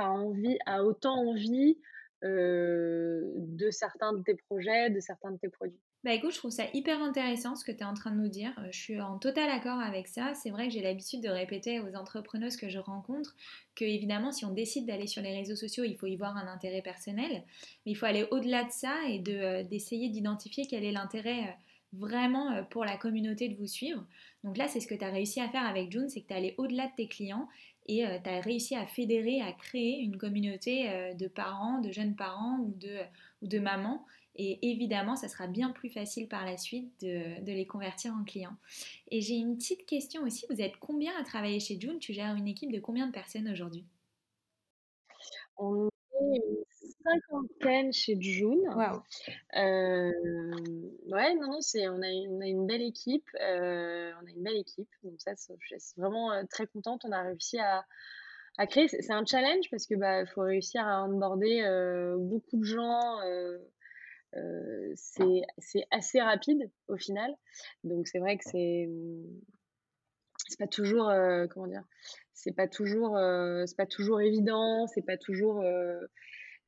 a 0.67 0.85
autant 0.85 1.15
envie 1.15 1.79
euh, 2.25 3.21
de 3.37 3.71
certains 3.71 4.13
de 4.13 4.23
tes 4.23 4.35
projets, 4.35 4.91
de 4.91 5.01
certains 5.01 5.31
de 5.31 5.39
tes 5.39 5.49
produits. 5.49 5.81
Bah 6.05 6.13
écoute, 6.13 6.33
je 6.33 6.37
trouve 6.37 6.51
ça 6.51 6.67
hyper 6.75 7.03
intéressant 7.03 7.57
ce 7.57 7.65
que 7.65 7.73
tu 7.73 7.79
es 7.79 7.85
en 7.85 7.95
train 7.95 8.11
de 8.11 8.21
nous 8.21 8.29
dire. 8.29 8.53
Euh, 8.59 8.69
je 8.71 8.79
suis 8.79 9.01
en 9.01 9.19
total 9.19 9.49
accord 9.49 9.81
avec 9.81 10.07
ça. 10.07 10.35
C'est 10.35 10.51
vrai 10.51 10.69
que 10.69 10.75
j'ai 10.75 10.83
l'habitude 10.83 11.23
de 11.23 11.31
répéter 11.31 11.81
aux 11.81 11.97
entrepreneuses 11.97 12.59
que 12.59 12.69
je 12.69 12.79
rencontre 12.79 13.35
que 13.75 13.87
évidemment 13.87 14.31
si 14.31 14.45
on 14.45 14.53
décide 14.53 14.85
d'aller 14.85 15.07
sur 15.07 15.23
les 15.23 15.35
réseaux 15.35 15.57
sociaux, 15.57 15.83
il 15.83 15.97
faut 15.97 16.07
y 16.07 16.17
voir 16.17 16.37
un 16.37 16.47
intérêt 16.47 16.83
personnel, 16.83 17.43
mais 17.87 17.93
il 17.93 17.95
faut 17.95 18.05
aller 18.05 18.29
au-delà 18.31 18.65
de 18.65 18.71
ça 18.71 18.95
et 19.09 19.19
d'essayer 19.19 20.11
d'identifier 20.11 20.67
quel 20.69 20.85
est 20.85 20.93
l'intérêt 20.93 21.57
vraiment 21.95 22.63
pour 22.65 22.85
la 22.85 22.99
communauté 22.99 23.49
de 23.49 23.57
vous 23.57 23.67
suivre. 23.67 24.05
Donc 24.43 24.59
là, 24.59 24.69
c'est 24.69 24.81
ce 24.81 24.87
que 24.87 24.95
tu 24.95 25.05
as 25.05 25.11
réussi 25.11 25.41
à 25.41 25.49
faire 25.49 25.65
avec 25.65 25.91
June, 25.91 26.11
c'est 26.11 26.21
que 26.21 26.27
tu 26.27 26.35
es 26.35 26.37
allé 26.37 26.55
au-delà 26.59 26.87
de 26.87 26.93
tes 26.97 27.09
clients 27.09 27.49
et 27.87 28.05
tu 28.23 28.31
as 28.31 28.41
réussi 28.41 28.77
à 28.77 28.85
fédérer, 28.85 29.41
à 29.41 29.53
créer 29.53 30.01
une 30.01 30.19
communauté 30.19 31.15
de 31.19 31.27
parents, 31.29 31.81
de 31.81 31.91
jeunes 31.91 32.15
parents 32.15 32.59
ou 32.61 32.77
de 33.43 33.59
mamans 33.59 34.05
et 34.37 34.71
évidemment, 34.71 35.15
ça 35.15 35.29
sera 35.29 35.47
bien 35.47 35.71
plus 35.71 35.91
facile 35.91 36.29
par 36.29 36.45
la 36.45 36.57
suite 36.57 37.01
de, 37.01 37.45
les 37.47 37.67
convertir 37.67 38.13
en 38.15 38.25
clients. 38.25 38.57
Et 39.11 39.21
j'ai 39.21 39.35
une 39.35 39.57
petite 39.57 39.87
question 39.87 40.23
aussi. 40.25 40.47
Vous 40.51 40.61
êtes 40.61 40.77
combien 40.81 41.13
à 41.19 41.23
travailler 41.23 41.61
chez 41.61 41.79
June 41.79 41.99
Tu 42.01 42.13
gères 42.13 42.35
une 42.35 42.49
équipe 42.49 42.73
de 42.73 42.81
combien 42.81 43.07
de 43.07 43.13
personnes 43.13 43.49
aujourd'hui? 43.49 43.85
On 45.57 45.87
est 45.87 46.37
une 46.37 46.65
cinquantaine 47.05 47.93
chez 47.93 48.21
June. 48.21 48.61
Wow. 48.75 49.03
Euh, 49.57 50.13
ouais, 51.07 51.35
non, 51.37 51.53
non, 51.53 51.61
c'est, 51.61 51.89
on, 51.89 52.03
a 52.03 52.09
une, 52.09 52.43
une 52.43 52.67
belle 52.67 52.83
équipe. 52.83 53.29
Euh, 53.41 54.11
on 54.21 54.27
a 54.27 54.31
une 54.31 54.43
belle 54.43 54.57
équipe. 54.57 54.89
Donc 55.05 55.21
ça, 55.21 55.33
je 55.37 55.77
suis 55.79 55.95
vraiment 55.97 56.33
euh, 56.33 56.43
très 56.51 56.67
contente. 56.67 57.05
On 57.05 57.13
a 57.13 57.23
réussi 57.23 57.59
à, 57.61 57.85
à 58.59 58.67
créer. 58.67 58.89
C'est 58.89 59.13
un 59.13 59.25
challenge 59.25 59.71
parce 59.71 59.87
que 59.87 59.95
bah, 59.95 60.27
faut 60.27 60.43
réussir 60.43 60.85
à 60.85 61.05
onboarder 61.05 61.63
beaucoup 62.19 62.57
de 62.57 62.65
gens 62.65 63.21
euh, 63.21 63.59
c'est 64.95 65.87
assez 65.91 66.21
rapide 66.21 66.71
au 66.89 66.97
final. 66.97 67.35
Donc 67.85 68.09
c'est 68.09 68.19
vrai 68.19 68.37
que 68.37 68.45
c'est 68.45 68.89
c'est 70.49 70.59
pas 70.59 70.67
toujours 70.67 71.09
euh, 71.09 71.47
comment 71.47 71.67
dire 71.67 71.85
c'est 72.35 72.53
pas 72.53 72.69
toujours 72.69 73.17
euh, 73.17 73.65
c'est 73.67 73.77
pas 73.77 73.87
toujours 73.87 74.21
évident 74.21 74.87
c'est 74.89 75.03
pas 75.03 75.17
toujours 75.17 75.65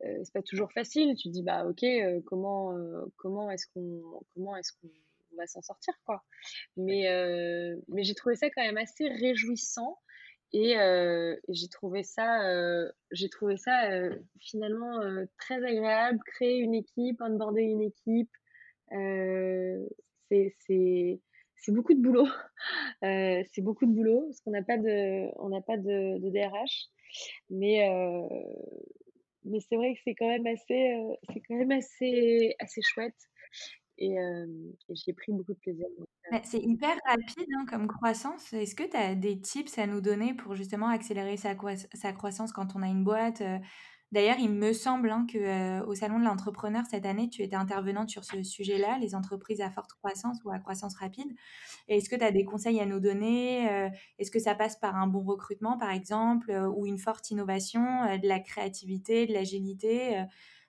c'est 0.00 0.32
pas 0.32 0.42
toujours 0.42 0.72
facile. 0.72 1.14
Tu 1.16 1.28
te 1.28 1.32
dis 1.32 1.42
bah 1.42 1.66
ok 1.66 1.84
comment 2.26 2.74
comment 3.16 3.50
est-ce 3.50 3.66
qu'on 3.74 4.20
comment 4.34 4.56
est-ce 4.56 4.72
qu'on 4.80 4.90
va 5.36 5.46
s'en 5.46 5.62
sortir 5.62 5.94
quoi. 6.04 6.24
Mais 6.76 7.06
mais 7.88 8.04
j'ai 8.04 8.14
trouvé 8.14 8.36
ça 8.36 8.50
quand 8.50 8.62
même 8.62 8.78
assez 8.78 9.08
réjouissant 9.08 9.98
et 10.52 10.78
euh, 10.78 11.36
j'ai 11.48 11.68
trouvé 11.68 12.02
ça, 12.02 12.48
euh, 12.48 12.90
j'ai 13.10 13.28
trouvé 13.28 13.56
ça 13.56 13.90
euh, 13.90 14.16
finalement 14.40 15.00
très 15.38 15.56
agréable. 15.64 16.20
Créer 16.26 16.58
une 16.58 16.74
équipe, 16.74 17.20
onboarder 17.20 17.62
une 17.62 17.82
équipe, 17.82 18.30
c'est 20.30 21.20
c'est 21.58 21.72
beaucoup 21.72 21.94
de 21.94 22.02
boulot. 22.02 22.28
c'est 23.02 23.62
beaucoup 23.62 23.86
de 23.86 23.92
boulot 23.92 24.26
parce 24.26 24.40
qu'on 24.40 24.52
n'a 24.52 24.62
pas 24.62 24.78
de 24.78 25.28
on 25.38 25.48
n'a 25.48 25.60
pas 25.60 25.76
de, 25.76 26.18
de, 26.18 26.30
DRH, 26.30 26.88
mais 27.50 27.88
mais 29.44 29.60
c'est 29.60 29.76
vrai 29.76 29.94
que 29.94 30.00
c'est 30.04 30.14
quand 30.14 30.28
même 30.28 30.46
assez 30.46 30.94
c'est 31.32 31.40
quand 31.48 31.56
même 31.56 31.72
assez 31.72 32.54
assez 32.60 32.80
chouette 32.82 33.14
et, 33.98 34.16
j'ai 34.90 35.12
pris 35.12 35.32
beaucoup 35.32 35.54
de 35.54 35.58
plaisir. 35.58 35.86
Bah, 36.30 36.40
c'est 36.44 36.60
hyper 36.60 36.96
rapide 37.06 37.48
hein, 37.56 37.64
comme 37.68 37.86
croissance. 37.86 38.52
Est-ce 38.52 38.74
que 38.74 38.84
tu 38.84 38.96
as 38.96 39.14
des 39.14 39.40
tips 39.40 39.78
à 39.78 39.86
nous 39.86 40.00
donner 40.00 40.34
pour 40.34 40.54
justement 40.54 40.88
accélérer 40.88 41.36
sa, 41.36 41.54
sa 41.94 42.12
croissance 42.12 42.52
quand 42.52 42.76
on 42.76 42.82
a 42.82 42.88
une 42.88 43.04
boîte 43.04 43.42
D'ailleurs, 44.12 44.38
il 44.38 44.50
me 44.50 44.72
semble 44.72 45.10
hein, 45.10 45.26
que 45.30 45.82
au 45.84 45.94
Salon 45.96 46.20
de 46.20 46.24
l'entrepreneur 46.24 46.84
cette 46.88 47.06
année, 47.06 47.28
tu 47.28 47.42
étais 47.42 47.56
intervenante 47.56 48.08
sur 48.08 48.24
ce 48.24 48.40
sujet-là, 48.42 48.98
les 49.00 49.16
entreprises 49.16 49.60
à 49.60 49.70
forte 49.70 49.92
croissance 49.94 50.38
ou 50.44 50.50
à 50.50 50.60
croissance 50.60 50.94
rapide. 50.96 51.34
Est-ce 51.88 52.08
que 52.08 52.14
tu 52.14 52.22
as 52.22 52.30
des 52.30 52.44
conseils 52.44 52.80
à 52.80 52.86
nous 52.86 53.00
donner 53.00 53.90
Est-ce 54.18 54.30
que 54.30 54.38
ça 54.38 54.54
passe 54.54 54.76
par 54.76 54.94
un 54.94 55.08
bon 55.08 55.24
recrutement, 55.24 55.76
par 55.76 55.90
exemple, 55.90 56.52
ou 56.76 56.86
une 56.86 56.98
forte 56.98 57.30
innovation, 57.32 57.82
de 58.16 58.28
la 58.28 58.38
créativité, 58.38 59.26
de 59.26 59.32
l'agilité 59.32 60.24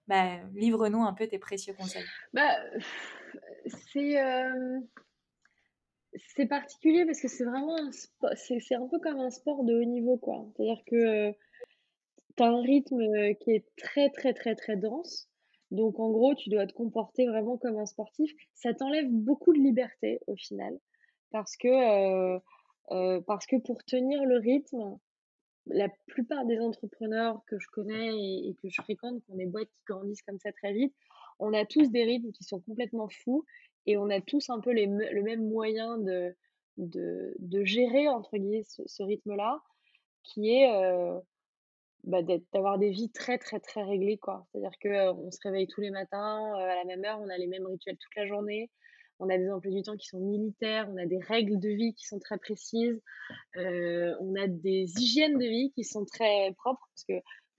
bah, 0.07 0.37
livre-nous 0.55 1.03
un 1.03 1.13
peu 1.13 1.27
tes 1.27 1.37
précieux 1.37 1.73
conseils. 1.73 2.05
Bah, 2.33 2.55
c'est 3.69 4.21
euh, 4.21 4.79
c'est 6.15 6.47
particulier 6.47 7.05
parce 7.05 7.21
que 7.21 7.27
c'est 7.27 7.45
vraiment 7.45 7.77
c'est 7.91 8.75
un 8.75 8.87
peu 8.87 8.99
comme 8.99 9.19
un 9.19 9.29
sport 9.29 9.63
de 9.63 9.75
haut 9.75 9.85
niveau 9.85 10.17
quoi. 10.17 10.45
C'est-à-dire 10.55 10.83
que 10.85 10.95
euh, 10.95 11.31
tu 12.35 12.43
as 12.43 12.47
un 12.47 12.61
rythme 12.61 13.01
euh, 13.01 13.33
qui 13.33 13.51
est 13.51 13.65
très 13.77 14.09
très 14.09 14.33
très 14.33 14.55
très 14.55 14.77
dense. 14.77 15.29
Donc 15.71 15.99
en 15.99 16.11
gros, 16.11 16.33
tu 16.33 16.49
dois 16.49 16.65
te 16.65 16.73
comporter 16.73 17.27
vraiment 17.27 17.57
comme 17.57 17.77
un 17.77 17.85
sportif. 17.85 18.31
Ça 18.53 18.73
t'enlève 18.73 19.09
beaucoup 19.09 19.53
de 19.53 19.59
liberté 19.59 20.19
au 20.27 20.35
final 20.35 20.79
parce 21.31 21.57
que 21.57 22.39
parce 23.25 23.45
que 23.47 23.57
pour 23.57 23.83
tenir 23.83 24.23
le 24.23 24.37
rythme, 24.37 24.97
la 25.69 25.89
plupart 26.07 26.45
des 26.45 26.59
entrepreneurs 26.59 27.41
que 27.47 27.59
je 27.59 27.67
connais 27.71 28.09
et, 28.09 28.55
que 28.61 28.69
je 28.69 28.81
fréquente, 28.81 29.21
qui 29.23 29.31
ont 29.31 29.35
des 29.35 29.45
boîtes 29.45 29.69
qui 29.69 29.83
grandissent 29.87 30.21
comme 30.21 30.39
ça 30.39 30.51
très 30.51 30.73
vite, 30.73 30.93
on 31.39 31.53
a 31.53 31.65
tous 31.65 31.91
des 31.91 32.03
rythmes 32.03 32.31
qui 32.31 32.43
sont 32.43 32.59
complètement 32.61 33.09
fous 33.09 33.45
et 33.85 33.97
on 33.97 34.09
a 34.09 34.21
tous 34.21 34.49
un 34.49 34.59
peu 34.59 34.73
le 34.73 35.23
même 35.23 35.47
moyen 35.47 35.97
de, 35.97 36.35
gérer, 37.63 38.07
entre 38.07 38.37
guillemets, 38.37 38.63
ce, 38.63 39.03
rythme-là, 39.03 39.61
qui 40.23 40.51
est 40.51 40.75
euh, 40.75 41.17
bah, 42.03 42.21
d'avoir 42.51 42.77
des 42.77 42.89
vies 42.89 43.11
très, 43.11 43.37
très, 43.37 43.59
très 43.59 43.83
réglées. 43.83 44.19
C'est-à-dire 44.51 44.77
qu'on 44.81 44.89
euh, 44.89 45.13
on 45.13 45.31
se 45.31 45.39
réveille 45.41 45.67
tous 45.67 45.81
les 45.81 45.89
matins 45.89 46.53
euh, 46.55 46.69
à 46.69 46.75
la 46.75 46.83
même 46.83 47.03
heure, 47.05 47.19
on 47.21 47.29
a 47.29 47.37
les 47.37 47.47
mêmes 47.47 47.65
rituels 47.65 47.97
toute 47.97 48.15
la 48.15 48.27
journée 48.27 48.69
on 49.19 49.29
a 49.29 49.37
des 49.39 49.49
emplois 49.49 49.71
du 49.71 49.81
temps 49.81 49.97
qui 49.97 50.05
sont 50.05 50.19
militaires, 50.19 50.87
on 50.93 50.97
a 50.97 51.07
des 51.07 51.17
règles 51.17 51.59
de 51.59 51.69
vie 51.69 51.95
qui 51.95 52.05
sont 52.05 52.19
très 52.19 52.37
précises, 52.37 53.01
on 53.55 54.35
a 54.35 54.45
des 54.45 54.85
hygiènes 54.99 55.39
de 55.39 55.45
vie 55.45 55.71
qui 55.73 55.83
sont 55.83 56.05
très 56.05 56.53
propres, 56.55 56.87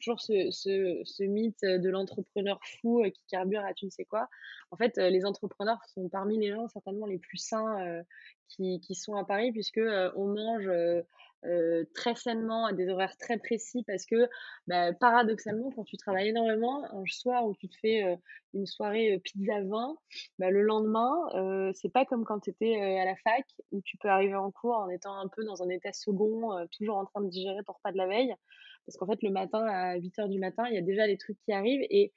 toujours 0.00 0.20
ce, 0.20 0.50
ce, 0.50 1.22
mythe 1.24 1.62
de 1.62 1.88
l'entrepreneur 1.88 2.60
fou 2.80 3.02
euh, 3.02 3.10
qui 3.10 3.22
carbure 3.28 3.64
à 3.64 3.74
tu 3.74 3.86
ne 3.86 3.90
sais 3.90 4.04
quoi. 4.04 4.28
En 4.70 4.76
fait, 4.76 4.98
euh, 4.98 5.10
les 5.10 5.24
entrepreneurs 5.24 5.80
sont 5.94 6.08
parmi 6.08 6.38
les 6.38 6.50
gens 6.50 6.68
certainement 6.68 7.06
les 7.06 7.18
plus 7.18 7.38
sains 7.38 8.02
qui, 8.48 8.80
qui, 8.80 8.94
sont 8.94 9.14
à 9.14 9.24
Paris, 9.24 9.52
puisque 9.52 9.80
on 10.16 10.26
mange 10.26 10.70
euh, 11.44 11.84
très 11.94 12.16
sainement 12.16 12.66
à 12.66 12.72
des 12.72 12.88
horaires 12.88 13.16
très 13.16 13.38
précis 13.38 13.84
parce 13.86 14.04
que 14.04 14.28
bah, 14.66 14.92
paradoxalement 14.92 15.70
quand 15.70 15.84
tu 15.84 15.96
travailles 15.96 16.30
énormément 16.30 16.84
un 16.92 17.04
soir 17.06 17.46
où 17.46 17.54
tu 17.54 17.68
te 17.68 17.76
fais 17.80 18.02
euh, 18.02 18.16
une 18.54 18.66
soirée 18.66 19.14
euh, 19.14 19.18
pizza 19.20 19.62
20 19.62 19.96
bah, 20.40 20.50
le 20.50 20.62
lendemain 20.62 21.72
c'est 21.74 21.92
pas 21.92 22.04
comme 22.04 22.24
quand 22.24 22.40
tu 22.40 22.50
étais 22.50 22.74
à 22.98 23.04
la 23.04 23.14
fac 23.14 23.46
où 23.70 23.80
tu 23.82 23.96
peux 23.98 24.08
arriver 24.08 24.34
en 24.34 24.50
cours 24.50 24.78
en 24.78 24.88
étant 24.88 25.14
un 25.14 25.28
peu 25.28 25.44
dans 25.44 25.62
un 25.62 25.68
état 25.68 25.92
second 25.92 26.66
toujours 26.76 26.96
en 26.96 27.04
train 27.04 27.20
de 27.20 27.28
digérer 27.28 27.62
ton 27.64 27.74
repas 27.74 27.92
de 27.92 27.98
la 27.98 28.08
veille 28.08 28.34
parce 28.88 28.96
qu'en 28.96 29.06
fait 29.06 29.22
le 29.22 29.30
matin 29.30 29.64
à 29.68 29.96
8 29.96 30.18
heures 30.18 30.28
du 30.28 30.38
matin 30.38 30.64
il 30.68 30.74
y 30.74 30.78
a 30.78 30.82
déjà 30.82 31.06
les 31.06 31.18
trucs 31.18 31.38
qui 31.44 31.52
arrivent 31.52 31.86
et 31.90 32.12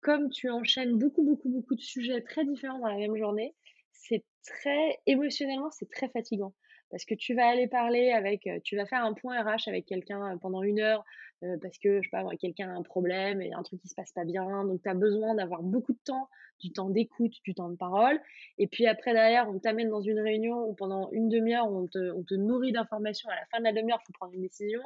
comme 0.00 0.30
tu 0.30 0.48
enchaînes 0.48 0.96
beaucoup 0.96 1.24
beaucoup 1.24 1.50
beaucoup 1.50 1.74
de 1.74 1.80
sujets 1.80 2.20
très 2.22 2.44
différents 2.44 2.78
dans 2.78 2.88
la 2.88 2.96
même 2.96 3.16
journée 3.16 3.54
c'est 3.92 4.24
très 4.46 4.98
émotionnellement 5.06 5.70
c'est 5.70 5.90
très 5.90 6.08
fatigant 6.08 6.54
parce 6.92 7.06
que 7.06 7.14
tu 7.14 7.34
vas 7.34 7.48
aller 7.48 7.68
parler 7.68 8.10
avec, 8.10 8.46
tu 8.64 8.76
vas 8.76 8.84
faire 8.84 9.02
un 9.02 9.14
point 9.14 9.42
RH 9.42 9.66
avec 9.66 9.86
quelqu'un 9.86 10.36
pendant 10.42 10.62
une 10.62 10.78
heure 10.78 11.02
parce 11.62 11.78
que, 11.78 12.02
je 12.02 12.02
sais 12.02 12.10
pas, 12.10 12.22
quelqu'un 12.38 12.68
a 12.68 12.74
un 12.74 12.82
problème 12.82 13.40
et 13.40 13.50
un 13.54 13.62
truc 13.62 13.80
qui 13.80 13.88
se 13.88 13.94
passe 13.94 14.12
pas 14.12 14.24
bien. 14.24 14.64
Donc, 14.66 14.82
tu 14.82 14.90
as 14.90 14.94
besoin 14.94 15.34
d'avoir 15.34 15.62
beaucoup 15.62 15.94
de 15.94 15.98
temps, 16.04 16.28
du 16.60 16.70
temps 16.70 16.90
d'écoute, 16.90 17.32
du 17.44 17.54
temps 17.54 17.70
de 17.70 17.76
parole. 17.76 18.20
Et 18.58 18.66
puis 18.68 18.86
après, 18.86 19.14
derrière, 19.14 19.48
on 19.48 19.58
t'amène 19.58 19.88
dans 19.88 20.02
une 20.02 20.20
réunion 20.20 20.68
où 20.68 20.74
pendant 20.74 21.10
une 21.12 21.30
demi-heure, 21.30 21.66
on 21.66 21.86
te 21.86 22.34
nourrit 22.34 22.72
d'informations. 22.72 23.30
À 23.30 23.36
la 23.36 23.46
fin 23.50 23.58
de 23.58 23.64
la 23.64 23.72
demi-heure, 23.72 23.98
il 24.02 24.06
faut 24.08 24.12
prendre 24.12 24.34
une 24.34 24.42
décision. 24.42 24.82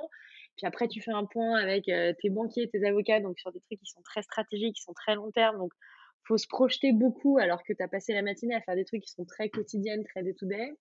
Puis 0.57 0.67
après, 0.67 0.89
tu 0.89 1.01
fais 1.01 1.13
un 1.13 1.25
point 1.25 1.57
avec 1.57 1.85
tes 1.85 2.31
banquiers, 2.31 2.69
tes 2.69 2.85
avocats, 2.87 3.21
donc 3.21 3.39
sur 3.39 3.53
des 3.53 3.61
trucs 3.61 3.79
qui 3.81 3.91
sont 3.91 4.03
très 4.03 4.23
stratégiques, 4.23 4.77
qui 4.77 4.83
sont 4.83 4.95
très 4.95 5.15
long 5.15 5.31
terme. 5.31 5.59
Donc, 5.59 5.73
faut 6.27 6.39
se 6.39 6.47
projeter 6.49 6.93
beaucoup 6.93 7.39
alors 7.39 7.63
que 7.63 7.73
tu 7.73 7.83
as 7.83 7.89
passé 7.89 8.13
la 8.13 8.23
matinée 8.23 8.55
à 8.55 8.61
faire 8.61 8.75
des 8.75 8.85
trucs 8.85 9.03
qui 9.03 9.11
sont 9.11 9.25
très 9.25 9.49
quotidiennes, 9.49 10.05
très 10.05 10.23
day-to-day. 10.23 10.75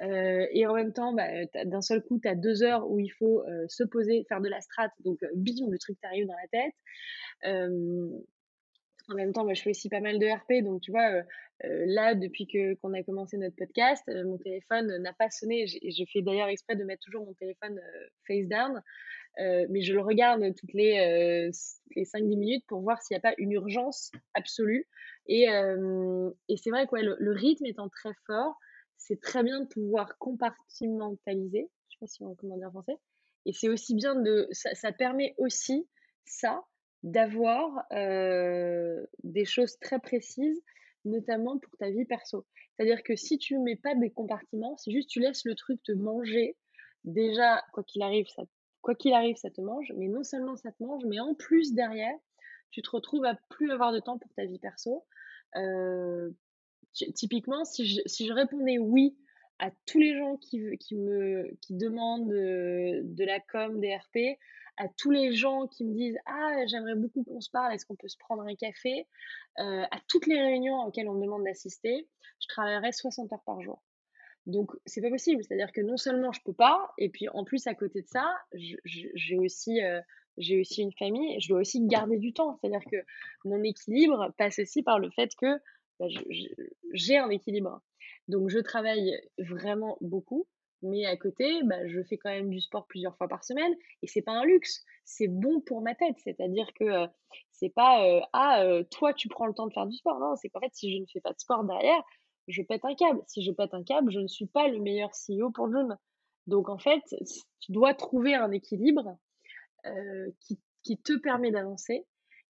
Euh, 0.00 0.46
et 0.50 0.66
en 0.66 0.74
même 0.74 0.92
temps, 0.92 1.12
bah, 1.12 1.28
d'un 1.64 1.82
seul 1.82 2.02
coup, 2.02 2.18
tu 2.20 2.28
as 2.28 2.34
deux 2.34 2.62
heures 2.62 2.90
où 2.90 2.98
il 2.98 3.10
faut 3.10 3.42
euh, 3.42 3.66
se 3.68 3.84
poser, 3.84 4.24
faire 4.28 4.40
de 4.40 4.48
la 4.48 4.60
strat. 4.60 4.90
Donc, 5.04 5.22
euh, 5.22 5.28
bim, 5.34 5.70
le 5.70 5.78
truc 5.78 6.00
t'arrive 6.00 6.26
dans 6.26 6.34
la 6.34 6.48
tête. 6.48 6.74
en 9.08 9.14
même 9.14 9.32
temps, 9.32 9.44
moi, 9.44 9.54
je 9.54 9.62
fais 9.62 9.70
aussi 9.70 9.88
pas 9.88 10.00
mal 10.00 10.18
de 10.18 10.26
RP. 10.26 10.64
Donc, 10.64 10.80
tu 10.80 10.90
vois, 10.90 11.22
là, 11.62 12.14
depuis 12.14 12.46
que 12.46 12.74
qu'on 12.74 12.92
a 12.94 13.02
commencé 13.02 13.36
notre 13.36 13.56
podcast, 13.56 14.02
mon 14.24 14.38
téléphone 14.38 14.96
n'a 14.98 15.12
pas 15.12 15.30
sonné. 15.30 15.66
Je 15.66 16.04
fais 16.12 16.22
d'ailleurs 16.22 16.48
exprès 16.48 16.76
de 16.76 16.84
mettre 16.84 17.02
toujours 17.04 17.24
mon 17.24 17.34
téléphone 17.34 17.80
face 18.26 18.48
down. 18.48 18.82
mais 19.38 19.82
je 19.82 19.92
le 19.92 20.00
regarde 20.00 20.42
toutes 20.54 20.72
les, 20.72 21.50
les 21.96 22.04
5-10 22.04 22.36
minutes 22.36 22.64
pour 22.66 22.80
voir 22.80 23.00
s'il 23.02 23.14
n'y 23.14 23.18
a 23.18 23.20
pas 23.20 23.34
une 23.38 23.52
urgence 23.52 24.12
absolue. 24.34 24.86
Et, 25.26 25.44
et 25.44 26.56
c'est 26.56 26.70
vrai 26.70 26.86
que 26.86 26.96
le, 26.96 27.32
rythme 27.32 27.66
étant 27.66 27.88
très 27.88 28.12
fort, 28.26 28.56
c'est 28.96 29.20
très 29.20 29.42
bien 29.42 29.60
de 29.60 29.66
pouvoir 29.66 30.16
compartimentaliser. 30.18 31.68
Je 31.88 31.94
sais 31.94 32.00
pas 32.00 32.06
si 32.06 32.22
on 32.22 32.34
comment 32.34 32.56
dire 32.56 32.68
en 32.68 32.72
français. 32.72 32.98
Et 33.44 33.52
c'est 33.52 33.68
aussi 33.68 33.94
bien 33.94 34.14
de, 34.14 34.48
ça, 34.52 34.92
permet 34.92 35.34
aussi 35.38 35.88
ça 36.24 36.62
d'avoir 37.02 37.84
euh, 37.92 39.04
des 39.24 39.44
choses 39.44 39.78
très 39.80 39.98
précises, 39.98 40.62
notamment 41.04 41.58
pour 41.58 41.76
ta 41.76 41.90
vie 41.90 42.04
perso. 42.04 42.46
C'est-à-dire 42.76 43.02
que 43.02 43.16
si 43.16 43.38
tu 43.38 43.58
mets 43.58 43.76
pas 43.76 43.94
des 43.94 44.10
compartiments, 44.10 44.76
si 44.76 44.92
juste 44.92 45.10
tu 45.10 45.20
laisses 45.20 45.44
le 45.44 45.54
truc 45.54 45.82
te 45.82 45.92
manger, 45.92 46.56
déjà 47.04 47.62
quoi 47.72 47.82
qu'il 47.84 48.02
arrive, 48.02 48.26
ça, 48.28 48.42
quoi 48.80 48.94
qu'il 48.94 49.12
arrive, 49.12 49.36
ça 49.36 49.50
te 49.50 49.60
mange. 49.60 49.92
Mais 49.96 50.08
non 50.08 50.22
seulement 50.24 50.56
ça 50.56 50.72
te 50.72 50.82
mange, 50.82 51.04
mais 51.06 51.20
en 51.20 51.34
plus 51.34 51.72
derrière, 51.72 52.16
tu 52.70 52.82
te 52.82 52.90
retrouves 52.90 53.24
à 53.24 53.38
plus 53.50 53.70
avoir 53.70 53.92
de 53.92 54.00
temps 54.00 54.18
pour 54.18 54.32
ta 54.34 54.44
vie 54.44 54.58
perso. 54.58 55.04
Euh, 55.56 56.30
typiquement, 56.92 57.64
si 57.64 57.86
je, 57.86 58.00
si 58.06 58.26
je 58.26 58.32
répondais 58.32 58.78
oui 58.78 59.16
à 59.58 59.70
tous 59.86 59.98
les 59.98 60.16
gens 60.16 60.36
qui, 60.38 60.58
me 60.58 61.54
qui 61.60 61.74
demandent 61.74 62.28
de, 62.28 63.24
la 63.24 63.38
com, 63.40 63.78
des 63.78 63.94
RP, 63.94 64.38
à 64.76 64.88
tous 64.88 65.10
les 65.10 65.34
gens 65.34 65.66
qui 65.66 65.84
me 65.84 65.94
disent 65.94 66.18
Ah, 66.26 66.66
j'aimerais 66.66 66.94
beaucoup 66.94 67.24
qu'on 67.24 67.40
se 67.40 67.50
parle, 67.50 67.72
est-ce 67.74 67.86
qu'on 67.86 67.96
peut 67.96 68.08
se 68.08 68.18
prendre 68.18 68.42
un 68.42 68.54
café? 68.54 69.06
À 69.56 70.00
toutes 70.08 70.26
les 70.26 70.40
réunions 70.40 70.78
auxquelles 70.86 71.08
on 71.08 71.14
me 71.14 71.24
demande 71.24 71.44
d'assister, 71.44 72.08
je 72.40 72.48
travaillerais 72.48 72.92
60 72.92 73.32
heures 73.32 73.44
par 73.44 73.60
jour. 73.60 73.82
Donc, 74.46 74.72
c'est 74.86 75.00
pas 75.00 75.10
possible. 75.10 75.44
C'est-à-dire 75.44 75.70
que 75.72 75.80
non 75.80 75.96
seulement 75.96 76.32
je 76.32 76.40
peux 76.44 76.52
pas, 76.52 76.92
et 76.98 77.10
puis 77.10 77.28
en 77.28 77.44
plus, 77.44 77.66
à 77.66 77.74
côté 77.74 78.02
de 78.02 78.08
ça, 78.08 78.34
j'ai 78.54 79.38
aussi, 79.38 79.80
j'ai 80.38 80.60
aussi 80.60 80.82
une 80.82 80.92
famille, 80.92 81.40
je 81.40 81.48
dois 81.48 81.60
aussi 81.60 81.86
garder 81.86 82.18
du 82.18 82.32
temps. 82.32 82.58
C'est-à-dire 82.60 82.84
que 82.90 82.96
mon 83.44 83.62
équilibre 83.62 84.32
passe 84.38 84.58
aussi 84.58 84.82
par 84.82 84.98
le 84.98 85.10
fait 85.10 85.30
que 85.36 85.60
bah, 86.00 86.06
j'ai 86.92 87.18
un 87.18 87.30
équilibre. 87.30 87.82
Donc, 88.28 88.48
je 88.48 88.58
travaille 88.58 89.16
vraiment 89.38 89.96
beaucoup, 90.00 90.46
mais 90.82 91.06
à 91.06 91.16
côté, 91.16 91.62
bah, 91.64 91.86
je 91.86 92.02
fais 92.02 92.16
quand 92.16 92.30
même 92.30 92.50
du 92.50 92.60
sport 92.60 92.86
plusieurs 92.86 93.16
fois 93.16 93.28
par 93.28 93.44
semaine, 93.44 93.72
et 94.02 94.06
c'est 94.06 94.22
pas 94.22 94.32
un 94.32 94.44
luxe, 94.44 94.84
c'est 95.04 95.28
bon 95.28 95.60
pour 95.60 95.80
ma 95.80 95.94
tête. 95.94 96.16
C'est-à-dire 96.22 96.66
que 96.74 96.84
euh, 96.84 97.06
c'est 97.52 97.70
pas 97.70 98.06
euh, 98.06 98.20
ah 98.32 98.62
euh, 98.62 98.84
toi 98.90 99.12
tu 99.14 99.28
prends 99.28 99.46
le 99.46 99.54
temps 99.54 99.66
de 99.66 99.72
faire 99.72 99.86
du 99.86 99.96
sport. 99.96 100.18
Non, 100.18 100.36
c'est 100.36 100.48
qu'en 100.48 100.60
fait 100.60 100.72
si 100.72 100.92
je 100.92 101.00
ne 101.00 101.06
fais 101.06 101.20
pas 101.20 101.32
de 101.32 101.38
sport 101.38 101.64
derrière, 101.64 102.02
je 102.48 102.62
pète 102.62 102.84
un 102.84 102.94
câble. 102.94 103.22
Si 103.26 103.42
je 103.42 103.52
pète 103.52 103.74
un 103.74 103.84
câble, 103.84 104.10
je 104.10 104.20
ne 104.20 104.28
suis 104.28 104.46
pas 104.46 104.68
le 104.68 104.80
meilleur 104.80 105.10
CEO 105.10 105.50
pour 105.50 105.72
gym. 105.72 105.96
Donc 106.46 106.68
en 106.68 106.78
fait, 106.78 107.02
tu 107.60 107.72
dois 107.72 107.94
trouver 107.94 108.34
un 108.34 108.50
équilibre 108.50 109.16
qui, 110.40 110.60
qui 110.82 110.98
te 110.98 111.16
permet 111.18 111.52
d'avancer, 111.52 112.04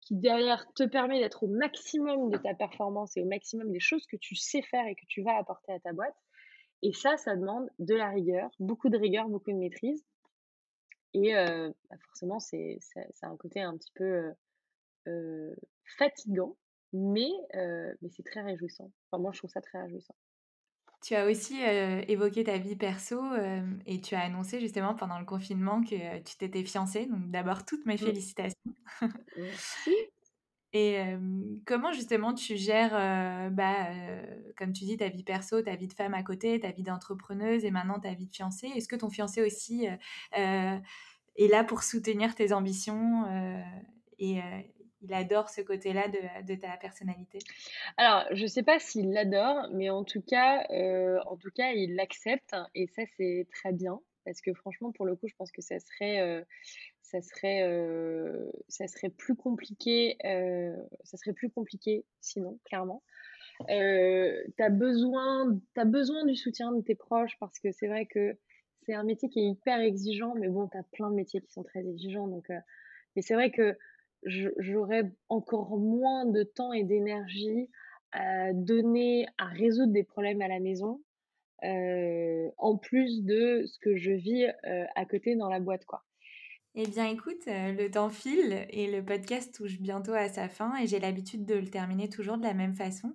qui 0.02 0.16
derrière 0.16 0.66
te 0.74 0.84
permet 0.84 1.20
d'être 1.20 1.44
au 1.44 1.48
maximum 1.48 2.30
de 2.30 2.38
ta 2.38 2.56
performance 2.56 3.16
et 3.18 3.22
au 3.22 3.26
maximum 3.26 3.72
des 3.72 3.80
choses 3.80 4.06
que 4.08 4.18
tu 4.18 4.36
sais 4.36 4.64
faire 4.64 4.86
et 4.88 4.96
que 4.96 5.06
tu 5.08 5.22
vas 5.22 5.38
apporter 5.38 5.74
à 5.74 5.80
ta 5.80 5.94
boîte. 5.94 6.16
Et 6.82 6.94
ça, 6.94 7.18
ça 7.18 7.36
demande 7.36 7.70
de 7.80 7.96
la 7.96 8.10
rigueur, 8.10 8.50
beaucoup 8.60 8.90
de 8.90 8.98
rigueur, 8.98 9.28
beaucoup 9.28 9.52
de 9.52 9.58
maîtrise. 9.58 10.04
Et 11.14 11.34
bah, 11.34 11.98
forcément, 12.08 12.40
c'est 12.40 12.80
un 13.22 13.38
côté 13.38 13.62
un 13.62 13.78
petit 13.78 13.92
peu 13.96 14.34
fatigant, 15.98 16.58
mais, 16.94 17.30
mais 17.54 18.10
c'est 18.10 18.24
très 18.24 18.42
réjouissant. 18.42 18.92
Enfin, 19.10 19.22
moi, 19.22 19.32
je 19.34 19.40
trouve 19.40 19.50
ça 19.50 19.62
très 19.62 19.82
réjouissant. 19.82 20.16
Tu 21.02 21.14
as 21.16 21.28
aussi 21.28 21.62
évoqué 21.62 22.44
ta 22.44 22.58
vie 22.58 22.76
perso 22.76 23.22
et 23.86 24.02
tu 24.02 24.16
as 24.16 24.22
annoncé 24.22 24.60
justement 24.60 24.96
pendant 24.96 25.20
le 25.20 25.26
confinement 25.26 25.82
que 25.82 26.20
tu 26.20 26.38
t'étais 26.38 26.64
fiancée. 26.64 27.06
Donc 27.06 27.30
d'abord, 27.32 27.66
toutes 27.66 27.86
mes 27.86 27.96
mmh. 27.96 28.00
félicitations. 28.00 28.76
Merci. 29.38 29.96
Et 30.78 31.00
comment 31.66 31.94
justement 31.94 32.34
tu 32.34 32.58
gères, 32.58 32.92
bah, 33.52 33.88
comme 34.58 34.74
tu 34.74 34.84
dis, 34.84 34.98
ta 34.98 35.08
vie 35.08 35.24
perso, 35.24 35.62
ta 35.62 35.74
vie 35.78 35.88
de 35.88 35.94
femme 35.94 36.14
à 36.14 36.22
côté, 36.22 36.60
ta 36.60 36.72
vie 36.72 36.84
d'entrepreneuse 36.84 37.64
et 37.64 37.72
maintenant 37.72 37.98
ta 37.98 38.14
vie 38.14 38.28
de 38.28 38.36
fiancée? 38.36 38.68
Est-ce 38.76 38.90
que 38.90 38.98
ton 38.98 39.10
fiancé 39.10 39.42
aussi 39.42 39.88
est 40.34 41.48
là 41.50 41.64
pour 41.64 41.82
soutenir 41.82 42.36
tes 42.36 42.52
ambitions 42.52 43.24
et, 44.20 44.42
il 45.02 45.14
adore 45.14 45.50
ce 45.50 45.62
côté-là 45.62 46.10
de, 46.10 46.56
ta 46.56 46.76
personnalité? 46.76 47.40
Alors, 47.96 48.26
je 48.34 48.44
ne 48.44 48.48
sais 48.48 48.64
pas 48.64 48.78
s'il 48.78 49.12
l'adore, 49.14 49.70
mais 49.72 49.90
en 49.90 50.04
tout 50.04 50.22
cas, 50.22 50.68
en 51.26 51.38
tout 51.38 51.52
cas, 51.56 51.72
il 51.72 51.96
l'accepte 51.96 52.54
et 52.74 52.88
ça 52.88 53.04
c'est 53.16 53.48
très 53.54 53.72
bien 53.72 53.98
parce 54.26 54.42
que 54.42 54.54
franchement, 54.54 54.92
pour 54.92 55.06
le 55.06 55.16
coup, 55.16 55.28
je 55.28 55.36
pense 55.38 55.52
que 55.52 55.62
ça 55.62 55.80
serait, 55.80 56.44
ça 57.06 57.22
serait, 57.22 57.64
euh, 57.64 58.50
ça 58.68 58.88
serait 58.88 59.10
plus 59.10 59.36
compliqué, 59.36 60.18
ça 61.04 61.18
serait 61.18 61.34
plus 61.34 61.50
compliqué 61.50 62.06
sinon, 62.22 62.60
clairement. 62.66 63.04
tu 63.68 63.74
as 63.74 64.70
besoin, 64.70 65.60
as 65.76 65.86
besoin 65.86 66.26
du 66.26 66.36
soutien 66.36 66.72
de 66.72 66.82
tes 66.82 66.96
proches 66.96 67.38
parce 67.40 67.60
que 67.60 67.72
c'est 67.72 67.88
vrai 67.88 68.06
que 68.06 68.38
c'est 68.82 68.94
un 68.94 69.04
métier 69.04 69.30
qui 69.30 69.40
est 69.40 69.50
hyper 69.50 69.80
exigeant, 69.80 70.36
mais 70.36 70.48
bon, 70.48 70.68
tu 70.68 70.78
as 70.78 70.84
plein 70.84 71.10
de 71.10 71.16
métiers 71.16 71.42
qui 71.42 71.52
sont 71.52 71.64
très 71.64 71.88
exigeants, 71.88 72.28
donc. 72.28 72.50
mais 73.16 73.22
c'est 73.22 73.34
vrai 73.34 73.52
que 73.52 73.78
j'aurais 74.24 75.12
encore 75.30 75.78
moins 75.78 76.26
de 76.26 76.44
temps 76.44 76.74
et 76.74 76.84
d'énergie 76.84 77.70
à 78.12 78.54
donner 78.54 79.28
à 79.38 79.46
résoudre 79.46 79.92
des 79.92 80.04
problèmes 80.04 80.42
à 80.42 80.48
la 80.48 80.60
maison, 80.60 81.02
euh, 81.64 82.50
en 82.58 82.78
plus 82.78 83.24
de 83.24 83.64
ce 83.66 83.80
que 83.80 83.98
je 83.98 84.12
vis 84.12 84.46
euh, 84.66 84.86
à 84.96 85.06
côté 85.06 85.36
dans 85.36 85.50
la 85.50 85.60
boîte, 85.60 85.86
quoi. 85.86 86.04
Eh 86.76 86.88
bien, 86.88 87.08
écoute, 87.08 87.48
euh, 87.48 87.72
le 87.72 87.90
temps 87.90 88.10
file 88.10 88.68
et 88.70 88.92
le 88.92 89.04
podcast 89.04 89.54
touche 89.56 89.80
bientôt 89.80 90.14
à 90.14 90.28
sa 90.30 90.50
fin 90.50 90.76
et 90.78 90.88
j'ai 90.88 91.00
l'habitude 91.00 91.46
de 91.46 91.56
le 91.56 91.70
terminer 91.70 92.10
toujours 92.10 92.38
de 92.38 92.44
la 92.44 92.54
même 92.54 92.76
façon. 92.76 93.14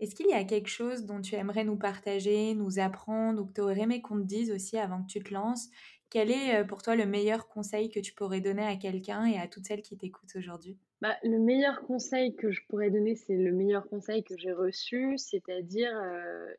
Est-ce 0.00 0.14
qu'il 0.14 0.28
y 0.28 0.34
a 0.34 0.44
quelque 0.44 0.68
chose 0.68 1.04
dont 1.06 1.20
tu 1.20 1.34
aimerais 1.34 1.64
nous 1.64 1.76
partager, 1.78 2.54
nous 2.54 2.78
apprendre 2.78 3.42
ou 3.42 3.46
que 3.46 3.52
tu 3.54 3.60
aurais 3.62 3.80
aimé 3.80 4.02
qu'on 4.02 4.18
te 4.20 4.26
dise 4.26 4.50
aussi 4.52 4.78
avant 4.78 5.02
que 5.02 5.10
tu 5.10 5.22
te 5.22 5.32
lances? 5.34 5.68
Quel 6.10 6.30
est 6.30 6.64
pour 6.66 6.82
toi 6.82 6.94
le 6.96 7.06
meilleur 7.06 7.48
conseil 7.48 7.90
que 7.90 8.00
tu 8.00 8.12
pourrais 8.14 8.40
donner 8.40 8.64
à 8.64 8.76
quelqu'un 8.76 9.24
et 9.26 9.38
à 9.38 9.48
toutes 9.48 9.66
celles 9.66 9.82
qui 9.82 9.96
t'écoutent 9.96 10.36
aujourd'hui? 10.36 10.78
Bah, 11.02 11.16
Le 11.22 11.38
meilleur 11.38 11.82
conseil 11.82 12.34
que 12.36 12.50
je 12.52 12.62
pourrais 12.66 12.90
donner, 12.90 13.14
c'est 13.14 13.36
le 13.36 13.52
meilleur 13.52 13.86
conseil 13.86 14.24
que 14.24 14.34
j'ai 14.38 14.52
reçu, 14.52 15.18
c'est-à-dire 15.18 15.92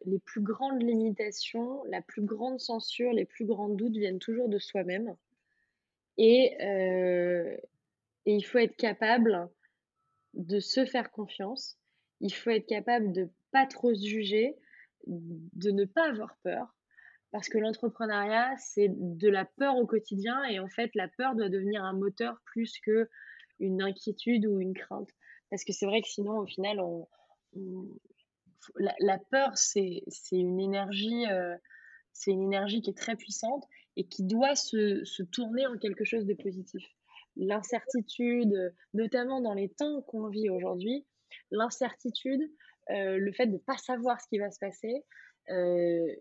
les 0.06 0.20
plus 0.20 0.42
grandes 0.42 0.82
limitations, 0.84 1.84
la 1.86 2.02
plus 2.04 2.22
grande 2.24 2.60
censure, 2.60 3.12
les 3.14 3.26
plus 3.26 3.46
grands 3.46 3.70
doutes 3.70 3.98
viennent 3.98 4.20
toujours 4.20 4.48
de 4.50 4.60
soi-même. 4.60 5.16
Et, 6.18 6.56
et 8.26 8.36
il 8.36 8.44
faut 8.44 8.60
être 8.60 8.76
capable 8.76 9.50
de 10.34 10.60
se 10.60 10.86
faire 10.86 11.12
confiance. 11.12 11.78
Il 12.20 12.34
faut 12.34 12.52
être 12.52 12.68
capable 12.68 13.12
de 13.12 13.30
pas 13.52 13.66
trop 13.66 13.94
se 13.94 14.06
juger, 14.06 14.56
de 15.08 15.72
ne 15.72 15.86
pas 15.86 16.10
avoir 16.10 16.38
peur 16.44 16.76
parce 17.32 17.48
que 17.48 17.58
l'entrepreneuriat, 17.58 18.56
c'est 18.58 18.90
de 18.90 19.30
la 19.30 19.46
peur 19.46 19.78
au 19.78 19.88
quotidien 19.88 20.44
et 20.44 20.60
en 20.60 20.68
fait, 20.68 20.92
la 20.96 21.08
peur 21.08 21.36
doit 21.36 21.50
devenir 21.50 21.84
un 21.84 21.94
moteur 21.94 22.42
plus 22.46 22.78
que 22.80 23.10
une 23.60 23.82
inquiétude 23.82 24.46
ou 24.46 24.60
une 24.60 24.74
crainte. 24.74 25.10
Parce 25.50 25.64
que 25.64 25.72
c'est 25.72 25.86
vrai 25.86 26.02
que 26.02 26.10
sinon, 26.10 26.40
au 26.40 26.46
final, 26.46 26.82
la, 28.76 29.18
peur, 29.32 29.52
c'est 29.56 30.04
une 30.32 30.60
énergie, 30.60 31.26
euh, 31.30 31.56
c'est 32.12 32.32
une 32.32 32.44
énergie 32.44 32.82
qui 32.82 32.90
est 32.90 32.98
très 32.98 33.16
puissante 33.16 33.66
et 33.98 34.06
qui 34.06 34.24
doit 34.24 34.56
se, 34.56 35.04
se 35.04 35.24
tourner 35.24 35.68
en 35.68 35.78
quelque 35.78 36.06
chose 36.06 36.26
de 36.26 36.34
positif. 36.34 36.84
L'incertitude, 37.36 38.74
notamment 38.94 39.42
dans 39.42 39.54
les 39.54 39.70
temps 39.70 40.02
qu'on 40.02 40.28
vit 40.28 40.50
aujourd'hui, 40.50 41.06
l'incertitude, 41.50 42.42
euh, 42.90 43.18
le 43.18 43.32
fait 43.32 43.48
de 43.48 43.54
ne 43.54 43.58
pas 43.58 43.78
savoir 43.78 44.20
ce 44.20 44.28
qui 44.28 44.40
va 44.40 44.52
se 44.52 44.60
passer, 44.60 45.04
euh, 45.50 46.16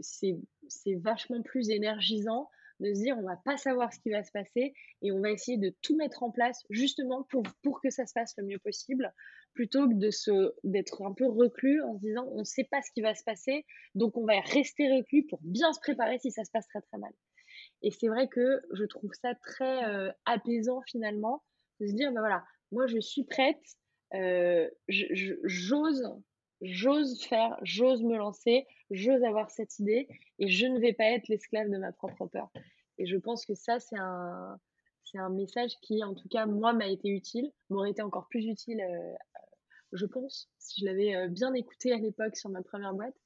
c'est 0.00 0.94
vachement 0.96 1.42
plus 1.42 1.70
énergisant 1.70 2.50
de 2.80 2.92
se 2.92 3.00
dire 3.00 3.16
on 3.18 3.22
va 3.22 3.36
pas 3.36 3.56
savoir 3.56 3.92
ce 3.92 4.00
qui 4.00 4.10
va 4.10 4.22
se 4.22 4.32
passer 4.32 4.74
et 5.02 5.12
on 5.12 5.20
va 5.20 5.30
essayer 5.30 5.58
de 5.58 5.74
tout 5.82 5.96
mettre 5.96 6.22
en 6.22 6.30
place 6.30 6.64
justement 6.70 7.24
pour, 7.24 7.42
pour 7.62 7.80
que 7.80 7.90
ça 7.90 8.06
se 8.06 8.12
passe 8.12 8.34
le 8.38 8.44
mieux 8.44 8.58
possible 8.58 9.12
plutôt 9.54 9.88
que 9.88 9.94
de 9.94 10.10
se 10.10 10.54
d'être 10.64 11.02
un 11.02 11.12
peu 11.12 11.26
reclus 11.26 11.82
en 11.82 11.94
se 11.96 12.00
disant 12.00 12.26
on 12.32 12.40
ne 12.40 12.44
sait 12.44 12.64
pas 12.64 12.82
ce 12.82 12.90
qui 12.92 13.02
va 13.02 13.14
se 13.14 13.24
passer 13.24 13.64
donc 13.94 14.16
on 14.16 14.24
va 14.24 14.40
rester 14.40 14.88
reclus 14.94 15.26
pour 15.26 15.40
bien 15.42 15.72
se 15.72 15.80
préparer 15.80 16.18
si 16.18 16.30
ça 16.30 16.44
se 16.44 16.50
passe 16.50 16.66
très 16.68 16.80
très 16.80 16.98
mal. 16.98 17.12
Et 17.82 17.90
c'est 17.90 18.08
vrai 18.08 18.28
que 18.28 18.62
je 18.72 18.84
trouve 18.84 19.12
ça 19.20 19.34
très 19.34 19.84
euh, 19.84 20.10
apaisant 20.24 20.80
finalement 20.86 21.42
de 21.80 21.86
se 21.86 21.92
dire 21.92 22.12
ben 22.12 22.20
voilà 22.20 22.44
moi 22.70 22.86
je 22.86 22.98
suis 22.98 23.24
prête 23.24 23.62
euh, 24.14 24.68
j'ose 24.88 26.04
j'ose 26.62 27.22
faire, 27.24 27.58
j'ose 27.62 28.02
me 28.02 28.16
lancer, 28.16 28.66
j'ose 28.90 29.22
avoir 29.24 29.50
cette 29.50 29.78
idée 29.78 30.08
et 30.38 30.48
je 30.48 30.66
ne 30.66 30.78
vais 30.78 30.92
pas 30.92 31.10
être 31.10 31.28
l'esclave 31.28 31.68
de 31.68 31.76
ma 31.76 31.92
propre 31.92 32.26
peur. 32.26 32.50
Et 32.98 33.06
je 33.06 33.16
pense 33.16 33.44
que 33.44 33.54
ça, 33.54 33.80
c'est 33.80 33.98
un, 33.98 34.58
c'est 35.04 35.18
un 35.18 35.30
message 35.30 35.72
qui, 35.80 36.02
en 36.04 36.14
tout 36.14 36.28
cas, 36.28 36.46
moi, 36.46 36.72
m'a 36.72 36.86
été 36.86 37.08
utile, 37.08 37.50
m'aurait 37.68 37.90
été 37.90 38.02
encore 38.02 38.28
plus 38.28 38.46
utile, 38.46 38.80
euh, 38.80 39.14
je 39.92 40.06
pense, 40.06 40.50
si 40.58 40.80
je 40.80 40.86
l'avais 40.86 41.14
euh, 41.14 41.28
bien 41.28 41.52
écouté 41.54 41.92
à 41.92 41.98
l'époque 41.98 42.36
sur 42.36 42.50
ma 42.50 42.62
première 42.62 42.94
boîte. 42.94 43.16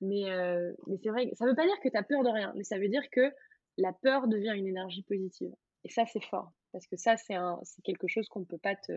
Mais, 0.00 0.30
euh, 0.30 0.72
mais 0.86 0.96
c'est 1.02 1.08
vrai, 1.08 1.30
ça 1.34 1.44
ne 1.44 1.50
veut 1.50 1.56
pas 1.56 1.66
dire 1.66 1.80
que 1.82 1.88
tu 1.88 1.96
as 1.96 2.02
peur 2.02 2.22
de 2.22 2.28
rien, 2.28 2.52
mais 2.56 2.62
ça 2.62 2.78
veut 2.78 2.88
dire 2.88 3.08
que 3.10 3.32
la 3.78 3.92
peur 3.92 4.28
devient 4.28 4.54
une 4.54 4.66
énergie 4.66 5.02
positive. 5.02 5.52
Et 5.84 5.90
ça, 5.90 6.04
c'est 6.06 6.24
fort, 6.24 6.52
parce 6.72 6.86
que 6.86 6.96
ça, 6.96 7.16
c'est, 7.16 7.34
c'est 7.64 7.82
quelque 7.82 8.06
chose 8.06 8.28
qu'on 8.28 8.40
ne 8.40 8.44
peut 8.44 8.58
pas 8.58 8.76
te 8.76 8.92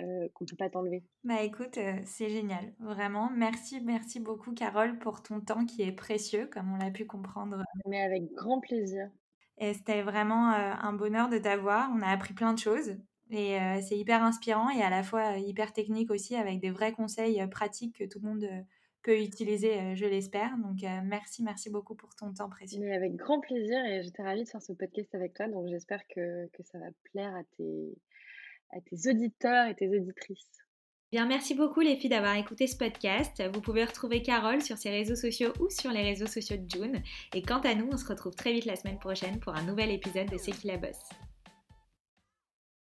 euh, 0.00 0.28
qu'on 0.34 0.44
ne 0.44 0.50
peut 0.50 0.56
pas 0.56 0.68
t'enlever. 0.68 1.02
Bah 1.24 1.42
écoute, 1.42 1.78
euh, 1.78 1.94
c'est 2.04 2.28
génial, 2.28 2.72
vraiment. 2.78 3.30
Merci, 3.34 3.80
merci 3.80 4.20
beaucoup 4.20 4.52
Carole 4.52 4.98
pour 4.98 5.22
ton 5.22 5.40
temps 5.40 5.64
qui 5.64 5.82
est 5.82 5.92
précieux, 5.92 6.46
comme 6.46 6.72
on 6.72 6.76
l'a 6.76 6.90
pu 6.90 7.06
comprendre. 7.06 7.62
Mais 7.86 8.02
avec 8.02 8.30
grand 8.32 8.60
plaisir. 8.60 9.08
Et 9.56 9.72
c'était 9.72 10.02
vraiment 10.02 10.52
euh, 10.52 10.72
un 10.78 10.92
bonheur 10.92 11.28
de 11.30 11.38
t'avoir. 11.38 11.90
On 11.96 12.02
a 12.02 12.08
appris 12.08 12.34
plein 12.34 12.52
de 12.52 12.58
choses 12.58 12.96
et 13.30 13.58
c'est 13.82 13.98
hyper 13.98 14.22
inspirant 14.22 14.70
et 14.70 14.80
à 14.80 14.88
la 14.88 15.02
fois 15.02 15.36
hyper 15.36 15.74
technique 15.74 16.10
aussi 16.10 16.34
avec 16.34 16.60
des 16.60 16.70
vrais 16.70 16.92
conseils 16.92 17.46
pratiques 17.50 17.98
que 17.98 18.04
tout 18.04 18.20
le 18.22 18.28
monde 18.28 18.48
peut 19.02 19.20
utiliser, 19.20 19.94
je 19.96 20.06
l'espère. 20.06 20.56
Donc 20.56 20.78
merci, 21.04 21.42
merci 21.42 21.68
beaucoup 21.68 21.94
pour 21.94 22.14
ton 22.14 22.32
temps 22.32 22.48
précieux. 22.48 22.80
Mais 22.80 22.96
avec 22.96 23.16
grand 23.16 23.40
plaisir 23.40 23.84
et 23.84 24.02
j'étais 24.02 24.22
ravie 24.22 24.44
de 24.44 24.48
faire 24.48 24.62
ce 24.62 24.72
podcast 24.72 25.14
avec 25.14 25.34
toi. 25.34 25.46
Donc 25.48 25.68
j'espère 25.68 26.06
que, 26.08 26.46
que 26.54 26.62
ça 26.62 26.78
va 26.78 26.86
plaire 27.12 27.34
à 27.34 27.42
tes 27.58 27.98
à 28.70 28.80
tes 28.80 29.10
auditeurs 29.10 29.68
et 29.68 29.74
tes 29.74 29.88
auditrices. 29.88 30.46
Bien, 31.10 31.26
merci 31.26 31.54
beaucoup 31.54 31.80
les 31.80 31.96
filles 31.96 32.10
d'avoir 32.10 32.36
écouté 32.36 32.66
ce 32.66 32.76
podcast. 32.76 33.42
Vous 33.54 33.62
pouvez 33.62 33.84
retrouver 33.84 34.20
Carole 34.20 34.60
sur 34.60 34.76
ses 34.76 34.90
réseaux 34.90 35.16
sociaux 35.16 35.54
ou 35.58 35.70
sur 35.70 35.90
les 35.90 36.02
réseaux 36.02 36.26
sociaux 36.26 36.58
de 36.58 36.68
June. 36.68 37.02
Et 37.34 37.40
quant 37.40 37.60
à 37.60 37.74
nous, 37.74 37.88
on 37.90 37.96
se 37.96 38.06
retrouve 38.06 38.34
très 38.34 38.52
vite 38.52 38.66
la 38.66 38.76
semaine 38.76 38.98
prochaine 38.98 39.40
pour 39.40 39.54
un 39.54 39.62
nouvel 39.62 39.90
épisode 39.90 40.28
de 40.28 40.36
C'est 40.36 40.52
qui 40.52 40.66
la 40.66 40.76
bosse. 40.76 41.08